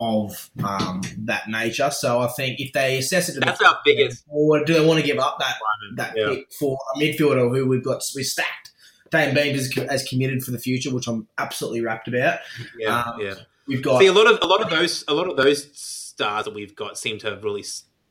of 0.01 0.49
um, 0.61 1.01
that 1.19 1.47
nature. 1.47 1.89
So 1.91 2.19
I 2.19 2.27
think 2.27 2.59
if 2.59 2.73
they 2.73 2.97
assess 2.97 3.29
it 3.29 3.35
to 3.35 3.39
That's 3.39 3.59
the 3.59 3.67
our 3.67 3.79
biggest. 3.85 4.25
forward, 4.25 4.65
do 4.65 4.73
they 4.73 4.85
want 4.85 4.99
to 4.99 5.05
give 5.05 5.19
up 5.19 5.37
that 5.39 5.55
that 5.95 6.13
Yeah. 6.17 6.29
pick 6.35 6.51
for 6.51 6.77
a 6.95 6.99
midfielder 6.99 7.55
who 7.55 7.65
we've 7.69 7.83
got 7.83 8.03
we 8.13 8.23
stacked? 8.23 8.71
Dayne 9.13 9.33
Beams 9.33 9.59
is 9.61 9.77
as 9.77 10.03
committed 10.03 10.43
for 10.43 10.51
the 10.51 10.59
future, 10.59 10.93
which 10.93 11.07
I'm 11.07 11.27
absolutely 11.37 11.81
rapt 11.81 12.07
about. 12.09 12.39
Yeah, 12.77 13.01
Um, 13.01 13.21
yeah. 13.21 13.35
We've 13.67 13.81
got 13.81 13.99
See, 13.99 14.07
a 14.07 14.11
lot 14.13 14.27
of 14.27 14.39
a 14.41 14.45
lot 14.47 14.61
of 14.61 14.69
those 14.69 15.05
a 15.07 15.13
lot 15.13 15.29
of 15.29 15.37
those 15.37 15.69
stars 15.77 16.43
that 16.45 16.53
we've 16.53 16.75
got 16.75 16.97
seem 16.97 17.17
to 17.19 17.29
have 17.29 17.43
really 17.43 17.63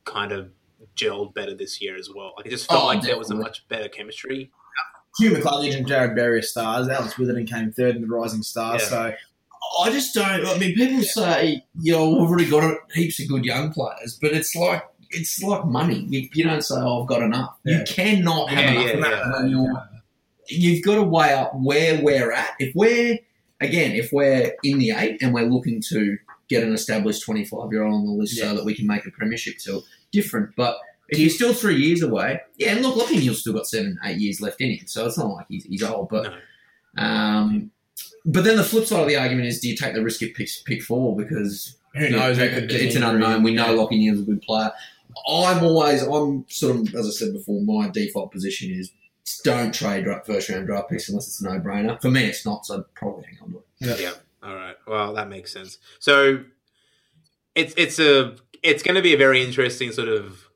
kind 0.05 0.31
of 0.31 0.49
gelled 0.95 1.33
better 1.35 1.53
this 1.53 1.79
year 1.81 1.95
as 1.95 2.09
well. 2.13 2.33
Like 2.37 2.47
it 2.47 2.49
just 2.49 2.67
felt 2.67 2.83
Oh, 2.83 2.87
like 2.87 3.01
there 3.03 3.17
was 3.19 3.29
a 3.29 3.35
much 3.35 3.67
better 3.67 3.87
chemistry. 3.87 4.49
Hugh 5.19 5.31
McCluggage 5.31 5.75
and 5.75 5.85
Jarrod 5.85 6.15
Berry 6.15 6.39
are 6.39 6.41
stars. 6.41 6.87
Alex 6.89 7.17
Witherden 7.19 7.45
came 7.47 7.71
third 7.71 7.95
in 7.95 8.01
the 8.01 8.07
Rising 8.07 8.41
Stars. 8.41 8.81
Yeah. 8.81 8.87
So 8.89 9.13
I 9.83 9.91
just 9.91 10.15
don't. 10.15 10.45
I 10.45 10.57
mean, 10.57 10.73
people 10.73 11.03
say, 11.03 11.63
you 11.79 11.93
know, 11.93 12.09
we've 12.09 12.29
already 12.29 12.49
got 12.49 12.77
heaps 12.93 13.19
of 13.21 13.27
good 13.27 13.45
young 13.45 13.71
players, 13.71 14.17
but 14.19 14.31
it's 14.31 14.55
like 14.55 14.83
it's 15.11 15.43
like 15.43 15.65
money. 15.65 16.05
You, 16.09 16.27
you 16.33 16.43
don't 16.45 16.61
say, 16.63 16.75
"Oh, 16.77 17.03
I've 17.03 17.07
got 17.07 17.21
enough." 17.21 17.55
Yeah. 17.63 17.79
You 17.79 17.83
cannot 17.85 18.49
have 18.49 18.73
Yeah, 18.73 18.93
enough. 18.93 19.87
You've 20.49 20.83
got 20.83 20.95
to 20.95 21.03
weigh 21.03 21.33
up 21.33 21.51
where 21.55 22.01
we're 22.01 22.31
at. 22.31 22.51
If 22.59 22.73
we're 22.75 23.17
again, 23.61 23.91
if 23.93 24.11
we're 24.11 24.53
in 24.63 24.77
the 24.79 24.91
eight 24.91 25.21
and 25.21 25.33
we're 25.33 25.45
looking 25.45 25.81
to 25.89 26.17
get 26.49 26.63
an 26.63 26.73
established 26.73 27.23
twenty-five-year-old 27.23 27.93
on 27.93 28.05
the 28.05 28.11
list 28.11 28.37
Yeah. 28.37 28.49
so 28.49 28.55
that 28.55 28.65
we 28.65 28.75
can 28.75 28.85
make 28.87 29.05
a 29.05 29.11
premiership 29.11 29.57
till 29.57 29.83
different, 30.11 30.55
but. 30.55 30.77
If 31.09 31.19
you're 31.19 31.29
still 31.29 31.53
three 31.53 31.75
years 31.75 32.01
away, 32.01 32.39
yeah, 32.57 32.71
and 32.71 32.81
look, 32.81 32.95
Lachie 32.95 33.19
Neale's 33.19 33.41
still 33.41 33.53
got 33.53 33.67
seven, 33.67 33.99
eight 34.05 34.17
years 34.17 34.41
left 34.41 34.61
in 34.61 34.71
him, 34.71 34.87
so 34.87 35.05
it's 35.05 35.17
not 35.17 35.27
like 35.27 35.45
he's, 35.47 35.63
he's 35.65 35.83
old. 35.83 36.07
But 36.09 36.33
No. 36.95 37.03
um, 37.03 37.71
but 38.25 38.43
then 38.45 38.55
the 38.57 38.63
flip 38.63 38.85
side 38.85 39.01
of 39.01 39.07
the 39.07 39.17
argument 39.17 39.47
is: 39.47 39.59
Do 39.59 39.67
you 39.69 39.75
take 39.75 39.93
the 39.93 40.01
risk 40.03 40.21
of 40.23 40.33
pick, 40.33 40.47
pick 40.65 40.81
four 40.81 41.15
because 41.15 41.75
who 41.93 42.09
knows? 42.09 42.39
it- 42.39 42.67
get 42.69 42.81
it's 42.81 42.95
an 42.95 43.03
unknown. 43.03 43.43
We 43.43 43.53
know 43.53 43.75
Lachie 43.77 43.99
Neale's 43.99 44.21
a 44.21 44.23
good 44.23 44.41
player. 44.41 44.71
I'm 45.29 45.63
always, 45.63 46.01
I'm 46.01 46.45
sort 46.49 46.77
of, 46.77 46.95
as 46.95 47.05
I 47.05 47.11
said 47.11 47.33
before, 47.33 47.61
my 47.61 47.89
default 47.89 48.31
position 48.31 48.71
is 48.71 48.91
don't 49.43 49.73
trade 49.73 50.03
dra- 50.05 50.23
first 50.25 50.49
round 50.49 50.67
draft 50.67 50.89
picks 50.89 51.09
unless 51.09 51.27
it's 51.27 51.41
a 51.41 51.45
no 51.45 51.59
brainer. 51.59 52.01
For 52.01 52.11
me, 52.11 52.25
it's 52.25 52.45
not, 52.45 52.65
so 52.65 52.77
I'd 52.79 52.93
probably 52.93 53.25
hang 53.25 53.37
on 53.41 53.51
to 53.51 53.57
it. 53.93 53.99
Yeah. 53.99 54.11
All 54.41 54.55
right. 54.55 54.75
Well, 54.87 55.13
that 55.13 55.29
makes 55.29 55.51
sense. 55.53 55.77
So 55.99 56.43
it's 57.55 57.73
it's 57.77 57.99
a 57.99 58.35
it's 58.61 58.83
going 58.83 58.95
to 58.95 59.01
be 59.01 59.13
a 59.13 59.17
very 59.17 59.41
interesting 59.43 59.91
sort 59.91 60.09
of. 60.09 60.49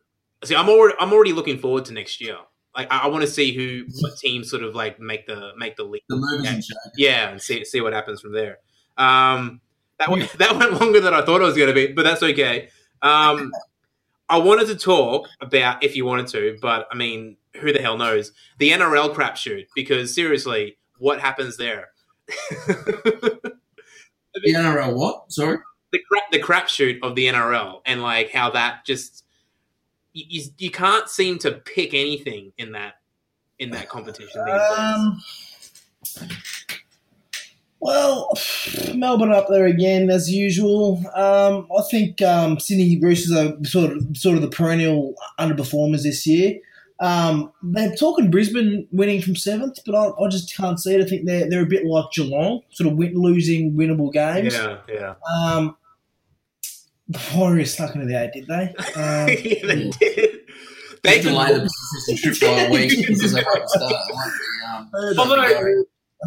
See, 0.44 0.56
I'm 0.56 0.70
already 0.70 0.96
I'm 1.00 1.14
already 1.14 1.34
looking 1.34 1.58
forward 1.60 1.86
to 1.86 1.94
next 1.94 2.20
year. 2.22 2.38
Like 2.76 2.92
I, 2.92 3.00
I 3.04 3.08
want 3.08 3.22
to 3.22 3.28
see 3.30 3.54
who 3.56 3.86
what 4.02 4.18
teams 4.18 4.50
sort 4.50 4.64
of 4.64 4.76
like 4.76 5.00
make 5.00 5.26
the 5.28 5.52
make 5.58 5.78
the 5.78 5.84
league. 5.84 6.04
The 6.10 6.18
movers 6.18 6.44
Yeah. 6.46 6.54
and 6.54 6.64
shakers. 6.64 6.92
Yeah, 6.98 7.30
and 7.30 7.42
see 7.42 7.64
see 7.66 7.82
what 7.82 7.94
happens 7.94 8.22
from 8.22 8.34
there. 8.34 8.60
Um, 8.98 9.62
that 10.00 10.10
went, 10.10 10.32
that 10.38 10.56
went 10.58 10.74
longer 10.80 11.00
than 11.00 11.14
I 11.14 11.22
thought 11.24 11.42
it 11.42 11.46
was 11.46 11.56
going 11.56 11.70
to 11.70 11.74
be, 11.74 11.88
but 11.94 12.04
that's 12.04 12.22
okay. 12.24 12.70
Um, 13.02 13.52
I 14.30 14.38
wanted 14.38 14.68
to 14.68 14.76
talk 14.76 15.30
about 15.40 15.84
if 15.84 15.96
you 15.96 16.06
wanted 16.06 16.28
to, 16.28 16.58
but 16.62 16.88
I 16.92 16.96
mean, 16.96 17.38
who 17.56 17.72
the 17.72 17.82
hell 17.82 17.98
knows 17.98 18.32
the 18.58 18.72
NRL 18.72 19.14
crapshoot? 19.14 19.68
Because 19.76 20.14
seriously, 20.14 20.78
what 20.98 21.20
happens 21.20 21.58
there? 21.58 21.90
The 24.44 24.54
NRL, 24.54 24.96
what? 24.96 25.32
Sorry? 25.32 25.58
the 25.92 26.00
crap 26.00 26.32
the 26.32 26.40
crapshoot 26.40 27.00
of 27.02 27.16
the 27.16 27.28
NRL 27.28 27.82
and 27.86 28.02
like 28.02 28.32
how 28.32 28.50
that 28.52 28.86
just 28.86 29.24
you, 30.14 30.44
you, 30.58 30.72
can't 30.72 31.08
seem 31.10 31.38
to 31.40 31.52
pick 31.52 31.94
anything 31.94 32.52
in 32.58 32.72
that 32.72 32.96
in 33.60 33.70
that 33.72 33.88
competition 33.88 34.42
these 34.46 34.54
days. 34.54 34.78
Um, 34.78 35.22
well, 37.80 38.32
Melbourne 39.00 39.32
up 39.32 39.48
there 39.50 39.66
again 39.66 40.10
as 40.10 40.32
usual. 40.32 41.04
Um, 41.16 41.68
I 41.78 41.82
think 41.90 42.22
um, 42.22 42.60
Sydney 42.60 43.00
Roosters 43.02 43.36
are 43.36 43.64
sort 43.66 43.92
of 43.92 44.18
sort 44.18 44.36
of 44.36 44.42
the 44.42 44.50
perennial 44.50 45.16
underperformers 45.40 46.04
this 46.04 46.26
year. 46.28 46.60
Um, 47.00 47.52
they're 47.62 47.96
talking 47.96 48.32
Brisbane 48.32 48.88
winning 48.92 49.22
from 49.22 49.36
seventh, 49.36 49.80
but 49.86 49.96
I, 49.96 50.10
I 50.24 50.28
just 50.30 50.56
can't 50.56 50.80
see 50.80 50.96
it. 50.96 51.02
I 51.02 51.08
think 51.08 51.26
they're 51.26 51.50
they're 51.50 51.64
a 51.64 51.68
bit 51.68 51.86
like 51.86 52.12
Geelong, 52.12 52.62
sort 52.72 52.92
of 52.92 52.98
win, 52.98 53.14
losing 53.14 53.74
winnable 53.74 54.12
games. 54.12 54.54
Yeah, 54.54 54.78
yeah. 54.90 55.14
Um, 55.32 55.78
the 57.08 57.20
Warriors 57.36 57.74
stuck 57.74 57.96
into 57.96 58.08
the 58.08 58.22
eight, 58.22 58.34
did 58.34 58.48
they? 58.48 58.74
Um, 58.96 59.30
yeah, 59.30 59.66
they 59.66 59.92
did. 60.00 60.38
They 61.04 61.18
They 61.18 61.22
could, 61.22 61.30
delay 61.30 61.54
the 61.54 61.64
assistant 61.64 62.36
trip 62.36 62.52
by 62.52 62.62
a 62.64 62.72
week 62.72 63.08
because 63.08 63.32
they 63.32 63.44
won't 63.44 63.70
start. 63.70 63.94
It 63.94 65.18
um, 65.18 65.20
although, 65.20 65.84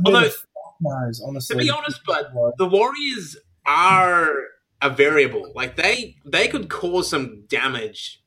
although 0.06 0.30
knows, 0.80 1.20
to 1.48 1.56
be 1.56 1.70
honest, 1.70 2.00
but 2.06 2.32
the 2.58 2.66
Warriors 2.66 3.36
are 3.66 4.34
a 4.82 4.90
variable. 4.90 5.52
Like 5.54 5.76
they 5.76 6.16
they 6.24 6.48
could 6.48 6.68
cause 6.68 7.08
some 7.10 7.42
damage 7.48 8.22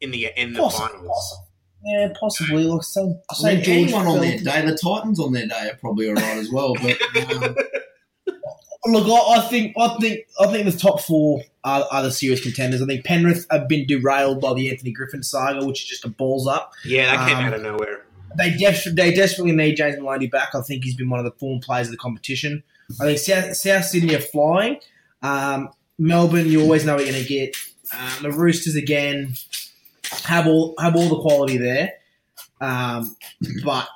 in 0.00 0.10
the 0.10 0.28
in 0.36 0.52
the 0.52 0.60
Possibly, 0.60 0.88
finals. 0.98 1.36
Yeah, 1.84 2.12
possibly. 2.18 2.64
Look, 2.64 2.82
St. 2.84 3.16
I 3.30 3.42
mean, 3.54 3.62
George 3.62 3.68
anyone 3.68 4.06
on 4.06 4.20
their 4.20 4.38
day, 4.38 4.64
the 4.66 4.76
Titans 4.76 5.20
on 5.20 5.32
their 5.32 5.46
day 5.46 5.70
are 5.70 5.76
probably 5.76 6.08
all 6.08 6.14
right 6.14 6.38
as 6.38 6.50
well. 6.50 6.74
But 6.74 7.00
um, 7.44 7.54
Look, 8.86 9.08
I, 9.08 9.38
I 9.38 9.40
think, 9.48 9.74
I 9.76 9.96
think, 10.00 10.26
I 10.40 10.46
think 10.46 10.64
the 10.70 10.76
top 10.78 11.00
four 11.00 11.42
are, 11.64 11.84
are 11.90 12.02
the 12.04 12.12
serious 12.12 12.40
contenders. 12.40 12.80
I 12.80 12.86
think 12.86 13.04
Penrith 13.04 13.44
have 13.50 13.68
been 13.68 13.84
derailed 13.86 14.40
by 14.40 14.54
the 14.54 14.70
Anthony 14.70 14.92
Griffin 14.92 15.24
saga, 15.24 15.66
which 15.66 15.82
is 15.82 15.88
just 15.88 16.04
a 16.04 16.08
balls 16.08 16.46
up. 16.46 16.72
Yeah, 16.84 17.06
that 17.06 17.28
came 17.28 17.36
Um, 17.38 17.44
out 17.46 17.54
of 17.54 17.62
nowhere. 17.62 18.05
They 18.38 18.56
def- 18.56 18.94
they 18.94 19.12
desperately 19.12 19.52
need 19.52 19.76
James 19.76 19.98
Maloney 19.98 20.26
back. 20.26 20.54
I 20.54 20.60
think 20.62 20.84
he's 20.84 20.94
been 20.96 21.10
one 21.10 21.18
of 21.20 21.24
the 21.24 21.38
form 21.38 21.60
players 21.60 21.88
of 21.88 21.92
the 21.92 21.96
competition. 21.98 22.62
I 23.00 23.04
think 23.04 23.18
South, 23.18 23.56
South 23.56 23.84
Sydney 23.84 24.14
are 24.14 24.20
flying. 24.20 24.78
Um, 25.22 25.70
Melbourne, 25.98 26.46
you 26.46 26.60
always 26.62 26.84
know 26.84 26.94
what 26.94 27.04
you're 27.04 27.12
going 27.12 27.24
to 27.24 27.28
get. 27.28 27.56
Um, 27.94 28.22
the 28.22 28.30
Roosters 28.32 28.76
again 28.76 29.34
have 30.24 30.46
all 30.46 30.74
have 30.78 30.94
all 30.96 31.08
the 31.08 31.20
quality 31.20 31.56
there, 31.56 31.92
um, 32.60 33.16
but 33.64 33.88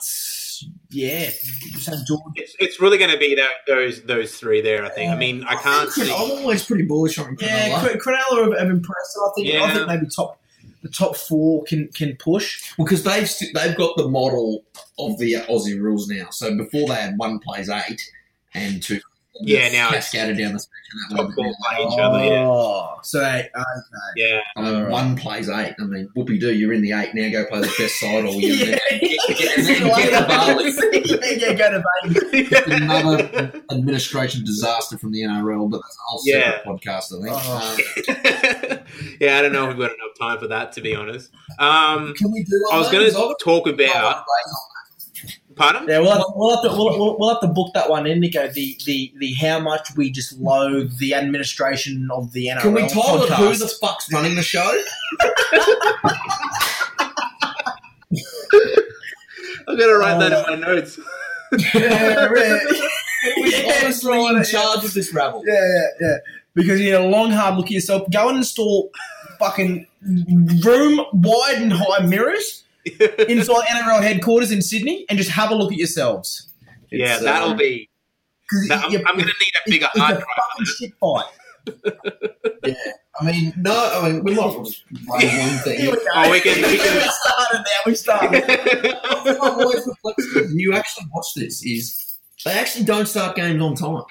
yeah, 0.91 1.30
St 1.78 2.07
George. 2.07 2.20
It's, 2.36 2.57
it's 2.59 2.80
really 2.80 2.99
going 2.99 3.11
to 3.11 3.18
be 3.18 3.34
that 3.36 3.51
those 3.66 4.03
those 4.03 4.36
three 4.36 4.61
there. 4.61 4.84
I 4.84 4.88
think. 4.91 5.12
I 5.12 5.16
mean, 5.16 5.45
I 5.45 5.55
can't 5.57 5.91
think 5.93 6.07
see. 6.09 6.12
I'm 6.12 6.30
always 6.38 6.64
pretty 6.64 6.84
bullish 6.84 7.18
on 7.18 7.36
Yeah, 7.41 7.80
Cronulla. 7.80 8.01
Cr- 8.01 8.11
Cronulla 8.11 8.43
have, 8.51 8.59
have 8.61 8.70
impressed. 8.70 9.18
I 9.18 9.30
think 9.36 9.55
I 9.55 9.74
think 9.74 9.86
maybe 9.88 10.07
top 10.14 10.39
the 10.83 10.89
top 10.89 11.16
four 11.16 11.62
can 11.64 11.89
can 11.95 12.16
push. 12.16 12.72
because 12.76 13.03
they've 13.05 13.28
st- 13.28 13.55
they've 13.55 13.76
got 13.76 13.97
the 13.97 14.09
model 14.09 14.64
of 14.99 15.18
the 15.18 15.35
Aussie 15.35 15.78
rules 15.81 16.09
now. 16.09 16.28
So 16.31 16.57
before 16.57 16.89
they 16.89 16.95
had 16.95 17.18
one 17.18 17.39
plays 17.39 17.68
eight 17.68 18.01
and 18.55 18.83
two. 18.83 19.01
Yeah, 19.43 19.70
now 19.70 19.91
it's 19.93 20.09
scattered 20.09 20.37
down 20.37 20.53
the 20.53 20.59
spectrum. 20.59 21.01
That 21.11 21.16
top 21.16 21.35
four 21.35 21.45
play 21.45 21.87
each 21.87 21.99
other. 21.99 22.24
Yeah, 22.24 22.47
Oh, 22.47 22.99
so 23.03 23.20
okay. 23.24 23.49
yeah. 24.16 24.41
I 24.57 24.61
mean, 24.62 24.74
Alright. 24.74 24.91
one 24.93 25.16
plays 25.16 25.49
eight. 25.49 25.74
I 25.81 25.85
mean, 25.85 26.11
whoopie 26.14 26.39
do. 26.39 26.53
You're 26.53 26.74
in 26.74 26.83
the 26.83 26.93
eight 26.93 27.14
now. 27.14 27.31
Go 27.31 27.47
play 27.47 27.61
the 27.61 27.72
best 27.78 27.99
side, 28.01 28.24
or 28.24 28.33
you're 28.33 28.57
yeah, 28.57 28.76
in 28.91 28.99
the, 29.01 29.55
and 29.57 29.66
then 29.66 29.83
get 29.97 30.11
the 30.20 30.26
Bali. 30.28 31.37
yeah, 31.39 31.53
go 31.55 31.70
to 31.70 31.83
Bali. 32.66 32.74
Another 32.83 33.62
administration 33.70 34.45
disaster 34.45 34.99
from 34.99 35.12
the 35.12 35.22
NRL, 35.22 35.70
but 35.70 35.81
that's 35.81 35.97
a 35.97 36.03
whole 36.07 36.18
separate 36.18 36.64
podcast. 36.66 37.16
I 37.16 37.22
think. 37.22 37.37
Oh. 37.39 38.78
Um, 38.81 38.85
yeah, 39.20 39.39
I 39.39 39.43
don't 39.43 39.53
know 39.53 39.70
if 39.70 39.76
we've 39.76 39.87
got 39.89 39.95
enough 39.95 40.09
time 40.20 40.38
for 40.38 40.46
that, 40.48 40.72
to 40.72 40.80
be 40.80 40.94
honest. 40.94 41.30
Um, 41.58 42.14
can 42.14 42.30
we 42.32 42.44
do? 42.44 42.68
I 42.72 42.78
was 42.78 42.90
going 42.90 43.10
to 43.10 43.36
talk 43.42 43.66
about. 43.66 44.24
Pardon? 45.56 45.86
Yeah, 45.88 45.98
we'll 45.98 46.12
have, 46.12 46.24
we'll, 46.34 46.54
have 46.54 46.62
to, 46.64 46.68
we'll, 46.76 46.98
we'll, 46.98 47.18
we'll 47.18 47.28
have 47.30 47.40
to 47.40 47.48
book 47.48 47.72
that 47.74 47.90
one 47.90 48.06
in, 48.06 48.20
Nico. 48.20 48.48
The, 48.48 48.78
the, 48.86 49.12
the 49.18 49.32
how 49.34 49.60
much 49.60 49.94
we 49.94 50.10
just 50.10 50.38
loathe 50.38 50.96
the 50.98 51.12
administration 51.12 52.08
of 52.10 52.32
the 52.32 52.46
NRL 52.46 52.60
Can 52.62 52.72
we 52.72 52.82
title 52.82 53.24
it 53.24 53.30
podcast. 53.30 53.36
who 53.36 53.54
the 53.56 53.68
fuck's 53.80 54.10
running 54.12 54.36
the 54.36 54.42
show? 54.42 54.74
I'm 59.68 59.76
going 59.76 59.90
to 59.90 59.98
write 59.98 60.18
that 60.18 60.48
in 60.48 60.60
my 60.60 60.66
notes. 60.66 60.98
yeah, 61.74 62.30
yeah. 62.34 62.58
Who's 63.34 63.52
Yeah, 63.52 63.80
honestly 63.82 64.12
right, 64.12 64.30
in 64.30 64.36
yeah. 64.38 64.42
charge 64.44 64.84
of 64.84 64.94
this 64.94 65.12
rabble? 65.12 65.42
Yeah, 65.46 65.54
yeah, 65.54 65.86
yeah. 66.00 66.16
Because 66.54 66.80
you 66.80 66.86
need 66.86 66.94
a 66.94 67.04
long, 67.06 67.30
hard 67.30 67.56
look 67.56 67.66
at 67.66 67.72
yourself. 67.72 68.10
Go 68.10 68.28
and 68.28 68.38
install 68.38 68.90
fucking 69.41 69.86
room 70.64 71.01
wide 71.12 71.57
and 71.62 71.72
high 71.72 72.05
mirrors 72.07 72.62
inside 73.28 73.64
NRL 73.66 74.03
headquarters 74.03 74.53
in 74.53 74.62
Sydney 74.62 75.05
and 75.09 75.18
just 75.18 75.30
have 75.30 75.51
a 75.51 75.55
look 75.55 75.72
at 75.72 75.78
yourselves. 75.78 76.49
yeah, 76.93 77.18
that'll 77.18 77.51
uh, 77.51 77.55
be. 77.57 77.88
'Cause 78.49 78.66
No, 78.68 78.76
I'm, 78.76 78.84
I'm 78.84 79.14
going 79.16 79.18
to 79.18 79.24
need 79.26 79.53
a 79.66 79.70
bigger 79.70 79.88
it's 79.95 79.99
hard 80.01 80.16
a 80.16 80.20
drive. 80.20 80.26
fucking 80.51 80.66
shit 80.66 80.93
fight. 81.01 81.24
yeah. 82.64 82.74
I 83.20 83.24
mean, 83.24 83.53
no. 83.59 84.01
I 84.03 84.09
mean, 84.11 84.24
we 84.24 84.34
might 84.34 84.47
as 84.49 84.55
well 84.55 84.64
just 84.64 84.84
run 85.09 85.20
one 85.22 85.59
thing. 85.59 85.78
Here 85.80 85.91
we 85.91 85.97
go. 85.97 86.03
Oh, 86.14 86.30
we 86.30 86.41
can- 86.41 86.57
we 86.57 86.78
can- 86.78 86.97
we 86.97 87.11
started 87.11 87.59
now. 87.59 87.80
We 87.86 87.95
started. 87.95 88.43
What 88.49 89.26
I'm 89.26 89.41
always 89.61 89.84
perplexed 89.84 90.55
you 90.55 90.72
actually 90.74 91.07
watch 91.12 91.26
this, 91.36 91.64
is 91.64 92.18
they 92.45 92.53
actually 92.53 92.84
don't 92.86 93.07
start 93.07 93.36
games 93.36 93.61
on 93.62 93.74
time. 93.76 94.05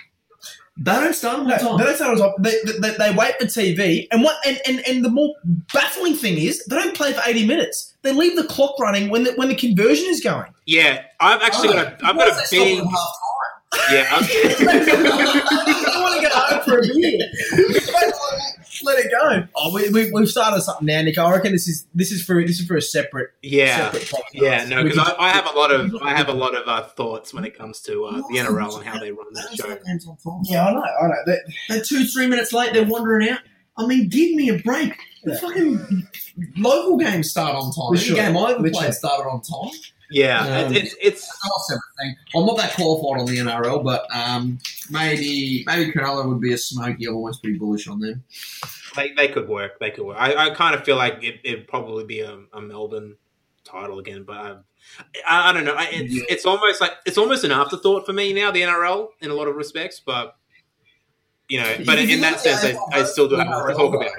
They 0.82 0.94
don't 0.94 1.14
start 1.14 1.38
them 1.40 1.48
on 1.48 1.52
No, 1.52 1.58
time. 1.58 1.78
they 1.78 1.84
don't 1.84 1.96
start 1.96 2.12
on 2.12 2.18
top. 2.18 2.36
They, 2.40 2.54
they, 2.80 2.92
they 2.98 3.12
wait 3.14 3.36
for 3.40 3.46
TV, 3.46 4.08
and 4.12 4.24
what? 4.24 4.38
And, 4.46 4.60
and, 4.66 4.80
and 4.88 5.04
the 5.04 5.10
more 5.10 5.36
baffling 5.74 6.16
thing 6.16 6.38
is, 6.38 6.64
they 6.66 6.76
don't 6.78 6.96
play 6.96 7.12
for 7.12 7.22
eighty 7.26 7.46
minutes. 7.46 7.94
They 8.02 8.14
leave 8.14 8.38
the 8.38 8.46
clock 8.46 8.80
running 8.80 9.10
when 9.10 9.24
the 9.26 9.34
when 9.34 9.50
the 9.50 9.56
conversion 9.56 10.08
is 10.08 10.22
going. 10.22 10.52
yeah, 10.66 11.04
I've 11.20 11.42
actually 11.42 11.74
got 11.74 11.86
a, 11.86 11.98
I've 12.06 12.16
got 12.16 12.30
a 12.30 12.42
big, 12.50 12.78
yeah, 13.92 14.08
I've, 14.10 14.24
I 15.90 16.02
want 16.02 16.16
to 16.16 16.22
go 16.22 16.30
home 16.34 16.62
for 16.64 16.80
a 16.80 16.82
beer. 16.82 17.30
Let 18.84 19.00
it 19.00 19.12
go. 19.12 19.48
Oh, 19.56 19.74
we, 19.74 19.90
we, 19.90 20.12
we've 20.12 20.30
started 20.30 20.62
something 20.62 20.86
now, 20.86 21.02
Nick. 21.02 21.18
I 21.18 21.32
reckon 21.32 21.52
this 21.52 21.68
is 21.68 21.88
this 21.94 22.12
is 22.12 22.24
for 22.24 22.42
this 22.46 22.60
is 22.60 22.68
for 22.68 22.76
a 22.78 22.82
separate 22.82 23.32
yeah. 23.42 23.92
separate 23.92 24.04
podcast. 24.04 24.22
Yeah, 24.34 24.66
no, 24.66 24.84
because 24.84 25.00
I, 25.00 25.16
I 25.18 25.30
have 25.30 25.46
a 25.46 25.58
lot 25.58 25.72
of 25.72 25.96
I 26.02 26.16
have 26.16 26.30
a 26.30 26.34
lot 26.34 26.56
of 26.56 26.68
uh, 26.68 26.88
thoughts 26.90 27.34
when 27.34 27.46
it 27.46 27.58
comes 27.58 27.82
to 27.82 28.06
uh, 28.06 28.18
the 28.30 28.38
NRL 28.38 28.78
and 28.78 28.86
how 28.86 29.00
they 29.00 29.12
run 29.12 29.28
that 29.34 29.54
show. 29.56 29.68
yeah, 30.44 30.68
I 30.68 30.74
know, 30.74 30.82
I 30.84 31.08
know. 31.08 31.16
That, 31.26 31.40
They're 31.68 31.82
two, 31.84 32.06
three 32.06 32.28
minutes 32.28 32.54
late. 32.54 32.74
They're 32.74 32.86
wandering 32.86 33.30
out. 33.30 33.40
I 33.78 33.86
mean, 33.86 34.10
give 34.10 34.36
me 34.36 34.50
a 34.50 34.60
break. 34.60 34.94
The 35.24 35.32
Yeah. 35.34 35.38
fucking 35.40 36.08
local 36.58 36.98
games 36.98 37.30
start 37.30 37.56
on 37.56 37.72
time. 37.74 37.92
Literally. 37.92 38.20
Every 38.20 38.34
game 38.34 38.44
I 38.46 38.52
ever 38.52 38.70
played 38.72 38.94
started 38.94 39.30
on 39.30 39.42
time. 39.42 39.80
Yeah, 40.12 40.42
Um, 40.66 40.74
it's, 40.74 40.94
it's 40.94 40.96
it's 41.02 41.28
That's 41.28 41.72
everything. 41.72 42.18
I'm 42.36 42.46
not 42.46 42.58
that 42.58 42.74
qualified 42.74 43.22
on 43.22 43.26
the 43.28 43.38
NRL, 43.38 43.84
but 43.84 44.06
um, 44.16 44.58
maybe 44.90 45.64
maybe 45.68 45.92
Cronulla 45.92 46.28
would 46.28 46.42
be 46.42 46.54
a 46.54 46.58
smoky. 46.58 47.06
I'm 47.08 47.16
almost 47.16 47.44
pretty 47.44 47.60
bullish 47.60 47.88
on 47.88 48.00
them. 48.00 48.24
they, 48.96 49.12
they 49.14 49.28
could 49.28 49.48
work. 49.48 49.80
They 49.80 49.92
could 49.92 50.06
work. 50.06 50.18
I, 50.20 50.48
I 50.48 50.50
kind 50.52 50.74
of 50.76 50.84
feel 50.84 50.96
like 50.96 51.24
it, 51.24 51.40
it'd 51.44 51.68
probably 51.68 52.06
be 52.06 52.22
a, 52.22 52.40
a 52.54 52.60
Melbourne 52.62 53.18
title 53.64 54.00
again, 54.00 54.24
but 54.24 54.38
I, 54.38 54.56
I, 55.28 55.50
I 55.50 55.54
don't 55.54 55.64
know. 55.66 55.76
I, 55.76 55.90
it's 55.92 56.14
Yeah. 56.14 56.24
it's 56.28 56.46
almost 56.46 56.82
like 56.82 56.94
it's 57.06 57.18
almost 57.20 57.44
an 57.44 57.52
afterthought 57.52 58.06
for 58.08 58.14
me 58.14 58.34
now. 58.34 58.50
The 58.50 58.64
NRL 58.64 59.10
in 59.22 59.30
a 59.30 59.36
lot 59.36 59.48
of 59.48 59.56
respects, 59.56 60.02
but 60.04 60.36
you 61.50 61.60
know, 61.60 61.76
but 61.86 62.00
in, 62.00 62.10
you 62.10 62.16
in 62.16 62.22
look 62.22 62.32
that 62.32 62.40
sense, 62.40 62.64
I, 62.64 63.00
I 63.00 63.04
still 63.04 63.28
do 63.30 63.36
have 63.36 63.48
to 63.48 63.74
talk 63.74 63.94
about 63.94 64.08
it. 64.08 64.14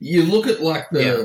You 0.00 0.22
look 0.24 0.46
at 0.46 0.60
like 0.62 0.88
the 0.90 1.04
Yeah. 1.04 1.24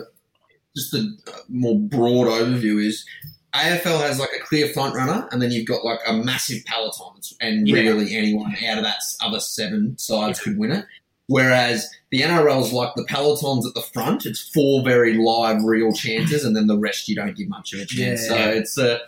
Just 0.75 0.91
the 0.91 1.17
uh, 1.27 1.31
more 1.49 1.77
broad 1.79 2.27
overview 2.27 2.83
is 2.83 3.05
AFL 3.53 3.99
has 4.01 4.19
like 4.19 4.29
a 4.35 4.39
clear 4.43 4.67
front 4.69 4.95
runner, 4.95 5.27
and 5.31 5.41
then 5.41 5.51
you've 5.51 5.67
got 5.67 5.83
like 5.83 5.99
a 6.07 6.13
massive 6.13 6.63
peloton, 6.65 7.19
and 7.41 7.67
Yeah. 7.67 7.75
really 7.81 8.15
anyone 8.15 8.55
out 8.67 8.77
of 8.77 8.83
that 8.83 8.97
other 9.21 9.39
seven 9.39 9.97
sides 9.97 10.39
could 10.39 10.57
win 10.57 10.71
it. 10.71 10.85
Whereas 11.27 11.89
the 12.11 12.21
NRL's 12.21 12.73
like 12.73 12.93
the 12.95 13.03
pelotons 13.05 13.65
at 13.67 13.73
the 13.73 13.81
front; 13.81 14.25
it's 14.25 14.49
four 14.49 14.83
very 14.83 15.13
live, 15.15 15.63
real 15.63 15.91
chances, 15.93 16.43
and 16.45 16.55
then 16.55 16.67
the 16.67 16.77
rest 16.77 17.07
you 17.09 17.15
don't 17.15 17.35
give 17.35 17.47
much 17.49 17.73
of 17.73 17.79
a 17.81 17.85
chance. 17.85 18.23
Yeah. 18.23 18.27
So 18.29 18.49
it's 18.51 18.77
a, 18.77 18.99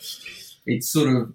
it's 0.65 0.89
sort 0.89 1.09
of, 1.13 1.33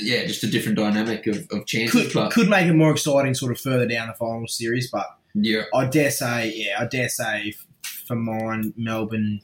yeah, 0.00 0.24
just 0.26 0.42
a 0.44 0.48
different 0.48 0.78
dynamic 0.78 1.26
of, 1.26 1.46
of 1.52 1.66
chances. 1.66 1.90
could 2.04 2.12
but 2.14 2.32
could 2.32 2.48
make 2.48 2.66
it 2.66 2.72
more 2.74 2.90
exciting, 2.92 3.34
sort 3.34 3.52
of 3.52 3.60
further 3.60 3.86
down 3.86 4.08
the 4.08 4.14
final 4.14 4.46
series. 4.48 4.90
But 4.90 5.06
yeah, 5.34 5.62
I 5.74 5.84
dare 5.86 6.10
say, 6.10 6.52
yeah, 6.54 6.76
I 6.80 6.86
dare 6.86 7.08
say, 7.08 7.54
for 8.06 8.16
mine, 8.16 8.72
Melbourne, 8.76 9.40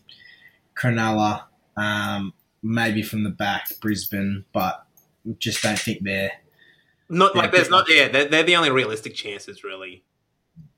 Cronulla, 0.77 1.45
um, 1.77 2.33
maybe 2.63 3.03
from 3.03 3.25
the 3.25 3.31
back, 3.31 3.69
Brisbane, 3.81 4.45
but 4.53 4.85
just 5.39 5.63
don't 5.63 5.79
think 5.79 6.03
they're 6.03 6.33
Not 7.09 7.35
Yeah, 7.35 7.43
like 7.43 7.53
there's 7.53 7.71
not. 7.71 7.87
Yeah, 7.89 8.09
they're, 8.09 8.27
they're 8.27 8.43
the 8.43 8.57
only 8.57 8.71
realistic 8.71 9.15
chances, 9.15 9.65
really. 9.65 10.05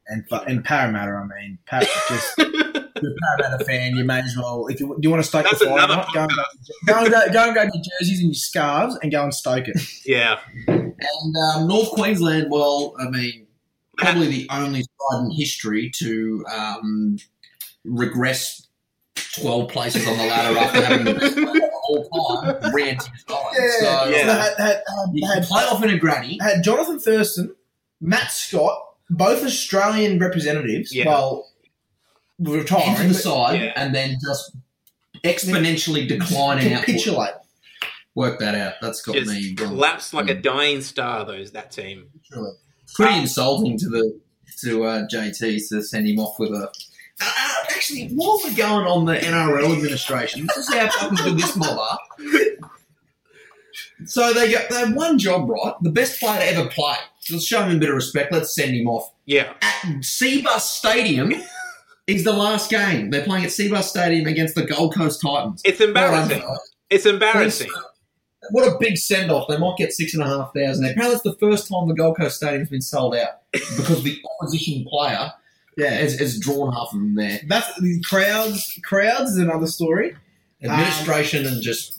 and 0.09 0.29
fu- 0.29 0.37
and 0.37 0.65
Parramatta. 0.65 1.13
I 1.13 1.25
mean, 1.41 1.59
Par- 1.67 1.83
just 2.09 2.39
you're 2.39 2.49
a 2.49 3.17
Parramatta 3.39 3.65
fan, 3.65 3.95
you 3.97 4.05
may 4.05 4.19
as 4.21 4.37
well. 4.37 4.67
If 4.69 4.81
you 4.81 4.89
do, 4.89 4.99
you 5.03 5.11
want 5.11 5.23
to 5.23 5.29
stoke 5.29 5.45
That's 5.45 5.59
the 5.61 5.67
fire, 5.67 5.87
go 5.87 5.93
and 5.95 6.05
go, 6.15 6.27
go 6.87 6.99
and 7.05 7.11
go, 7.11 7.33
go 7.33 7.45
and 7.47 7.55
go 7.55 7.65
to 7.65 7.71
your 7.75 7.85
jerseys 8.01 8.21
and 8.21 8.29
your 8.29 8.35
scarves 8.35 8.99
and 9.03 9.11
go 9.13 9.23
and 9.23 9.35
stoke 9.35 9.69
it. 9.69 9.81
yeah, 10.05 10.39
and 10.67 11.35
um, 11.55 11.67
North 11.69 11.91
Queensland. 11.91 12.51
Well, 12.51 12.95
I 12.99 13.09
mean, 13.11 13.47
probably 13.97 14.29
the 14.29 14.49
only 14.51 14.83
side 14.83 15.25
in 15.25 15.31
history 15.31 15.91
to 15.97 16.45
um, 16.53 17.17
regress 17.85 18.67
12 19.41 19.71
places 19.71 20.07
on 20.07 20.17
the 20.19 20.25
ladder 20.27 20.59
after 20.59 20.85
having 20.85 21.05
the 21.05 21.15
best 21.15 21.35
player 21.35 21.65
of 21.65 21.71
all 22.13 22.43
time, 22.43 22.75
ran 22.75 22.97
to 22.99 23.11
his. 23.11 23.25
Yeah, 23.29 23.71
so 23.81 24.09
Yeah. 24.09 24.21
So 24.21 24.27
they 24.27 24.33
had, 24.33 24.55
had, 24.59 24.83
you 25.13 25.27
had, 25.27 25.43
play 25.45 25.65
off 25.65 25.83
in 25.85 25.91
a 25.91 25.99
granny. 25.99 26.39
had 26.41 26.65
Johnathan 26.65 27.03
Thurston, 27.03 27.55
Matt 28.01 28.31
Scott, 28.31 28.79
both 29.09 29.45
Australian 29.45 30.19
representatives, 30.19 30.95
Yeah. 30.95 31.07
well, 31.07 31.49
into 32.39 32.53
retiring, 32.53 33.09
the 33.09 33.15
but 33.15 33.23
side 33.23 33.61
Yeah. 33.61 33.73
and 33.77 33.95
then 33.95 34.19
just 34.25 34.57
exponentially 35.25 36.09
declining 36.09 36.73
output. 36.73 36.87
capitulate. 36.87 37.35
Work 38.15 38.39
that 38.41 38.55
out. 38.55 38.75
That's 38.81 39.03
got 39.03 39.15
just 39.15 39.31
me 39.31 39.55
wrong. 39.61 39.69
collapsed 39.75 40.15
like 40.15 40.29
a 40.29 40.35
dying 40.35 40.81
star. 40.81 41.25
Those 41.25 41.53
that 41.53 41.71
team. 41.71 42.09
Pretty 42.95 43.19
insulting 43.21 43.79
to 43.79 43.89
the 43.89 44.21
to 44.63 44.85
uh, 44.85 45.07
JT 45.07 45.69
to 45.69 45.83
send 45.83 46.09
him 46.09 46.19
off 46.19 46.39
with 46.39 46.51
a. 46.51 46.73
Uh, 47.21 47.25
uh, 47.27 47.55
actually, 47.71 48.09
while 48.09 48.41
we're 48.45 48.55
going 48.57 48.87
on 48.87 49.05
the 49.05 49.15
NRL 49.17 49.75
administration, 49.77 50.47
this 50.47 50.57
is 50.69 50.75
how 50.75 50.89
fucking 50.91 51.19
good 51.25 51.39
this 51.39 51.57
mob 51.57 51.79
are. 51.79 51.99
So 54.07 54.33
they 54.33 54.51
got 54.51 54.71
they 54.71 54.77
have 54.77 54.95
one 54.95 55.19
job 55.19 55.49
right. 55.49 55.75
The 55.83 55.91
best 55.91 56.19
player 56.21 56.41
to 56.41 56.47
ever 56.47 56.69
play. 56.71 56.95
Let's 57.31 57.45
show 57.47 57.63
him 57.63 57.77
a 57.77 57.79
bit 57.79 57.91
of 57.91 57.95
respect. 57.95 58.33
Let's 58.33 58.55
send 58.55 58.75
him 58.75 58.89
off 58.89 59.13
Yeah, 59.27 59.53
at 59.63 59.83
Seabus 60.01 60.61
Stadium. 60.61 61.33
Is 62.07 62.25
the 62.25 62.33
last 62.33 62.71
game 62.71 63.11
they're 63.11 63.23
playing 63.23 63.45
at 63.45 63.51
Seabus 63.51 63.85
Stadium 63.85 64.27
against 64.27 64.55
the 64.57 64.65
Gold 64.65 64.95
Coast 64.95 65.21
Titans. 65.21 65.61
it's 65.65 65.81
embarrassing. 65.81 66.41
Well, 66.41 66.63
It's 66.89 67.07
embarrassing. 67.07 67.71
What 68.51 68.67
a 68.67 68.77
big 68.81 68.97
send 68.97 69.31
off. 69.31 69.47
They 69.49 69.59
might 69.59 69.77
get 69.77 69.93
six 69.93 70.15
and 70.15 70.23
a 70.23 70.27
half 70.27 70.53
thousand. 70.55 70.87
Apparently, 70.87 71.15
it's 71.15 71.23
the 71.23 71.37
first 71.39 71.69
time 71.69 71.87
the 71.87 71.95
Gold 71.95 72.17
Coast 72.17 72.39
Stadium's 72.39 72.71
been 72.71 72.81
sold 72.81 73.15
out 73.15 73.43
because 73.53 74.03
the 74.03 74.19
opposition 74.41 74.85
player 74.89 75.31
Yeah, 75.81 75.95
it's, 75.99 76.19
has 76.19 76.39
drawn 76.39 76.73
half 76.73 76.89
of 76.93 76.99
them 77.01 77.15
there. 77.15 77.41
that's 77.49 77.79
the 77.81 78.01
crowds. 78.09 78.79
Crowds 78.85 79.33
is 79.33 79.39
another 79.39 79.67
story. 79.67 80.17
Administration 80.63 81.47
and 81.47 81.63
just. 81.63 81.99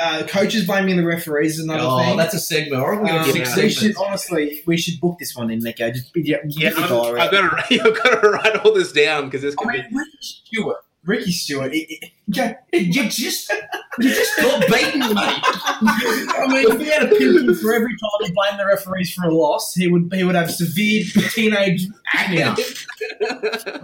Uh, 0.00 0.26
coaches 0.26 0.64
blaming 0.66 0.96
the 0.96 1.04
referees 1.04 1.58
is 1.58 1.64
another 1.64 1.82
Oh, 1.84 1.98
thing. 1.98 2.16
that's 2.16 2.32
a 2.32 2.38
segment. 2.38 2.82
I 2.82 2.94
we 3.00 3.10
Um, 3.10 3.30
six 3.30 3.54
we 3.56 3.68
should 3.68 3.94
honestly, 3.98 4.62
we 4.66 4.78
should 4.78 4.98
book 5.00 5.18
this 5.18 5.36
one 5.36 5.50
in, 5.50 5.58
Nico. 5.60 5.90
Just 5.90 6.10
yeah, 6.16 6.38
Yeah, 6.46 6.72
I'm, 6.76 6.88
diary 6.88 7.20
I've 7.20 7.30
got 7.30 7.68
to 7.68 7.80
I've 7.84 8.02
got 8.02 8.22
to 8.22 8.30
write 8.30 8.56
all 8.64 8.72
this 8.72 8.90
down 8.90 9.26
because 9.26 9.42
this 9.42 9.54
I 9.58 9.62
could 9.62 9.72
mean, 9.72 9.86
be. 9.90 9.96
Ricky 9.96 10.16
Stuart. 10.20 10.78
Ricky 11.04 11.32
Stuart. 11.32 11.74
It, 11.74 11.86
it, 11.90 12.10
Yeah, 12.28 12.54
you 12.72 13.08
just 13.08 13.50
you 13.98 14.08
just 14.08 14.36
got 14.36 14.66
beaten, 14.68 15.00
mate. 15.00 15.14
I 15.14 16.46
mean, 16.48 16.70
if 16.70 16.80
he 16.80 16.86
had 16.86 17.04
a 17.04 17.14
pimple 17.14 17.54
for 17.56 17.74
every 17.74 17.90
time 17.90 18.10
he 18.20 18.32
blamed 18.32 18.60
the 18.60 18.66
referees 18.66 19.12
for 19.12 19.24
a 19.24 19.34
loss, 19.34 19.74
he 19.74 19.88
would 19.88 20.12
he 20.14 20.22
would 20.22 20.34
have 20.34 20.50
severe 20.50 21.04
teenage 21.30 21.86
acne. 22.14 22.62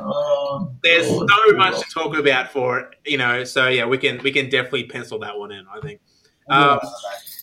Oh, 0.01 0.73
There's 0.83 1.07
so 1.07 1.27
much 1.57 1.79
to 1.81 1.85
talk 1.93 2.17
about 2.17 2.51
for 2.51 2.79
it, 2.79 2.95
you 3.05 3.19
know. 3.19 3.45
So 3.45 3.69
yeah, 3.69 3.85
we 3.85 3.99
can 3.99 4.21
we 4.23 4.31
can 4.31 4.49
definitely 4.49 4.85
pencil 4.85 5.19
that 5.21 5.39
one 5.39 5.51
in. 5.51 5.67
I 5.69 5.81
think. 5.81 6.01
Um, 6.49 6.79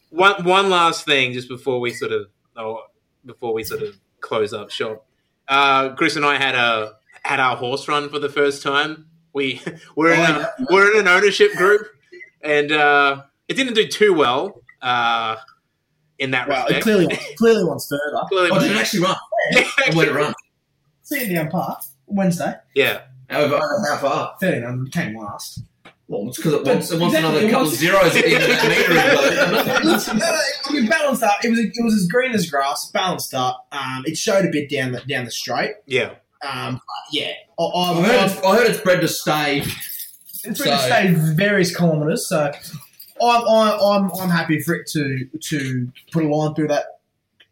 one 0.10 0.44
one 0.44 0.70
last 0.70 1.06
thing, 1.06 1.34
just 1.34 1.50
before 1.50 1.80
we 1.80 1.92
sort 1.92 2.12
of 2.12 2.28
oh, 2.56 2.82
before 3.26 3.54
we 3.54 3.64
sort 3.64 3.82
of 3.82 3.96
close 4.22 4.54
up 4.54 4.72
shop. 4.72 5.06
Uh, 5.48 5.94
Chris 5.96 6.16
and 6.16 6.26
I 6.26 6.38
had 6.38 6.56
a 6.56 6.94
had 7.24 7.40
our 7.40 7.58
horse 7.58 7.88
run 7.88 8.10
for 8.10 8.20
the 8.20 8.30
first 8.30 8.64
time. 8.64 9.08
We 9.36 9.62
we're 9.96 10.14
in 10.14 10.20
Oh, 10.20 10.24
a, 10.24 10.28
yeah. 10.60 10.66
we're 10.72 10.94
in 10.94 11.00
an 11.02 11.08
ownership 11.08 11.52
group, 11.54 11.86
and 12.42 12.72
uh, 12.72 13.22
it 13.48 13.54
didn't 13.56 13.74
do 13.76 13.86
too 13.88 14.14
well 14.14 14.62
uh, 14.82 15.36
in 16.18 16.32
that 16.32 16.48
well, 16.48 16.62
it 16.68 16.78
respect. 16.78 16.84
clearly 16.84 17.06
wants, 17.08 17.26
clearly 17.38 17.64
wants 17.66 17.88
further. 17.90 18.24
Clearly- 18.30 18.50
Oh, 18.52 18.60
did 18.60 18.72
it 18.72 18.78
actually 18.78 19.02
run? 19.04 19.16
And 19.86 19.96
where 19.96 20.06
did 20.08 20.16
it 20.16 20.18
run? 20.18 20.34
See 21.04 21.24
you 21.28 21.36
down 21.36 21.50
Park 21.50 21.82
Wednesday. 22.08 22.56
yeah, 22.74 23.02
Over 23.30 23.60
how 23.60 23.98
far? 23.98 24.36
Thirteen 24.42 24.64
hundred 24.64 24.92
came 24.92 25.16
last. 25.18 25.60
Well, 26.08 26.28
it's 26.30 26.38
because 26.38 26.54
it 26.54 26.64
wants, 26.66 26.92
it 26.92 27.00
wants 27.00 27.16
Exactly, 27.16 27.20
another 27.20 27.48
it 27.48 27.50
couple 27.52 27.66
wants- 27.66 27.74
of 27.74 27.80
zeros 27.80 28.16
at 28.16 28.24
the 28.24 28.36
end 28.36 28.44
of 28.44 28.50
that 28.50 29.80
meter. 29.80 29.90
Listen, 29.90 30.18
no, 30.20 30.26
no, 30.32 30.40
I 30.68 30.74
mean, 30.74 30.88
balanced 30.88 31.24
up. 31.24 31.44
It 31.44 31.50
was 31.50 31.60
it 31.60 31.72
was 31.84 31.94
as 31.96 32.08
green 32.08 32.32
as 32.32 32.50
grass, 32.50 32.90
balanced 32.92 33.34
up. 33.34 33.68
Um, 33.72 34.04
it 34.06 34.16
showed 34.18 34.46
a 34.46 34.50
bit 34.50 34.70
down 34.70 34.92
the 34.94 35.02
down 35.02 35.26
the 35.26 35.32
straight. 35.32 35.74
yeah. 35.86 36.16
Um, 36.46 36.82
yeah, 37.12 37.32
I, 37.60 37.64
I 37.64 37.90
I'm, 37.92 38.04
heard, 38.04 38.16
I'm, 38.20 38.30
it's, 38.30 38.44
I 38.44 38.56
heard 38.56 38.68
it's 38.68 38.82
bred 38.82 39.02
to 39.02 39.08
stay. 39.08 39.60
it's 40.44 40.60
so- 40.60 40.66
to 40.66 40.78
stay 40.80 41.14
various 41.14 41.76
kilometres. 41.76 42.28
So 42.30 42.52
I'm, 43.22 43.48
I'm 43.48 43.80
I'm 43.82 44.12
I'm 44.20 44.30
happy 44.30 44.60
for 44.62 44.76
it 44.76 44.88
to 44.88 45.28
to 45.50 45.92
put 46.12 46.24
a 46.24 46.28
line 46.28 46.54
through 46.56 46.68
that. 46.70 46.86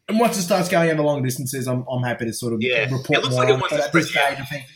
And 0.09 0.19
once 0.19 0.37
it 0.37 0.41
starts 0.43 0.67
going 0.67 0.89
over 0.91 1.01
long 1.01 1.23
distances, 1.23 1.65
I'm, 1.67 1.85
I'm 1.89 2.03
happy 2.03 2.25
to 2.25 2.33
sort 2.33 2.51
of 2.53 2.61
Yeah. 2.61 2.83
report 2.83 3.09
It 3.09 3.21
looks 3.23 3.29
more 3.29 3.39
like 3.39 3.49
it 3.49 3.53
on 3.53 3.59
wants 3.61 3.75
to 3.77 3.83
at 3.85 3.93
this 3.93 4.07
spread, 4.09 4.35
stage. 4.35 4.39
I 4.41 4.45
think 4.45 4.63
I- 4.65 4.67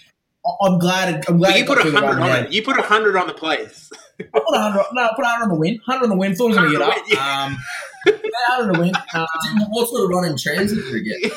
I'm 0.61 0.79
glad. 0.79 1.23
I'm 1.27 1.37
glad 1.37 1.51
But 1.51 1.59
you 1.59 1.65
put 1.65 1.77
a 1.79 1.91
hundred 1.91 2.21
on 2.21 2.27
game. 2.35 2.45
it. 2.45 2.51
You 2.53 2.63
put 2.63 2.77
a 2.77 2.81
hundred 2.81 3.15
on 3.17 3.27
the 3.27 3.33
plays. 3.33 3.91
I 4.19 4.23
put 4.23 4.43
a 4.55 4.59
hundred. 4.59 4.83
No, 4.93 5.03
I 5.03 5.09
put 5.15 5.25
a 5.25 5.27
hundred 5.27 5.43
on 5.43 5.49
the 5.49 5.55
win. 5.55 5.79
Hundred 5.85 6.03
on 6.03 6.09
the 6.09 6.15
win. 6.17 6.35
Thought 6.35 6.45
I 6.45 6.47
was 6.47 6.57
going 6.57 6.71
to 6.71 6.77
get 6.77 6.81
up. 6.81 6.95
100 6.95 7.19
on 7.19 7.51
Um, 7.51 7.57
hundred 8.47 8.67
on 8.69 8.73
the 8.73 8.79
win. 8.79 8.93
Um, 9.13 9.67
What 9.69 9.89
sort 9.89 10.03
of 10.05 10.09
run 10.09 10.25
in 10.25 10.37
transit 10.37 10.77
did 10.83 10.93
he 10.93 11.01
get? 11.03 11.33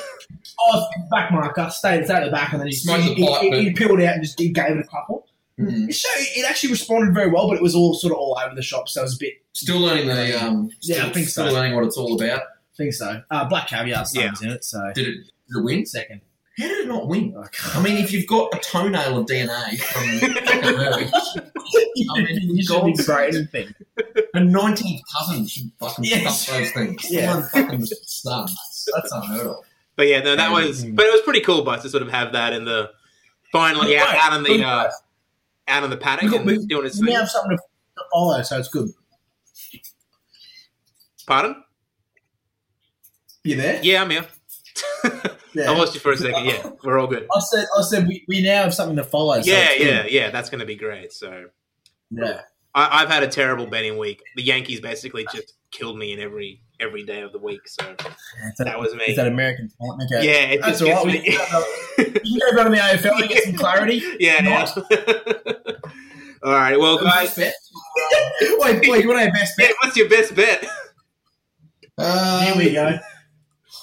oh, 0.61 0.87
back 1.11 1.31
marker 1.33 1.69
stayed, 1.71 2.05
stayed 2.05 2.15
at 2.17 2.25
the 2.27 2.31
back, 2.31 2.53
and 2.53 2.61
then 2.61 2.69
he, 2.69 2.75
Smoked 2.75 3.03
he, 3.03 3.15
the 3.15 3.27
pipe, 3.27 3.41
he, 3.43 3.51
but- 3.51 3.61
he 3.61 3.73
peeled 3.73 4.01
out 4.01 4.15
and 4.15 4.23
just 4.23 4.39
he 4.39 4.51
gave 4.51 4.71
it 4.71 4.79
a 4.79 4.85
couple. 4.89 5.27
Mm. 5.59 5.93
So 5.93 6.09
it 6.17 6.49
actually 6.49 6.71
responded 6.71 7.13
very 7.15 7.31
well, 7.31 7.47
but 7.49 7.57
it 7.57 7.63
was 7.63 7.75
all 7.75 7.93
sort 7.95 8.13
of 8.13 8.19
all 8.19 8.39
over 8.45 8.55
the 8.55 8.63
shop. 8.63 8.89
So 8.89 9.03
it 9.03 9.05
was 9.05 9.17
a 9.17 9.19
bit. 9.19 9.35
Still 9.53 9.79
learning 9.81 10.07
the 10.07 10.43
um. 10.43 10.71
Yeah, 10.81 10.97
Still, 10.97 11.07
I 11.07 11.13
think 11.13 11.29
still 11.29 11.49
so. 11.49 11.53
learning 11.53 11.75
what 11.75 11.85
it's 11.85 11.99
all 11.99 12.15
about. 12.15 12.41
I 12.43 12.77
think 12.77 12.95
so. 12.95 13.21
Uh, 13.31 13.45
black 13.47 13.69
caviar 13.69 14.07
something's 14.07 14.41
in 14.41 14.51
it. 14.51 14.65
So 14.65 14.81
Did 14.95 15.09
it? 15.09 15.15
Did 15.49 15.59
it 15.59 15.65
win? 15.65 15.85
second. 15.85 16.23
How 16.61 16.69
did 16.69 16.79
it 16.81 16.89
not 16.89 17.09
win? 17.09 17.35
I 17.37 17.79
I 17.79 17.83
mean, 17.83 17.97
if 17.97 18.13
you've 18.13 18.27
got 18.27 18.55
a 18.55 18.59
toenail 18.59 19.19
of 19.19 19.27
DNA 19.27 19.79
from 19.81 20.03
Zuckerberg, 20.19 21.11
I 22.11 22.23
mean, 22.23 22.57
you 22.57 22.63
should 22.63 22.85
be 22.85 22.93
God's 22.93 23.07
great 23.07 23.33
sake. 23.35 23.49
anything. 23.55 23.75
a 24.35 24.41
nineteenth 24.41 25.03
cousin 25.17 25.47
should 25.47 25.71
fucking 25.81 26.05
Yes. 26.05 26.43
stuff 26.43 26.59
those 26.59 26.71
things. 26.73 27.11
Yeah. 27.11 27.33
Someone 27.49 27.49
fucking 27.51 27.87
stunned. 27.87 28.51
That's 28.95 29.13
unheard 29.13 29.47
of. 29.47 29.57
But 29.97 30.09
yeah, 30.09 30.21
no, 30.21 30.37
that 30.37 30.49
Um, 30.49 30.53
was. 30.55 30.85
But 30.85 31.07
it 31.07 31.13
was 31.13 31.23
pretty 31.23 31.41
cool, 31.41 31.63
but 31.65 31.83
to 31.83 31.89
sort 31.91 32.03
of 32.03 32.11
have 32.11 32.33
that 32.33 32.53
in 32.53 32.65
the 32.65 32.91
finally 33.53 33.97
out, 33.99 34.15
out 34.15 34.33
on 34.33 34.43
the 34.43 34.65
uh, 34.65 34.91
out 35.69 35.83
on 35.85 35.91
the 35.91 35.97
paddock 35.97 36.33
and 36.33 36.45
we- 36.47 36.67
doing 36.67 36.87
its 36.87 36.99
We 37.01 37.07
thing. 37.07 37.15
now 37.15 37.21
have 37.21 37.31
something 37.31 37.57
to 37.57 38.05
follow, 38.13 38.43
so 38.43 38.59
it's 38.59 38.69
good. 38.69 38.91
Pardon? 41.27 41.63
You 43.45 43.57
there? 43.57 43.81
Yeah, 43.83 44.03
I'm 44.03 44.11
here. 44.11 44.27
Yeah. 45.55 45.71
I 45.71 45.77
lost 45.77 45.95
you 45.95 46.01
for 46.01 46.13
a 46.13 46.17
second. 46.17 46.45
Yeah, 46.45 46.71
we're 46.85 46.99
all 46.99 47.07
good. 47.07 47.27
I 47.35 47.41
said, 47.41 47.67
I 47.77 47.83
said, 47.83 48.07
we, 48.07 48.25
we 48.29 48.43
now 48.43 48.63
have 48.63 48.75
something 48.75 48.97
to 48.97 49.05
follow. 49.05 49.41
So 49.43 49.51
Yeah, 49.51 49.67
it's 49.71 49.79
good. 49.79 49.87
yeah, 50.13 50.21
yeah. 50.25 50.31
That's 50.31 50.49
going 50.51 50.61
to 50.61 50.67
be 50.67 50.77
great. 50.77 51.13
So 51.13 51.47
yeah. 52.11 52.43
I, 52.75 53.03
I've 53.03 53.09
had 53.09 53.23
a 53.23 53.29
terrible 53.29 53.67
betting 53.67 53.99
week. 53.99 54.23
The 54.37 54.43
Yankees 54.43 54.81
basically 54.81 55.27
just 55.33 55.55
killed 55.73 55.99
me 55.99 56.13
in 56.13 56.21
every 56.21 56.63
every 56.79 57.03
day 57.05 57.21
of 57.23 57.33
the 57.33 57.39
week. 57.39 57.61
So 57.69 57.85
Is 57.91 58.57
that, 58.59 58.65
that 58.65 58.79
was 58.79 58.95
me. 58.95 59.05
is 59.05 59.17
that 59.17 59.27
American 59.27 59.69
talent? 59.81 60.03
Okay. 60.13 60.27
yeah, 60.27 60.55
it 60.55 60.61
That's 60.63 60.79
just 60.79 60.91
all 60.91 61.05
gets 61.05 61.29
right. 61.99 62.15
me. 62.15 62.21
You 62.25 62.41
can 62.41 62.57
go 62.57 62.63
down 62.63 62.71
to 62.71 62.71
the 62.71 63.09
AFL 63.09 63.21
and 63.21 63.29
get 63.29 63.45
some 63.45 63.55
clarity. 63.55 64.03
yeah. 64.21 64.41
Nice. 64.41 64.77
all 66.43 66.53
right. 66.53 66.79
Well, 66.79 66.99
guys, 67.03 67.35
Bet? 67.35 67.53
wait, 68.59 68.89
wait, 68.89 69.03
you 69.03 69.09
want 69.09 69.21
our 69.21 69.31
best 69.33 69.55
yeah, 69.59 69.67
bet? 69.67 69.77
what's 69.83 69.97
your 69.97 70.09
best 70.09 70.35
bet? 70.35 70.65
Um, 71.99 72.43
Here 72.45 72.57
we 72.57 72.73
go. 72.73 72.99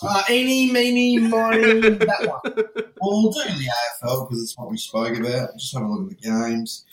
Uh, 0.01 0.23
eeny, 0.29 0.71
meeny, 0.71 1.17
miny, 1.17 1.81
that 1.89 2.39
one. 2.43 2.53
Well, 3.01 3.23
we'll 3.23 3.31
do 3.31 3.43
the 3.43 3.69
AFL 4.03 4.27
because 4.27 4.43
it's 4.43 4.57
what 4.57 4.69
we 4.69 4.77
spoke 4.77 5.17
about. 5.17 5.49
Just 5.57 5.73
have 5.73 5.83
a 5.83 5.87
look 5.87 6.11
at 6.11 6.21
the 6.21 6.29
games 6.29 6.85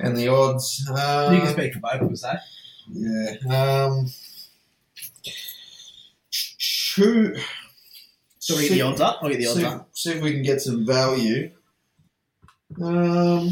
and 0.00 0.16
the 0.16 0.28
odds. 0.28 0.88
Uh, 0.90 1.30
you 1.32 1.40
can 1.40 1.52
speak 1.52 1.74
for 1.74 1.80
both 1.80 2.02
of 2.02 2.10
us, 2.10 2.24
eh? 2.24 2.36
Yeah. 2.92 3.86
Um, 3.88 4.06
shoot. 6.30 7.38
So 8.38 8.56
we 8.56 8.68
get 8.68 8.74
the 8.74 8.82
odds 8.82 9.00
up. 9.00 9.18
I'll 9.22 9.28
get 9.28 9.38
the 9.38 9.46
odds 9.46 9.58
see, 9.58 9.64
up. 9.64 9.88
see 9.92 10.10
if 10.12 10.22
we 10.22 10.32
can 10.32 10.42
get 10.42 10.60
some 10.60 10.86
value. 10.86 11.50
Um, 12.80 13.50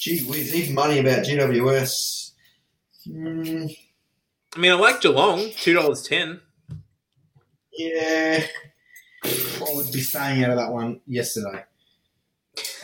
gee 0.00 0.24
whiz, 0.24 0.54
even 0.54 0.74
money 0.74 0.98
about 0.98 1.24
GWS. 1.24 2.32
Hmm, 3.04 3.66
I 4.54 4.58
mean, 4.58 4.72
I 4.72 4.74
like 4.74 5.00
Geelong, 5.00 5.50
two 5.56 5.72
dollars 5.74 6.02
ten. 6.02 6.40
Yeah. 7.76 8.44
I 9.24 9.64
would 9.74 9.90
be 9.92 10.00
staying 10.00 10.44
out 10.44 10.50
of 10.50 10.56
that 10.56 10.72
one 10.72 11.00
yesterday. 11.06 11.64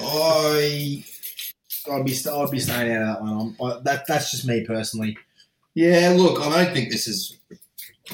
I 0.01 1.05
I'd 1.91 2.05
be 2.05 2.16
I'd 2.31 2.51
be 2.51 2.59
staying 2.61 2.93
out 2.93 3.03
of 3.03 3.09
that 3.09 3.21
one. 3.21 3.57
I'm, 3.61 3.66
I, 3.66 3.81
that 3.85 4.07
that's 4.07 4.31
just 4.31 4.47
me 4.47 4.64
personally. 4.64 5.16
yeah. 5.75 6.14
Look, 6.16 6.41
I 6.41 6.64
don't 6.64 6.75
think 6.75 6.91
this 6.91 7.07
is. 7.07 7.39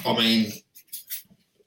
I 0.04 0.16
mean, 0.18 0.52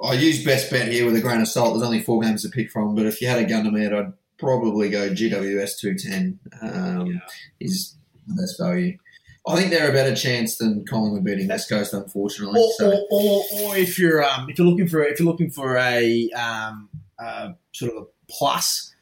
I 0.04 0.14
use 0.14 0.44
best 0.44 0.70
bet 0.72 0.92
here 0.92 1.06
with 1.06 1.16
a 1.16 1.22
grain 1.22 1.42
of 1.42 1.48
salt. 1.48 1.74
There's 1.76 1.86
only 1.86 2.02
four 2.02 2.20
games 2.22 2.42
to 2.42 2.50
pick 2.50 2.72
from, 2.72 2.96
but 2.96 3.06
if 3.06 3.22
you 3.22 3.28
had 3.28 3.40
a 3.40 3.46
gun 3.46 3.64
to 3.64 3.72
me, 3.72 3.86
I'd 3.86 4.12
probably 4.38 4.90
go 4.90 5.10
GWS 5.10 5.80
two 5.80 5.96
ten. 5.96 6.40
Um, 6.62 7.08
Yeah. 7.08 7.20
Is 7.62 7.96
the 8.28 8.34
best 8.42 8.60
value. 8.60 8.98
I 9.48 9.56
think 9.56 9.72
they're 9.72 9.90
a 9.90 9.94
better 9.94 10.16
chance 10.16 10.58
than 10.58 10.86
Collingwood 10.86 11.24
beating 11.24 11.48
West 11.48 11.70
Coast, 11.70 11.94
unfortunately. 11.94 12.60
Or, 12.60 12.70
so. 12.78 12.92
or, 12.92 13.06
or, 13.10 13.44
or 13.62 13.78
if 13.78 13.98
you're 13.98 14.24
um 14.24 14.50
if 14.50 14.58
you're 14.58 14.68
looking 14.68 14.88
for 14.88 15.04
if 15.04 15.20
you're 15.20 15.28
looking 15.30 15.50
for 15.50 15.78
a 15.78 16.30
um 16.32 16.90
uh, 17.20 17.50
sort 17.74 17.94
of 17.94 18.04
a 18.04 18.06
plus 18.30 18.94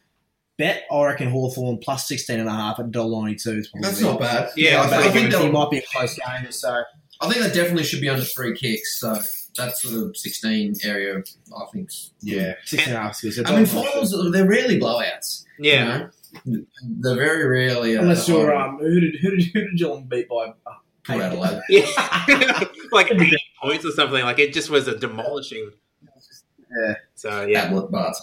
bet, 0.57 0.83
I 0.91 1.03
reckon 1.05 1.29
Hawthorn 1.29 1.79
plus 1.79 2.07
sixteen 2.07 2.39
and 2.39 2.47
a 2.47 2.53
half 2.53 2.79
at 2.79 2.91
dollar 2.91 3.23
ninety 3.23 3.35
two 3.43 3.57
is 3.57 3.67
probably 3.69 3.89
That's 3.89 4.01
not 4.01 4.19
bad. 4.19 4.49
Yeah, 4.55 4.81
I, 4.83 4.89
But 4.89 4.99
I 4.99 5.11
think 5.11 5.33
it 5.33 5.51
might 5.51 5.69
be 5.71 5.79
a 5.79 5.83
close 5.91 6.15
game. 6.15 6.51
So 6.51 6.83
I 7.21 7.29
think 7.29 7.41
that 7.41 7.53
definitely 7.53 7.83
should 7.83 8.01
be 8.01 8.09
under 8.09 8.23
three 8.23 8.55
kicks. 8.55 8.99
So 8.99 9.17
that 9.57 9.77
sort 9.77 9.95
of 9.95 10.15
sixteen 10.17 10.75
area, 10.83 11.23
I 11.57 11.65
think. 11.73 11.89
yeah, 12.21 12.53
sixteen 12.65 12.93
and 12.93 13.03
a 13.03 13.07
half 13.07 13.23
is 13.23 13.35
good. 13.37 13.47
So 13.47 13.53
I 13.53 13.57
mean, 13.57 13.65
$1.92. 13.65 13.83
finals 13.83 14.31
they're 14.31 14.47
rarely 14.47 14.79
blowouts. 14.79 15.43
you 15.59 15.71
Yeah. 15.71 15.83
know? 15.85 16.09
They're 16.45 17.15
very 17.15 17.45
rarely. 17.45 17.97
Uh, 17.97 18.01
unless 18.01 18.27
you're 18.27 18.55
um 18.55 18.77
who 18.79 18.99
did 18.99 19.15
who 19.21 19.31
did 19.35 19.45
who 19.53 19.61
did 19.61 19.77
Geelong 19.77 20.05
beat 20.05 20.29
by? 20.29 20.53
Uh, 20.65 20.73
Port 21.05 21.21
Adelaide. 21.21 21.61
Yeah. 21.69 21.85
like 22.91 23.11
eight 23.11 23.39
points 23.61 23.85
or 23.85 23.91
something. 23.91 24.23
Like 24.23 24.39
it 24.39 24.53
just 24.53 24.69
was 24.69 24.87
a 24.87 24.97
demolishing. 24.97 25.71
Yeah. 26.83 26.95
So 27.13 27.45
yeah, 27.45 27.65
Tablet, 27.65 27.91
but 27.91 28.15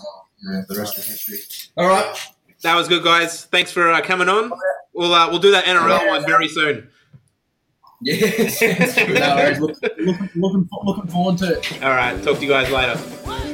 yeah, 0.43 0.63
the 0.69 0.75
rest 0.77 0.99
of 0.99 1.05
history. 1.05 1.39
All 1.77 1.87
right. 1.87 2.17
that 2.63 2.75
was 2.75 2.89
good, 2.89 3.05
guys. 3.05 3.45
Thanks 3.45 3.71
for 3.71 3.91
uh, 3.93 4.01
coming 4.01 4.29
on. 4.29 4.53
We'll 4.93 5.15
uh, 5.15 5.31
we'll 5.31 5.39
do 5.39 5.53
that 5.53 5.65
NRL 5.65 6.09
one 6.09 6.27
very 6.27 6.49
soon. 6.49 6.89
Yeah. 8.05 8.17
no 9.09 9.37
worries. 9.37 9.61
Look, 9.61 9.81
looking, 9.83 10.31
looking, 10.35 10.69
looking 10.83 11.07
forward 11.07 11.39
to 11.39 11.59
it. 11.59 11.83
All 11.83 11.91
right, 11.91 12.21
talk 12.23 12.39
to 12.39 12.43
you 12.43 12.49
guys 12.49 12.71
later. 12.71 13.52